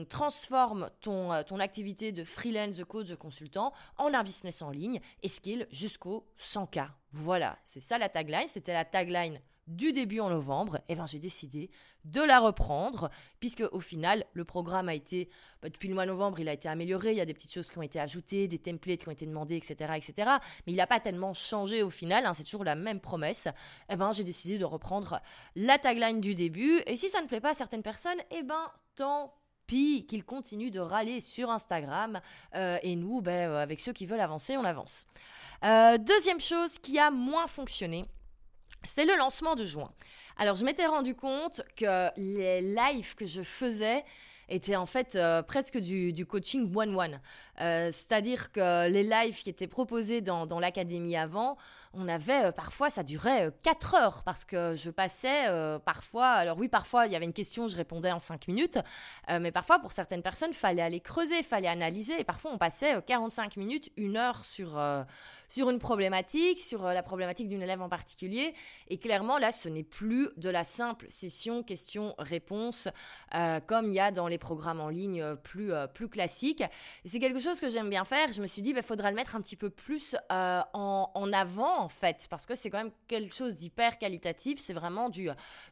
transforme 0.08 0.90
ton, 1.00 1.42
ton 1.44 1.58
activité 1.58 2.12
de 2.12 2.24
freelance, 2.24 2.76
de 2.76 2.84
coach, 2.84 3.08
de 3.08 3.16
consultant 3.16 3.72
en 3.98 4.14
un 4.14 4.22
business 4.22 4.53
en 4.62 4.70
ligne 4.70 5.00
et 5.22 5.28
skill 5.28 5.66
jusqu'au 5.70 6.26
100K. 6.38 6.88
Voilà, 7.12 7.58
c'est 7.64 7.80
ça 7.80 7.98
la 7.98 8.08
tagline. 8.08 8.48
C'était 8.48 8.72
la 8.72 8.84
tagline 8.84 9.40
du 9.66 9.92
début 9.92 10.20
en 10.20 10.28
novembre, 10.28 10.76
et 10.76 10.80
eh 10.90 10.94
ben 10.94 11.06
j'ai 11.06 11.18
décidé 11.18 11.70
de 12.04 12.20
la 12.20 12.38
reprendre, 12.38 13.08
puisque 13.40 13.64
au 13.72 13.80
final, 13.80 14.26
le 14.34 14.44
programme 14.44 14.88
a 14.88 14.94
été, 14.94 15.30
bah, 15.62 15.70
depuis 15.70 15.88
le 15.88 15.94
mois 15.94 16.04
novembre, 16.04 16.38
il 16.40 16.48
a 16.48 16.52
été 16.52 16.68
amélioré, 16.68 17.12
il 17.12 17.16
y 17.16 17.20
a 17.20 17.24
des 17.24 17.32
petites 17.32 17.52
choses 17.52 17.70
qui 17.70 17.78
ont 17.78 17.82
été 17.82 17.98
ajoutées, 17.98 18.46
des 18.46 18.58
templates 18.58 19.00
qui 19.00 19.08
ont 19.08 19.12
été 19.12 19.26
demandés, 19.26 19.56
etc. 19.56 19.92
etc. 19.96 20.30
mais 20.66 20.72
il 20.72 20.76
n'a 20.76 20.86
pas 20.86 21.00
tellement 21.00 21.32
changé 21.32 21.82
au 21.82 21.90
final, 21.90 22.26
hein, 22.26 22.34
c'est 22.34 22.44
toujours 22.44 22.64
la 22.64 22.74
même 22.74 23.00
promesse. 23.00 23.46
Et 23.46 23.94
eh 23.94 23.96
ben 23.96 24.12
j'ai 24.12 24.24
décidé 24.24 24.58
de 24.58 24.64
reprendre 24.64 25.20
la 25.56 25.78
tagline 25.78 26.20
du 26.20 26.34
début, 26.34 26.82
et 26.86 26.96
si 26.96 27.08
ça 27.08 27.22
ne 27.22 27.26
plaît 27.26 27.40
pas 27.40 27.50
à 27.50 27.54
certaines 27.54 27.82
personnes, 27.82 28.20
et 28.30 28.40
eh 28.40 28.42
ben 28.42 28.70
tant 28.96 29.34
puis 29.66 30.06
qu'ils 30.06 30.24
continuent 30.24 30.70
de 30.70 30.80
râler 30.80 31.20
sur 31.20 31.50
Instagram. 31.50 32.20
et 32.54 32.96
nous, 32.96 33.20
ben, 33.20 33.52
avec 33.52 33.80
ceux 33.80 33.92
qui 33.92 34.06
veulent 34.06 34.20
avancer, 34.20 34.56
on 34.56 34.64
avance. 34.64 35.06
deuxième 35.62 36.40
chose 36.40 36.78
qui 36.78 36.98
a 36.98 37.10
moins 37.10 37.46
fonctionné, 37.46 38.04
c'est 38.84 39.04
le 39.04 39.16
lancement 39.16 39.56
de 39.56 39.64
juin. 39.64 39.90
Alors, 40.36 40.56
je 40.56 40.64
m'étais 40.64 40.86
rendu 40.86 41.14
compte 41.14 41.62
que 41.76 42.10
les 42.16 42.60
lives 42.60 43.14
que 43.14 43.26
je 43.26 43.42
faisais 43.42 44.04
étaient 44.48 44.76
en 44.76 44.86
fait 44.86 45.18
presque 45.46 45.78
du, 45.78 46.12
du 46.12 46.26
coaching 46.26 46.74
one-one. 46.74 47.20
Euh, 47.60 47.90
c'est-à-dire 47.92 48.50
que 48.52 48.88
les 48.88 49.02
lives 49.02 49.40
qui 49.42 49.50
étaient 49.50 49.66
proposés 49.66 50.20
dans, 50.20 50.58
l'académie 50.58 51.16
avant, 51.16 51.56
on 51.92 52.08
avait 52.08 52.46
euh, 52.46 52.52
parfois, 52.52 52.90
ça 52.90 53.02
durait 53.02 53.52
4 53.62 53.94
euh, 53.94 53.98
heures 53.98 54.22
parce 54.24 54.44
que 54.44 54.74
je 54.74 54.90
passais 54.90 55.44
parfois, 55.84 56.28
alors 56.28 56.58
oui, 56.58 56.68
parfois 56.68 57.06
il 57.06 57.12
y 57.12 57.16
avait 57.16 57.24
une 57.24 57.32
question, 57.32 57.68
je 57.68 57.76
répondais 57.76 58.10
en 58.10 58.18
5 58.20 58.48
minutes, 58.48 58.78
mais 59.28 59.52
parfois 59.52 59.78
pour 59.78 59.92
certaines 59.92 60.22
personnes, 60.22 60.52
fallait 60.52 60.82
aller 60.82 61.00
creuser, 61.00 61.42
fallait 61.42 61.68
analyser, 61.68 62.20
et 62.20 62.24
parfois 62.24 62.52
on 62.52 62.58
passait 62.58 63.00
45 63.02 63.56
minutes, 63.56 63.90
une 63.96 64.16
heure 64.16 64.44
sur, 64.44 64.80
sur 65.48 65.70
une 65.70 65.78
problématique, 65.78 66.60
sur 66.60 66.84
la 66.84 67.02
problématique 67.02 67.48
d'une 67.48 67.62
élève 67.62 67.82
en 67.82 67.88
particulier, 67.88 68.54
et 68.88 68.98
clairement 68.98 69.38
là, 69.38 69.52
ce 69.52 69.68
n'est 69.68 69.84
plus 69.84 70.28
de 70.36 70.50
la 70.50 70.64
simple 70.64 71.06
session 71.08 71.62
question-réponse 71.62 72.88
comme 73.66 73.88
il 73.88 73.94
y 73.94 74.00
a 74.00 74.10
dans 74.10 74.28
les 74.28 74.38
programmes 74.38 74.80
en 74.80 74.88
ligne 74.88 75.36
plus, 75.36 75.72
plus 75.94 76.08
classiques. 76.08 76.64
C'est 77.04 77.18
quelque 77.18 77.40
chose 77.44 77.60
que 77.60 77.68
j'aime 77.68 77.88
bien 77.88 78.04
faire. 78.04 78.32
Je 78.32 78.42
me 78.42 78.46
suis 78.46 78.62
dit, 78.62 78.70
il 78.70 78.74
bah, 78.74 78.82
faudra 78.82 79.10
le 79.10 79.16
mettre 79.16 79.36
un 79.36 79.40
petit 79.40 79.56
peu 79.56 79.70
plus 79.70 80.16
euh, 80.32 80.60
en, 80.72 81.32
avant, 81.32 81.78
en 81.80 81.88
fait, 81.88 82.26
parce 82.28 82.46
que 82.46 82.54
c'est 82.54 82.70
quand 82.70 82.78
même 82.78 82.92
quelque 83.06 83.34
chose 83.34 83.56
d'hyper 83.56 83.98
qualitatif. 83.98 84.58
C'est 84.58 84.72
vraiment 84.72 85.08
du, 85.10 85.28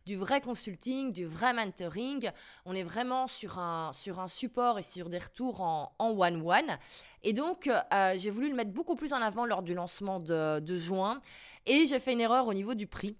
vrai 0.08 0.40
consulting, 0.40 1.12
du 1.12 1.26
vrai 1.26 1.52
mentoring. 1.52 2.30
On 2.64 2.74
est 2.74 2.82
vraiment 2.82 3.26
sur 3.26 3.58
un, 3.58 3.92
sur 3.92 4.20
un 4.20 4.28
support 4.28 4.78
et 4.78 4.82
sur 4.82 5.08
des 5.08 5.18
retours 5.18 5.60
en 5.62 5.92
one-one. 5.98 6.78
Et 7.24 7.32
donc, 7.32 7.68
euh, 7.68 8.14
j'ai 8.16 8.30
voulu 8.30 8.48
le 8.48 8.54
mettre 8.54 8.70
beaucoup 8.70 8.94
plus 8.94 9.12
en 9.12 9.22
avant 9.22 9.46
lors 9.46 9.62
du 9.62 9.74
lancement 9.74 10.20
de 10.20 10.76
juin. 10.76 11.20
Et 11.66 11.86
j'ai 11.86 12.00
fait 12.00 12.12
une 12.12 12.20
erreur 12.20 12.46
au 12.46 12.54
niveau 12.54 12.74
du 12.74 12.86
prix. 12.86 13.16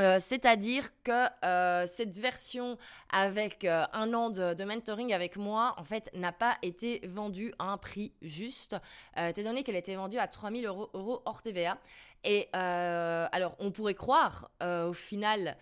Euh, 0.00 0.18
c'est-à-dire 0.18 0.90
que 1.04 1.26
euh, 1.44 1.86
cette 1.86 2.16
version 2.18 2.76
avec 3.12 3.64
euh, 3.64 3.84
un 3.92 4.12
an 4.12 4.30
de, 4.30 4.64
mentoring 4.64 5.12
avec 5.12 5.36
moi, 5.36 5.74
en 5.78 5.84
fait, 5.84 6.10
n'a 6.14 6.32
pas 6.32 6.56
été 6.62 7.00
vendue 7.04 7.54
à 7.58 7.64
un 7.64 7.78
prix 7.78 8.12
juste, 8.22 8.76
étant 9.16 9.42
donné 9.42 9.62
qu'elle 9.62 9.76
été 9.76 9.94
vendue 9.94 10.18
à 10.18 10.26
3000 10.26 10.66
euros, 10.66 10.90
euros 10.94 11.22
hors 11.24 11.42
TVA. 11.42 11.78
Et 12.24 12.48
alors, 12.52 13.54
on 13.58 13.70
pourrait 13.70 13.94
croire, 13.94 14.50
au 14.62 14.92
final, 14.94 15.56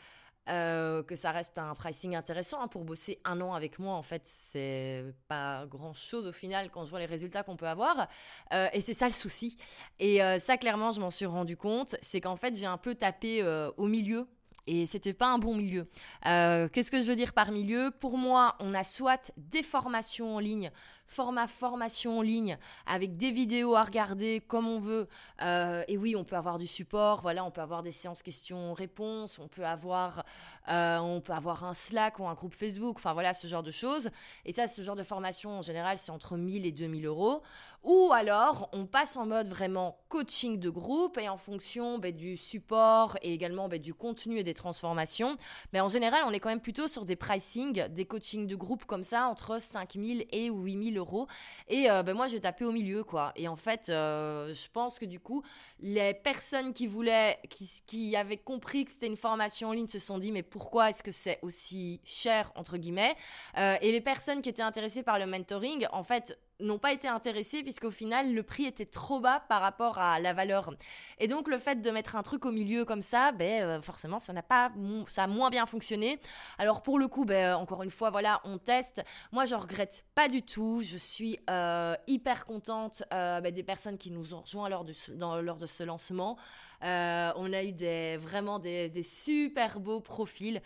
euh, 0.48 1.05
que 1.05 1.14
ça 1.14 1.31
reste 1.31 1.59
un 1.59 1.74
pricing 1.74 2.16
intéressant 2.16 2.61
hein, 2.61 2.66
pour 2.66 2.85
bosser 2.85 3.20
un 3.24 3.40
an 3.40 3.55
avec 3.55 3.78
moi. 3.78 3.94
En 3.94 4.02
fait, 4.02 4.22
c'est 4.24 5.05
pas 5.28 5.66
grand 5.66 5.92
chose 5.92 6.26
au 6.26 6.33
final 6.33 6.70
quand 6.70 6.85
je 6.85 6.90
vois 6.90 6.98
les 6.98 7.07
résultats 7.07 7.44
qu'on 7.44 7.57
peut 7.57 7.68
avoir. 7.68 8.09
Euh, 8.52 8.68
et 8.72 8.81
c'est 8.81 8.94
ça 8.94 9.07
le 9.07 9.12
souci. 9.12 9.57
Et 10.00 10.22
euh, 10.22 10.40
ça, 10.40 10.57
clairement, 10.57 10.90
je 10.90 11.00
m'en 11.00 11.11
suis 11.11 11.26
rendu 11.26 11.57
compte. 11.57 11.94
C'est 12.02 12.20
qu'en 12.20 12.37
fait, 12.37 12.57
j'ai 12.57 12.66
un 12.66 12.78
peu 12.78 12.94
tapé 12.96 13.42
au 13.76 13.87
milieu 13.87 14.26
et 14.66 14.87
c'était 14.87 15.12
pas 15.12 15.29
un 15.29 15.38
bon 15.38 15.55
milieu. 15.55 15.88
Qu'est-ce 16.25 16.90
que 16.90 17.01
je 17.01 17.07
veux 17.07 17.16
dire 17.16 17.33
par 17.33 17.51
milieu? 17.53 17.90
Pour 17.90 18.16
moi, 18.16 18.57
on 18.61 18.75
a 18.75 18.85
soit 18.85 19.33
des 19.37 19.62
formations 19.62 20.37
en 20.37 20.38
ligne 20.38 20.70
format 21.12 21.46
formation 21.46 22.18
en 22.18 22.22
ligne 22.22 22.59
avec 22.87 23.16
des 23.16 23.31
vidéos 23.31 23.77
à 23.77 23.85
regarder 23.85 24.40
comme 24.40 24.66
on 24.66 24.79
veut. 24.79 25.09
Euh, 25.42 25.85
et 25.87 25.98
oui, 25.98 26.16
on 26.16 26.25
peut 26.25 26.37
avoir 26.37 26.59
du 26.59 26.66
support, 26.66 27.20
voilà, 27.20 27.44
on 27.44 27.51
peut 27.51 27.61
avoir 27.61 27.83
des 27.83 27.90
séances 27.90 28.22
questions-réponses, 28.22 29.38
on 29.38 29.46
peut 29.46 29.66
avoir, 29.66 30.25
euh, 30.68 30.98
on 30.98 31.20
peut 31.20 31.35
avoir 31.35 31.64
un 31.64 31.75
Slack 31.75 32.18
ou 32.18 32.27
un 32.27 32.35
groupe 32.35 32.55
Facebook, 32.55 32.96
enfin 32.96 33.12
voilà, 33.12 33.35
ce 33.35 33.46
genre 33.46 33.62
de 33.62 33.70
choses. 33.70 34.11
Et 34.44 34.53
ça, 34.53 34.66
ce 34.66 34.81
genre 34.83 34.96
de 34.96 35.03
formation 35.03 35.59
en 35.59 35.62
général, 35.62 35.98
c'est 35.98 36.11
entre 36.11 36.37
1000 36.37 36.64
et 36.64 36.72
2000 36.72 37.07
euros. 37.07 37.42
Ou 37.82 38.12
alors, 38.12 38.68
on 38.72 38.86
passe 38.86 39.16
en 39.16 39.26
mode 39.26 39.48
vraiment 39.48 39.98
coaching 40.08 40.58
de 40.58 40.70
groupe 40.70 41.18
et 41.18 41.28
en 41.28 41.36
fonction 41.36 41.98
ben, 41.98 42.14
du 42.14 42.36
support 42.36 43.16
et 43.22 43.32
également 43.32 43.68
ben, 43.68 43.80
du 43.80 43.94
contenu 43.94 44.38
et 44.38 44.42
des 44.42 44.54
transformations. 44.54 45.36
Mais 45.72 45.80
en 45.80 45.88
général, 45.88 46.22
on 46.26 46.30
est 46.32 46.40
quand 46.40 46.50
même 46.50 46.60
plutôt 46.60 46.88
sur 46.88 47.04
des 47.04 47.16
pricing, 47.16 47.88
des 47.88 48.04
coachings 48.04 48.46
de 48.46 48.56
groupe 48.56 48.84
comme 48.84 49.02
ça, 49.02 49.26
entre 49.26 49.60
5000 49.60 50.26
et 50.30 50.48
8000 50.48 50.98
euros 50.98 51.26
et 51.68 51.90
euh, 51.90 52.02
ben 52.02 52.14
moi, 52.14 52.26
j'ai 52.26 52.40
tapé 52.40 52.64
au 52.64 52.72
milieu, 52.72 53.04
quoi. 53.04 53.32
Et 53.36 53.48
en 53.48 53.56
fait, 53.56 53.88
euh, 53.88 54.52
je 54.52 54.68
pense 54.68 54.98
que 54.98 55.04
du 55.04 55.20
coup, 55.20 55.42
les 55.80 56.14
personnes 56.14 56.72
qui 56.72 56.86
voulaient, 56.86 57.38
qui, 57.86 58.16
avaient 58.16 58.36
compris 58.36 58.84
que 58.84 58.90
c'était 58.90 59.06
une 59.06 59.16
formation 59.16 59.68
en 59.68 59.72
ligne 59.72 59.88
se 59.88 59.98
sont 59.98 60.18
dit, 60.18 60.32
mais 60.32 60.42
pourquoi 60.42 60.90
est-ce 60.90 61.02
que 61.02 61.10
c'est 61.10 61.38
aussi 61.42 62.00
cher, 62.04 62.52
entre 62.54 62.76
guillemets? 62.76 63.14
Euh, 63.58 63.76
Et 63.80 63.92
les 63.92 64.00
personnes 64.00 64.42
qui 64.42 64.48
étaient 64.48 64.62
intéressées 64.62 65.02
par 65.02 65.18
le 65.18 65.26
mentoring, 65.26 65.86
en 65.92 66.02
fait, 66.02 66.38
n'ont 66.62 66.79
pas 66.79 66.92
été 66.92 67.09
intéressés 67.09 67.62
puisqu'au 67.62 67.90
final 67.90 68.33
le 68.33 68.42
prix 68.42 68.64
était 68.64 68.87
trop 68.87 69.20
bas 69.20 69.40
par 69.48 69.61
rapport 69.61 69.98
à 69.98 70.20
la 70.20 70.33
valeur. 70.33 70.72
Et 71.18 71.29
donc 71.29 71.48
le 71.48 71.59
fait 71.59 71.81
de 71.81 71.90
mettre 71.90 72.16
un 72.16 72.22
truc 72.22 72.44
au 72.44 72.53
milieu 72.53 72.85
comme 72.85 73.03
ça, 73.03 73.33
ben 73.33 73.62
euh, 73.62 73.81
forcément 73.81 74.18
ça 74.18 74.33
n'a 74.33 74.42
pas 74.42 74.72
ça 75.09 75.25
a 75.25 75.27
moins 75.27 75.51
bien 75.51 75.66
fonctionné. 75.66 76.20
Alors 76.59 76.83
pour 76.83 76.98
le 76.98 77.09
coup, 77.09 77.25
ben 77.25 77.55
encore 77.55 77.83
une 77.83 77.90
fois 77.90 78.11
voilà, 78.11 78.40
on 78.44 78.59
teste. 78.59 79.03
Moi 79.33 79.44
je 79.44 79.55
regrette 79.55 80.05
pas 80.14 80.29
du 80.29 80.42
tout. 80.42 80.83
Je 80.85 80.96
suis 80.96 81.38
euh, 81.51 81.94
hyper 82.07 82.46
contente 82.46 83.03
euh, 83.12 83.40
ben, 83.40 83.53
des 83.53 83.62
personnes 83.62 83.98
qui 83.98 84.11
nous 84.11 84.35
ont 84.35 84.40
rejoints 84.40 84.68
lors 84.68 84.85
de 84.85 84.92
ce, 84.92 85.12
lors 85.12 85.59
de 85.59 85.66
ce 85.66 85.83
lancement. 85.83 86.37
on 86.83 87.53
a 87.53 87.62
eu 87.62 87.72
des 87.72 88.16
vraiment 88.16 88.59
des 88.59 89.03
super 89.03 89.81
beaux 89.81 90.01
profils. 90.01 90.61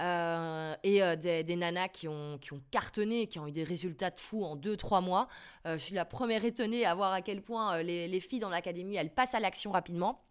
Euh, 0.00 0.74
et 0.82 1.02
euh, 1.02 1.14
des, 1.14 1.56
nanas 1.56 1.88
qui 1.88 2.08
ont, 2.08 2.38
qui 2.38 2.52
ont 2.52 2.60
cartonné, 2.70 3.28
qui 3.28 3.38
ont 3.38 3.46
eu 3.46 3.52
des 3.52 3.62
résultats 3.62 4.10
de 4.10 4.18
fou 4.18 4.44
en 4.44 4.56
2-3 4.56 5.04
mois. 5.04 5.28
Euh, 5.66 5.78
je 5.78 5.84
suis 5.84 5.94
la 5.94 6.04
première 6.04 6.44
étonnée 6.44 6.84
à 6.84 6.94
voir 6.94 7.12
à 7.12 7.22
quel 7.22 7.42
point 7.42 7.82
les 7.82 8.20
filles 8.20 8.40
dans 8.40 8.50
l'académie, 8.50 8.96
elles 8.96 9.14
passent 9.14 9.34
à 9.34 9.40
l'action 9.40 9.70
rapidement. 9.70 10.24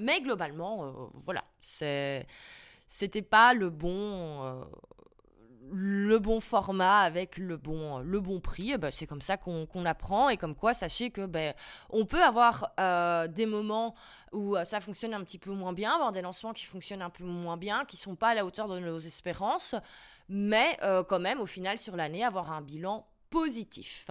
Mais 0.00 0.20
globalement, 0.20 1.10
voilà, 1.26 1.44
c'était 1.60 3.22
pas 3.22 3.52
le 3.52 3.68
bon 3.68 4.64
le 5.72 6.18
bon 6.18 6.40
format 6.40 7.00
avec 7.00 7.38
le 7.38 7.56
bon, 7.56 7.98
le 8.00 8.20
bon 8.20 8.40
prix, 8.40 8.72
eh 8.72 8.78
ben, 8.78 8.90
c'est 8.90 9.06
comme 9.06 9.22
ça 9.22 9.38
qu'on 9.38 9.84
apprend 9.86 10.28
et 10.28 10.36
comme 10.36 10.54
quoi 10.54 10.74
sachez 10.74 11.10
que 11.10 11.24
ben, 11.24 11.54
on 11.88 12.04
peut 12.04 12.22
avoir 12.22 12.72
euh, 12.78 13.26
des 13.26 13.46
moments 13.46 13.94
où 14.32 14.56
euh, 14.56 14.64
ça 14.64 14.80
fonctionne 14.80 15.14
un 15.14 15.24
petit 15.24 15.38
peu 15.38 15.50
moins 15.50 15.72
bien, 15.72 15.94
avoir 15.94 16.12
des 16.12 16.20
lancements 16.20 16.52
qui 16.52 16.66
fonctionnent 16.66 17.02
un 17.02 17.10
peu 17.10 17.24
moins 17.24 17.56
bien, 17.56 17.84
qui 17.86 17.96
sont 17.96 18.16
pas 18.16 18.28
à 18.28 18.34
la 18.34 18.44
hauteur 18.44 18.68
de 18.68 18.78
nos 18.78 18.98
espérances, 18.98 19.74
mais 20.28 20.78
euh, 20.82 21.02
quand 21.04 21.20
même 21.20 21.40
au 21.40 21.46
final 21.46 21.78
sur 21.78 21.96
l'année 21.96 22.22
avoir 22.22 22.52
un 22.52 22.60
bilan 22.60 23.06
positif. 23.30 24.10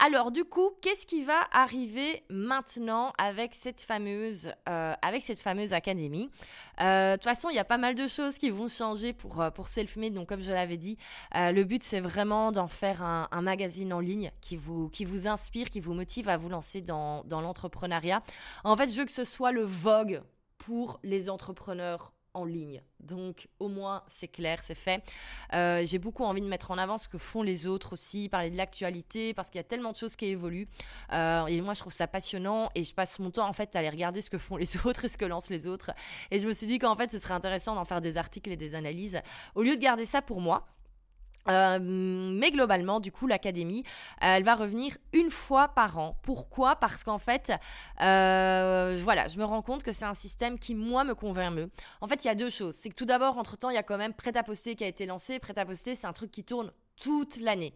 Alors 0.00 0.30
du 0.30 0.44
coup, 0.44 0.70
qu'est-ce 0.80 1.06
qui 1.06 1.24
va 1.24 1.48
arriver 1.50 2.22
maintenant 2.30 3.12
avec 3.18 3.52
cette 3.52 3.82
fameuse, 3.82 4.52
euh, 4.68 4.94
avec 5.02 5.24
cette 5.24 5.40
fameuse 5.40 5.72
académie? 5.72 6.30
Euh, 6.80 7.12
De 7.12 7.16
toute 7.16 7.24
façon, 7.24 7.50
il 7.50 7.56
y 7.56 7.58
a 7.58 7.64
pas 7.64 7.78
mal 7.78 7.96
de 7.96 8.06
choses 8.06 8.38
qui 8.38 8.50
vont 8.50 8.68
changer 8.68 9.12
pour, 9.12 9.40
euh, 9.40 9.50
pour 9.50 9.68
Selfmade. 9.68 10.12
Donc 10.12 10.28
comme 10.28 10.40
je 10.40 10.52
l'avais 10.52 10.76
dit, 10.76 10.98
le 11.34 11.64
but 11.64 11.82
c'est 11.82 11.98
vraiment 11.98 12.52
d'en 12.52 12.68
faire 12.68 13.02
un, 13.02 13.42
magazine 13.42 13.92
en 13.92 14.00
ligne 14.00 14.30
qui 14.40 14.56
vous, 14.56 14.88
qui 14.90 15.04
vous 15.04 15.26
inspire, 15.26 15.68
qui 15.68 15.80
vous 15.80 15.94
motive 15.94 16.28
à 16.28 16.36
vous 16.36 16.48
lancer 16.48 16.80
dans, 16.80 17.24
dans 17.24 17.40
l'entrepreneuriat. 17.40 18.22
En 18.62 18.76
fait, 18.76 18.90
je 18.90 18.98
veux 18.98 19.04
que 19.04 19.12
ce 19.12 19.24
soit 19.24 19.52
le 19.52 19.62
Vogue 19.62 20.22
pour 20.58 21.00
les 21.02 21.28
entrepreneurs 21.28 22.12
ligne. 22.44 22.82
Donc 23.00 23.48
au 23.58 23.68
moins 23.68 24.02
c'est 24.08 24.28
clair, 24.28 24.60
c'est 24.62 24.74
fait. 24.74 25.02
Euh, 25.54 25.82
j'ai 25.84 25.98
beaucoup 25.98 26.24
envie 26.24 26.40
de 26.40 26.46
mettre 26.46 26.70
en 26.70 26.78
avant 26.78 26.98
ce 26.98 27.08
que 27.08 27.18
font 27.18 27.42
les 27.42 27.66
autres 27.66 27.92
aussi, 27.92 28.28
parler 28.28 28.50
de 28.50 28.56
l'actualité, 28.56 29.34
parce 29.34 29.50
qu'il 29.50 29.58
y 29.58 29.60
a 29.60 29.64
tellement 29.64 29.92
de 29.92 29.96
choses 29.96 30.16
qui 30.16 30.26
évoluent. 30.26 30.68
Euh, 31.12 31.46
et 31.46 31.60
moi 31.60 31.74
je 31.74 31.80
trouve 31.80 31.92
ça 31.92 32.06
passionnant 32.06 32.70
et 32.74 32.82
je 32.82 32.94
passe 32.94 33.18
mon 33.18 33.30
temps 33.30 33.48
en 33.48 33.52
fait 33.52 33.74
à 33.76 33.80
aller 33.80 33.90
regarder 33.90 34.20
ce 34.20 34.30
que 34.30 34.38
font 34.38 34.56
les 34.56 34.76
autres 34.86 35.04
et 35.04 35.08
ce 35.08 35.16
que 35.18 35.24
lancent 35.24 35.50
les 35.50 35.66
autres. 35.66 35.92
Et 36.30 36.38
je 36.38 36.46
me 36.46 36.52
suis 36.52 36.66
dit 36.66 36.78
qu'en 36.78 36.96
fait 36.96 37.10
ce 37.10 37.18
serait 37.18 37.34
intéressant 37.34 37.74
d'en 37.74 37.84
faire 37.84 38.00
des 38.00 38.18
articles 38.18 38.50
et 38.50 38.56
des 38.56 38.74
analyses, 38.74 39.20
au 39.54 39.62
lieu 39.62 39.76
de 39.76 39.80
garder 39.80 40.04
ça 40.04 40.22
pour 40.22 40.40
moi. 40.40 40.66
Euh, 41.48 41.78
mais 41.80 42.50
globalement, 42.50 43.00
du 43.00 43.12
coup, 43.12 43.26
l'académie, 43.26 43.84
elle 44.20 44.42
va 44.42 44.54
revenir 44.54 44.96
une 45.12 45.30
fois 45.30 45.68
par 45.68 45.98
an. 45.98 46.18
Pourquoi? 46.22 46.76
Parce 46.76 47.04
qu'en 47.04 47.18
fait, 47.18 47.52
euh, 48.00 48.98
voilà, 49.02 49.28
je 49.28 49.38
me 49.38 49.44
rends 49.44 49.62
compte 49.62 49.82
que 49.82 49.92
c'est 49.92 50.04
un 50.04 50.14
système 50.14 50.58
qui, 50.58 50.74
moi, 50.74 51.04
me 51.04 51.14
convient 51.14 51.50
mieux. 51.50 51.70
En 52.00 52.06
fait, 52.06 52.24
il 52.24 52.28
y 52.28 52.30
a 52.30 52.34
deux 52.34 52.50
choses. 52.50 52.74
C'est 52.74 52.90
que 52.90 52.94
tout 52.94 53.06
d'abord, 53.06 53.38
entre-temps, 53.38 53.70
il 53.70 53.74
y 53.74 53.78
a 53.78 53.82
quand 53.82 53.98
même 53.98 54.14
Prêt-à-Poster 54.14 54.74
qui 54.74 54.84
a 54.84 54.88
été 54.88 55.06
lancé. 55.06 55.38
Prêt-à-Poster, 55.38 55.94
c'est 55.94 56.06
un 56.06 56.12
truc 56.12 56.30
qui 56.30 56.44
tourne 56.44 56.72
toute 57.00 57.40
l'année. 57.40 57.72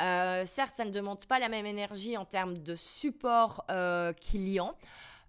Euh, 0.00 0.44
certes, 0.44 0.74
ça 0.76 0.84
ne 0.84 0.90
demande 0.90 1.24
pas 1.26 1.38
la 1.38 1.48
même 1.48 1.66
énergie 1.66 2.16
en 2.16 2.26
termes 2.26 2.58
de 2.58 2.74
support 2.74 3.64
client. 4.20 4.74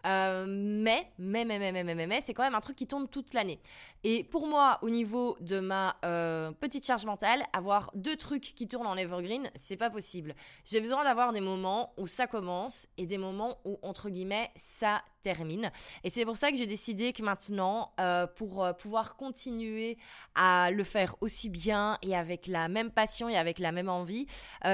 Euh, 0.05 0.45
mais, 0.47 1.11
mais, 1.17 1.43
mais, 1.45 1.59
mais, 1.59 1.71
mais, 1.71 1.83
mais, 1.83 2.07
mais, 2.07 2.21
c'est 2.21 2.33
quand 2.33 2.43
même 2.43 2.55
un 2.55 2.59
truc 2.59 2.75
qui 2.75 2.87
tourne 2.87 3.07
toute 3.07 3.33
l'année. 3.33 3.59
Et 4.03 4.23
pour 4.23 4.47
moi, 4.47 4.79
au 4.81 4.89
niveau 4.89 5.35
de 5.41 5.59
ma 5.59 5.97
euh, 6.05 6.51
petite 6.51 6.85
charge 6.85 7.05
mentale, 7.05 7.43
avoir 7.51 7.91
deux 7.95 8.15
trucs 8.15 8.53
qui 8.55 8.67
tournent 8.67 8.87
en 8.87 8.95
evergreen, 8.95 9.49
c'est 9.55 9.75
pas 9.75 9.89
possible. 9.89 10.35
J'ai 10.65 10.81
besoin 10.81 11.03
d'avoir 11.03 11.33
des 11.33 11.41
moments 11.41 11.93
où 11.97 12.07
ça 12.07 12.27
commence 12.27 12.87
et 12.97 13.05
des 13.05 13.17
moments 13.17 13.57
où, 13.65 13.79
entre 13.81 14.09
guillemets, 14.09 14.51
ça 14.55 15.01
termine. 15.23 15.71
Et 16.03 16.09
c'est 16.09 16.23
pour 16.23 16.37
ça 16.37 16.51
que 16.51 16.57
j'ai 16.57 16.67
décidé 16.67 17.11
que 17.11 17.21
maintenant, 17.21 17.91
euh, 17.99 18.27
pour 18.27 18.65
pouvoir 18.77 19.17
continuer 19.17 19.97
à 20.35 20.71
le 20.71 20.83
faire 20.83 21.15
aussi 21.19 21.49
bien 21.49 21.97
et 22.01 22.15
avec 22.15 22.47
la 22.47 22.69
même 22.69 22.91
passion 22.91 23.27
et 23.27 23.35
avec 23.35 23.59
la 23.59 23.71
même 23.71 23.89
envie, 23.89 24.27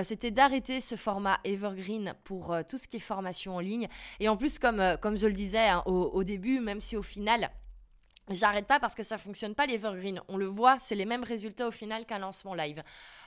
c'était 0.03 0.31
d'arrêter 0.31 0.81
ce 0.81 0.95
format 0.95 1.39
evergreen 1.43 2.13
pour 2.23 2.55
tout 2.67 2.77
ce 2.77 2.87
qui 2.87 2.97
est 2.97 2.99
formation 2.99 3.55
en 3.55 3.59
ligne. 3.59 3.87
Et 4.19 4.27
en 4.27 4.37
plus, 4.37 4.59
comme 4.59 4.81
je 5.17 5.27
le 5.27 5.33
disais 5.33 5.67
hein, 5.67 5.83
au, 5.85 6.23
début, 6.23 6.59
même 6.59 6.81
si 6.81 6.97
au 6.97 7.03
final, 7.03 7.51
J'arrête 8.29 8.67
pas 8.67 8.79
parce 8.79 8.95
que 8.95 9.03
ça 9.03 9.17
fonctionne 9.17 9.53
pas 9.53 9.65
l'Evergreen. 9.65 10.21
On 10.29 10.37
le 10.37 10.45
voit, 10.45 10.79
c'est 10.79 10.95
les 10.95 11.03
mêmes 11.03 11.25
résultats 11.25 11.67
au 11.67 11.71
final 11.71 12.05
qu'un 12.05 12.19
lancement 12.19 12.53
live. 12.53 12.81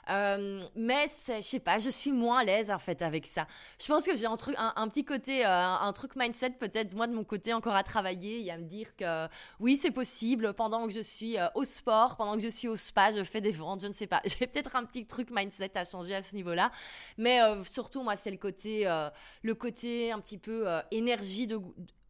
Euh, 0.09 0.63
mais 0.75 1.09
je 1.27 1.41
sais 1.43 1.61
pas, 1.61 1.77
je 1.77 1.91
suis 1.91 2.13
moins 2.13 2.39
à 2.39 2.45
l'aise 2.45 2.71
en 2.71 2.79
fait 2.79 3.03
avec 3.03 3.27
ça. 3.27 3.47
Je 3.79 3.87
pense 3.89 4.05
que 4.05 4.17
j'ai 4.17 4.25
un 4.25 4.37
un, 4.77 4.89
petit 4.89 5.05
côté, 5.05 5.45
euh, 5.45 5.49
un 5.51 5.93
truc 5.93 6.17
mindset 6.17 6.51
peut-être 6.51 6.95
moi 6.95 7.07
de 7.09 7.15
mon 7.15 7.25
côté 7.25 7.53
encore 7.53 7.75
à 7.75 7.83
travailler 7.83 8.43
et 8.45 8.51
à 8.51 8.57
me 8.57 8.65
dire 8.65 8.95
que 8.97 9.27
oui 9.59 9.77
c'est 9.77 9.91
possible 9.91 10.55
pendant 10.55 10.87
que 10.87 10.93
je 10.93 11.01
suis 11.01 11.37
euh, 11.39 11.49
au 11.55 11.65
sport, 11.65 12.17
pendant 12.17 12.37
que 12.37 12.43
je 12.43 12.49
suis 12.49 12.69
au 12.69 12.77
spa, 12.77 13.11
je 13.11 13.25
fais 13.25 13.41
des 13.41 13.53
ventes, 13.53 13.83
je 13.83 13.89
ne 13.89 13.93
sais 13.93 14.07
pas. 14.07 14.23
J'ai 14.25 14.47
peut-être 14.47 14.77
un 14.77 14.85
petit 14.85 15.07
truc 15.07 15.31
mindset 15.31 15.77
à 15.77 15.85
changer 15.85 16.15
à 16.15 16.23
ce 16.23 16.35
niveau-là, 16.35 16.71
mais 17.19 17.41
surtout 17.65 18.03
moi 18.03 18.17
c'est 18.17 18.31
le 18.31 18.39
côté, 18.39 18.85
le 19.43 19.55
côté 19.55 20.13
un 20.13 20.21
petit 20.21 20.39
peu 20.39 20.67
énergie 20.91 21.47
de 21.47 21.61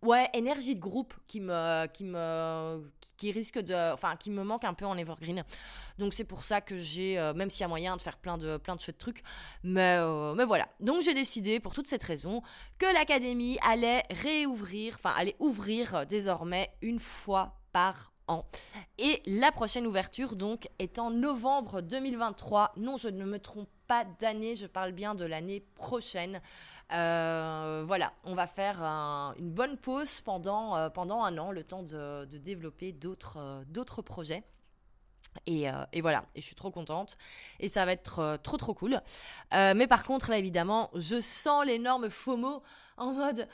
Ouais, 0.02 0.28
énergie 0.34 0.74
de 0.74 0.80
groupe 0.80 1.14
qui 1.26 1.40
me, 1.40 1.86
qui 1.86 2.04
me, 2.04 2.90
qui 3.16 3.32
risque 3.32 3.58
de, 3.58 3.92
enfin, 3.92 4.16
qui 4.16 4.30
me 4.30 4.42
manque 4.42 4.64
un 4.64 4.74
peu 4.74 4.84
en 4.84 4.96
evergreen. 4.96 5.44
Donc 5.98 6.14
c'est 6.14 6.24
pour 6.24 6.44
ça 6.44 6.60
que 6.60 6.76
j'ai, 6.76 7.18
euh, 7.18 7.32
même 7.34 7.50
s'il 7.50 7.62
y 7.62 7.64
a 7.64 7.68
moyen 7.68 7.96
de 7.96 8.00
faire 8.00 8.18
plein 8.18 8.36
de, 8.36 8.56
plein 8.58 8.76
de 8.76 8.80
chouettes 8.80 8.98
trucs, 8.98 9.22
mais, 9.62 9.96
euh, 9.98 10.34
mais 10.34 10.44
voilà. 10.44 10.68
Donc 10.80 11.02
j'ai 11.02 11.14
décidé, 11.14 11.60
pour 11.60 11.74
toute 11.74 11.86
cette 11.86 12.02
raison, 12.02 12.42
que 12.78 12.92
l'académie 12.92 13.58
allait 13.62 14.04
réouvrir, 14.10 14.96
enfin, 14.96 15.14
allait 15.16 15.36
ouvrir 15.38 16.06
désormais 16.06 16.70
une 16.82 16.98
fois 16.98 17.58
par 17.72 18.12
Et 18.98 19.22
la 19.26 19.52
prochaine 19.52 19.86
ouverture, 19.86 20.36
donc, 20.36 20.68
est 20.78 20.98
en 20.98 21.10
novembre 21.10 21.80
2023. 21.80 22.72
Non, 22.76 22.96
je 22.96 23.08
ne 23.08 23.24
me 23.24 23.38
trompe 23.38 23.68
pas 23.86 24.04
d'année, 24.04 24.54
je 24.54 24.66
parle 24.66 24.92
bien 24.92 25.14
de 25.14 25.24
l'année 25.24 25.60
prochaine. 25.74 26.40
Euh, 26.92 27.82
voilà, 27.84 28.12
on 28.24 28.34
va 28.34 28.46
faire 28.46 28.82
une 29.38 29.50
bonne 29.50 29.76
pause 29.76 30.20
pendant, 30.20 30.76
euh, 30.76 30.88
pendant 30.88 31.22
un 31.22 31.36
an, 31.38 31.50
le 31.50 31.64
temps 31.64 31.82
de, 31.82 32.24
développer 32.24 32.92
d'autres 32.92 33.38
euh, 33.38 34.02
projets. 34.04 34.42
Et, 35.46 35.66
et, 35.92 36.00
voilà, 36.00 36.24
et 36.34 36.40
je 36.40 36.46
suis 36.46 36.54
trop 36.54 36.70
contente. 36.70 37.18
Et 37.60 37.68
ça 37.68 37.84
va 37.84 37.92
être 37.92 38.38
trop 38.42 38.56
trop 38.56 38.72
cool. 38.72 39.02
mais 39.52 39.86
par 39.86 40.04
contre, 40.04 40.30
là 40.30 40.38
évidemment, 40.38 40.90
je 40.94 41.20
sens 41.20 41.66
l'énorme 41.66 42.08
FOMO 42.08 42.62
en 42.96 43.12
mode 43.12 43.46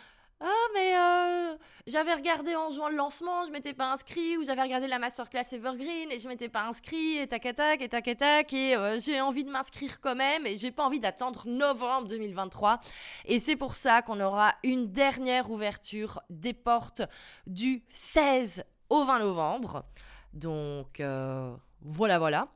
ah, 0.44 0.68
mais 0.74 0.96
euh, 0.96 1.56
j'avais 1.86 2.14
regardé 2.14 2.56
en 2.56 2.68
jouant 2.70 2.88
le 2.88 2.96
lancement, 2.96 3.46
je 3.46 3.52
m'étais 3.52 3.74
pas 3.74 3.92
inscrit, 3.92 4.36
ou 4.36 4.44
j'avais 4.44 4.62
regardé 4.62 4.88
la 4.88 4.98
masterclass 4.98 5.44
Evergreen 5.52 6.10
et 6.10 6.18
je 6.18 6.26
m'étais 6.26 6.48
pas 6.48 6.64
inscrit, 6.64 7.18
et 7.18 7.28
tac, 7.28 7.42
tac, 7.54 7.80
et 7.80 7.88
tac, 7.88 8.16
tac, 8.16 8.52
et 8.52 8.74
euh, 8.74 8.98
j'ai 8.98 9.20
envie 9.20 9.44
de 9.44 9.50
m'inscrire 9.50 10.00
quand 10.00 10.16
même, 10.16 10.44
et 10.44 10.56
j'ai 10.56 10.72
pas 10.72 10.84
envie 10.84 10.98
d'attendre 10.98 11.44
novembre 11.46 12.08
2023. 12.08 12.80
Et 13.26 13.38
c'est 13.38 13.54
pour 13.54 13.76
ça 13.76 14.02
qu'on 14.02 14.20
aura 14.20 14.54
une 14.64 14.90
dernière 14.90 15.48
ouverture 15.48 16.20
des 16.28 16.54
portes 16.54 17.02
du 17.46 17.84
16 17.92 18.64
au 18.90 19.04
20 19.04 19.20
novembre. 19.20 19.84
Donc, 20.32 20.98
euh, 20.98 21.54
voilà, 21.82 22.18
voilà 22.18 22.48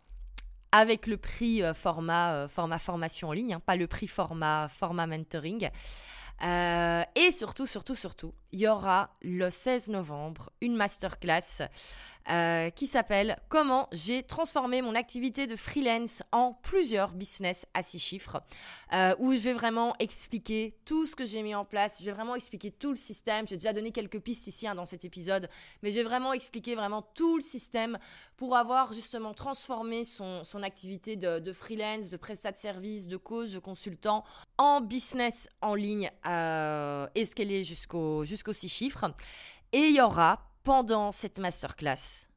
avec 0.72 1.06
le 1.06 1.16
prix 1.16 1.62
format, 1.72 2.48
format 2.48 2.78
formation 2.78 3.28
en 3.28 3.32
ligne, 3.32 3.54
hein, 3.54 3.62
pas 3.64 3.76
le 3.76 3.86
prix 3.86 4.08
format, 4.08 4.68
format 4.68 5.06
mentoring. 5.06 5.70
Euh, 6.42 7.02
et 7.14 7.30
surtout, 7.30 7.66
surtout, 7.66 7.94
surtout, 7.94 8.34
il 8.56 8.62
y 8.62 8.68
aura 8.68 9.10
le 9.20 9.50
16 9.50 9.88
novembre 9.88 10.50
une 10.62 10.76
masterclass 10.76 11.68
euh, 12.28 12.70
qui 12.70 12.88
s'appelle 12.88 13.38
Comment 13.48 13.88
j'ai 13.92 14.24
transformé 14.24 14.82
mon 14.82 14.96
activité 14.96 15.46
de 15.46 15.54
freelance 15.54 16.24
en 16.32 16.54
plusieurs 16.54 17.12
business 17.12 17.66
à 17.72 17.84
six 17.84 18.00
chiffres, 18.00 18.42
euh, 18.92 19.14
où 19.20 19.32
je 19.32 19.38
vais 19.38 19.52
vraiment 19.52 19.94
expliquer 20.00 20.74
tout 20.84 21.06
ce 21.06 21.14
que 21.14 21.24
j'ai 21.24 21.42
mis 21.42 21.54
en 21.54 21.64
place, 21.64 21.98
je 22.00 22.06
vais 22.06 22.12
vraiment 22.12 22.34
expliquer 22.34 22.72
tout 22.72 22.90
le 22.90 22.96
système. 22.96 23.46
J'ai 23.46 23.56
déjà 23.56 23.72
donné 23.72 23.92
quelques 23.92 24.18
pistes 24.18 24.48
ici 24.48 24.66
hein, 24.66 24.74
dans 24.74 24.86
cet 24.86 25.04
épisode, 25.04 25.48
mais 25.82 25.90
je 25.90 25.96
vais 25.96 26.02
vraiment 26.02 26.32
expliquer 26.32 26.74
vraiment 26.74 27.02
tout 27.14 27.36
le 27.36 27.42
système 27.42 27.96
pour 28.36 28.56
avoir 28.56 28.92
justement 28.92 29.32
transformé 29.32 30.04
son, 30.04 30.42
son 30.42 30.64
activité 30.64 31.14
de, 31.14 31.38
de, 31.38 31.52
freelance, 31.52 32.10
de 32.10 32.16
prestat 32.16 32.50
de 32.50 32.56
service, 32.56 33.06
de 33.06 33.16
coach, 33.16 33.50
de 33.50 33.60
consultant 33.60 34.24
en 34.58 34.80
business 34.80 35.48
en 35.60 35.76
ligne 35.76 36.10
euh, 36.26 37.06
et 37.14 37.22
est 37.22 37.62
jusqu'au 37.62 38.24
jusqu'aux 38.46 38.52
six 38.52 38.68
chiffres. 38.68 39.04
Et 39.72 39.88
il 39.88 39.96
y 39.96 40.00
aura 40.00 40.40
pendant 40.62 41.12
cette 41.12 41.38
masterclass. 41.38 42.28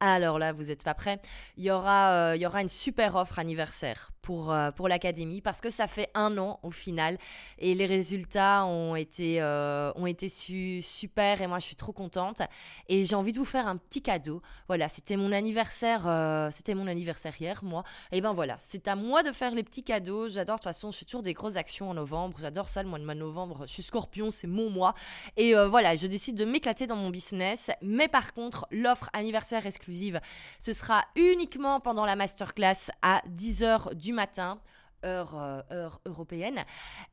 Alors 0.00 0.38
là, 0.38 0.52
vous 0.52 0.64
n'êtes 0.64 0.84
pas 0.84 0.94
prêts. 0.94 1.20
Il 1.56 1.64
y 1.64 1.70
aura, 1.70 2.10
euh, 2.10 2.36
il 2.36 2.42
y 2.42 2.46
aura 2.46 2.60
une 2.60 2.68
super 2.68 3.16
offre 3.16 3.38
anniversaire 3.38 4.10
pour, 4.26 4.50
euh, 4.50 4.72
pour 4.72 4.88
l'académie 4.88 5.40
parce 5.40 5.60
que 5.60 5.70
ça 5.70 5.86
fait 5.86 6.10
un 6.14 6.36
an 6.36 6.58
au 6.64 6.72
final 6.72 7.16
et 7.60 7.76
les 7.76 7.86
résultats 7.86 8.66
ont 8.66 8.96
été, 8.96 9.40
euh, 9.40 9.92
ont 9.94 10.06
été 10.06 10.28
super 10.28 11.40
et 11.40 11.46
moi 11.46 11.60
je 11.60 11.66
suis 11.66 11.76
trop 11.76 11.92
contente 11.92 12.42
et 12.88 13.04
j'ai 13.04 13.14
envie 13.14 13.32
de 13.32 13.38
vous 13.38 13.44
faire 13.44 13.68
un 13.68 13.76
petit 13.76 14.02
cadeau. 14.02 14.42
Voilà, 14.66 14.88
c'était 14.88 15.16
mon 15.16 15.30
anniversaire, 15.30 16.08
euh, 16.08 16.50
c'était 16.50 16.74
mon 16.74 16.88
anniversaire 16.88 17.34
hier, 17.40 17.62
moi. 17.62 17.84
Et 18.10 18.20
ben 18.20 18.32
voilà, 18.32 18.56
c'est 18.58 18.88
à 18.88 18.96
moi 18.96 19.22
de 19.22 19.30
faire 19.30 19.54
les 19.54 19.62
petits 19.62 19.84
cadeaux. 19.84 20.26
J'adore, 20.26 20.56
de 20.56 20.60
toute 20.60 20.64
façon, 20.64 20.90
je 20.90 20.98
fais 20.98 21.04
toujours 21.04 21.22
des 21.22 21.32
grosses 21.32 21.54
actions 21.54 21.88
en 21.88 21.94
novembre. 21.94 22.38
J'adore 22.40 22.68
ça, 22.68 22.82
le 22.82 22.88
mois 22.88 22.98
de 22.98 23.04
novembre. 23.04 23.60
Je 23.66 23.72
suis 23.74 23.84
scorpion, 23.84 24.32
c'est 24.32 24.48
mon 24.48 24.70
mois. 24.70 24.94
Et 25.36 25.54
voilà, 25.54 25.94
je 25.94 26.08
décide 26.08 26.34
de 26.34 26.44
m'éclater 26.44 26.88
dans 26.88 26.96
mon 26.96 27.10
business. 27.10 27.70
Mais 27.80 28.08
par 28.08 28.34
contre, 28.34 28.66
l'offre 28.72 29.08
anniversaire 29.12 29.66
exclusive, 29.66 30.20
ce 30.58 30.72
sera 30.72 31.04
uniquement 31.14 31.78
pendant 31.78 32.04
la 32.04 32.16
masterclass 32.16 32.90
à 33.02 33.22
10h 33.28 33.94
du 33.94 34.15
matin, 34.16 34.60
heure, 35.04 35.36
euh, 35.36 35.62
heure 35.72 36.00
européenne. 36.04 36.64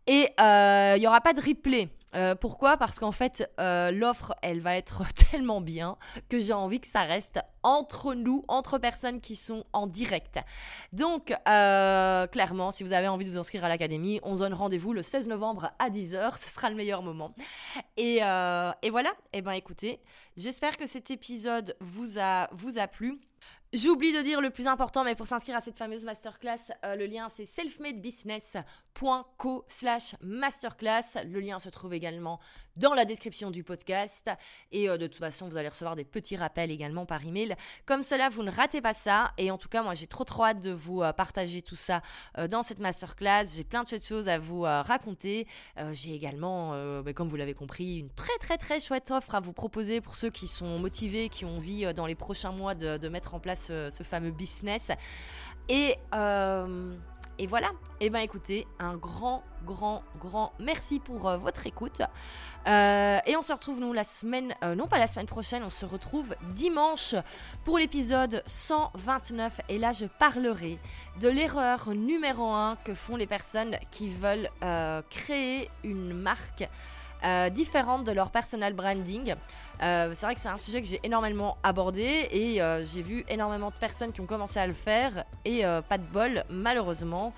Et 0.07 0.27
il 0.37 0.43
euh, 0.43 0.97
n'y 0.97 1.07
aura 1.07 1.21
pas 1.21 1.33
de 1.33 1.41
replay. 1.41 1.89
Euh, 2.15 2.35
pourquoi? 2.35 2.77
Parce 2.77 2.99
qu'en 2.99 3.11
fait, 3.11 3.49
l'offre, 3.57 4.35
elle 4.41 4.59
va 4.59 4.75
être 4.75 5.03
tellement 5.31 5.61
bien 5.61 5.97
que 6.29 6.39
j'ai 6.39 6.53
envie 6.53 6.79
que 6.79 6.87
ça 6.87 7.01
reste 7.01 7.39
entre 7.63 8.13
nous, 8.13 8.43
entre 8.47 8.77
personnes 8.77 9.19
qui 9.19 9.35
sont 9.35 9.63
en 9.73 9.87
direct. 9.87 10.39
Donc, 10.91 11.33
clairement, 11.45 12.71
si 12.71 12.83
vous 12.83 12.93
avez 12.93 13.07
envie 13.07 13.25
de 13.25 13.31
vous 13.31 13.39
inscrire 13.39 13.65
à 13.65 13.69
l'académie, 13.69 14.19
on 14.23 14.35
donne 14.35 14.53
rendez-vous 14.53 14.93
le 14.93 15.01
16 15.01 15.27
novembre 15.27 15.71
à 15.79 15.89
10h. 15.89 16.37
Ce 16.37 16.49
sera 16.49 16.69
le 16.69 16.75
meilleur 16.75 17.01
moment. 17.01 17.33
Et, 17.97 18.17
et 18.17 18.89
voilà. 18.89 19.09
Et 19.31 19.39
eh 19.39 19.41
ben 19.41 19.53
écoutez, 19.53 19.99
j'espère 20.37 20.77
que 20.77 20.85
cet 20.85 21.09
épisode 21.09 21.75
vous 21.79 22.19
a, 22.19 22.47
vous 22.51 22.77
a 22.77 22.87
plu. 22.87 23.19
J'oublie 23.73 24.13
de 24.13 24.21
dire 24.21 24.39
le 24.39 24.51
plus 24.51 24.67
important, 24.67 25.03
mais 25.03 25.15
pour 25.15 25.25
s'inscrire 25.25 25.55
à 25.55 25.61
cette 25.61 25.79
fameuse 25.79 26.05
masterclass, 26.05 26.59
euh, 26.85 26.95
le 26.95 27.07
lien 27.07 27.27
c'est 27.27 27.47
selfmadebusiness.co 28.93 29.63
slash 29.67 30.15
masterclass. 30.21 31.23
Le 31.25 31.39
lien 31.39 31.59
se 31.59 31.69
trouve 31.69 31.93
également 31.93 32.39
dans 32.75 32.93
la 32.93 33.05
description 33.05 33.51
du 33.51 33.63
podcast. 33.63 34.29
Et 34.71 34.89
euh, 34.89 34.97
de 34.97 35.07
toute 35.07 35.19
façon, 35.19 35.47
vous 35.47 35.57
allez 35.57 35.67
recevoir 35.67 35.95
des 35.95 36.05
petits 36.05 36.35
rappels 36.35 36.71
également 36.71 37.05
par 37.05 37.25
email. 37.25 37.55
Comme 37.85 38.03
cela, 38.03 38.29
vous 38.29 38.43
ne 38.43 38.51
ratez 38.51 38.81
pas 38.81 38.93
ça. 38.93 39.31
Et 39.37 39.51
en 39.51 39.57
tout 39.57 39.69
cas, 39.69 39.83
moi, 39.83 39.93
j'ai 39.93 40.07
trop 40.07 40.23
trop 40.23 40.45
hâte 40.45 40.59
de 40.59 40.71
vous 40.71 41.01
euh, 41.01 41.13
partager 41.13 41.61
tout 41.61 41.75
ça 41.75 42.01
dans 42.49 42.63
cette 42.63 42.79
masterclass. 42.79 43.45
J'ai 43.55 43.63
plein 43.63 43.83
de 43.83 43.89
choses 44.01 44.29
à 44.29 44.37
vous 44.37 44.61
raconter. 44.61 45.47
j'ai 45.91 46.13
également, 46.13 47.01
bah, 47.01 47.13
comme 47.13 47.27
vous 47.27 47.35
l'avez 47.35 47.53
compris, 47.53 47.99
une 47.99 48.09
très 48.09 48.37
très 48.39 48.57
très 48.57 48.79
chouette 48.79 49.11
offre 49.11 49.35
à 49.35 49.39
vous 49.39 49.53
proposer 49.53 50.01
pour 50.01 50.15
ceux 50.15 50.29
qui 50.29 50.47
sont 50.47 50.79
motivés, 50.79 51.29
qui 51.29 51.45
ont 51.45 51.57
envie 51.57 51.93
dans 51.93 52.05
les 52.05 52.15
prochains 52.15 52.51
mois 52.51 52.75
de, 52.75 53.07
mettre 53.07 53.33
en 53.33 53.39
place 53.39 53.67
ce, 53.67 54.03
fameux 54.03 54.31
business. 54.31 54.89
Et, 55.69 55.95
euh, 56.13 56.95
et 57.39 57.47
voilà. 57.47 57.67
Et 57.99 58.07
eh 58.07 58.09
ben 58.09 58.19
écoutez, 58.19 58.67
un 58.79 58.95
grand, 58.95 59.43
grand, 59.65 60.03
grand 60.19 60.53
merci 60.59 60.99
pour 60.99 61.27
euh, 61.27 61.37
votre 61.37 61.65
écoute. 61.67 62.01
Euh, 62.67 63.19
et 63.25 63.35
on 63.37 63.41
se 63.41 63.53
retrouve 63.53 63.79
nous 63.79 63.93
la 63.93 64.03
semaine, 64.03 64.53
non 64.75 64.87
pas 64.87 64.99
la 64.99 65.07
semaine 65.07 65.25
prochaine, 65.25 65.63
on 65.63 65.71
se 65.71 65.85
retrouve 65.85 66.35
dimanche 66.53 67.15
pour 67.63 67.77
l'épisode 67.77 68.43
129. 68.45 69.61
Et 69.69 69.79
là, 69.79 69.93
je 69.93 70.05
parlerai 70.05 70.79
de 71.19 71.29
l'erreur 71.29 71.89
numéro 71.93 72.51
1 72.51 72.77
que 72.83 72.93
font 72.93 73.15
les 73.15 73.27
personnes 73.27 73.77
qui 73.91 74.09
veulent 74.09 74.49
créer 75.09 75.69
une 75.83 76.13
marque 76.13 76.67
différente 77.51 78.03
de 78.03 78.11
leur 78.11 78.31
personal 78.31 78.73
branding. 78.73 79.35
Euh, 79.81 80.11
c'est 80.13 80.25
vrai 80.25 80.35
que 80.35 80.41
c'est 80.41 80.49
un 80.49 80.57
sujet 80.57 80.81
que 80.81 80.87
j'ai 80.87 81.01
énormément 81.03 81.57
abordé 81.63 82.27
et 82.31 82.61
euh, 82.61 82.85
j'ai 82.85 83.01
vu 83.01 83.25
énormément 83.27 83.69
de 83.69 83.75
personnes 83.75 84.13
qui 84.13 84.21
ont 84.21 84.25
commencé 84.25 84.57
à 84.59 84.67
le 84.67 84.73
faire 84.73 85.25
et 85.43 85.65
euh, 85.65 85.81
pas 85.81 85.97
de 85.97 86.05
bol, 86.05 86.45
malheureusement. 86.49 87.33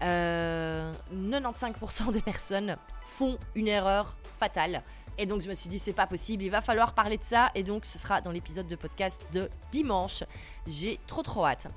95% 0.00 2.10
des 2.10 2.20
personnes 2.20 2.76
font 3.04 3.38
une 3.54 3.68
erreur 3.68 4.16
fatale. 4.40 4.82
Et 5.16 5.26
donc 5.26 5.42
je 5.42 5.48
me 5.48 5.54
suis 5.54 5.68
dit 5.68 5.78
c'est 5.78 5.92
pas 5.92 6.06
possible, 6.06 6.42
il 6.42 6.50
va 6.50 6.60
falloir 6.60 6.92
parler 6.94 7.18
de 7.18 7.22
ça 7.22 7.50
et 7.54 7.62
donc 7.62 7.84
ce 7.84 7.98
sera 7.98 8.20
dans 8.20 8.32
l'épisode 8.32 8.66
de 8.66 8.74
podcast 8.74 9.24
de 9.32 9.48
dimanche. 9.70 10.24
J'ai 10.66 10.98
trop 11.06 11.22
trop 11.22 11.46
hâte. 11.46 11.68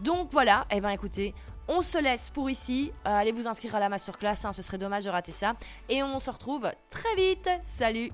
Donc 0.00 0.30
voilà, 0.30 0.66
et 0.70 0.76
eh 0.76 0.80
ben 0.80 0.88
écoutez, 0.90 1.34
on 1.68 1.80
se 1.80 1.98
laisse 1.98 2.28
pour 2.28 2.50
ici. 2.50 2.92
Euh, 3.06 3.10
allez 3.10 3.32
vous 3.32 3.48
inscrire 3.48 3.74
à 3.74 3.80
la 3.80 3.88
masterclass, 3.88 4.44
hein, 4.44 4.52
ce 4.52 4.62
serait 4.62 4.78
dommage 4.78 5.04
de 5.04 5.10
rater 5.10 5.32
ça. 5.32 5.54
Et 5.88 6.02
on 6.02 6.18
se 6.20 6.30
retrouve 6.30 6.70
très 6.90 7.14
vite. 7.16 7.48
Salut 7.66 8.10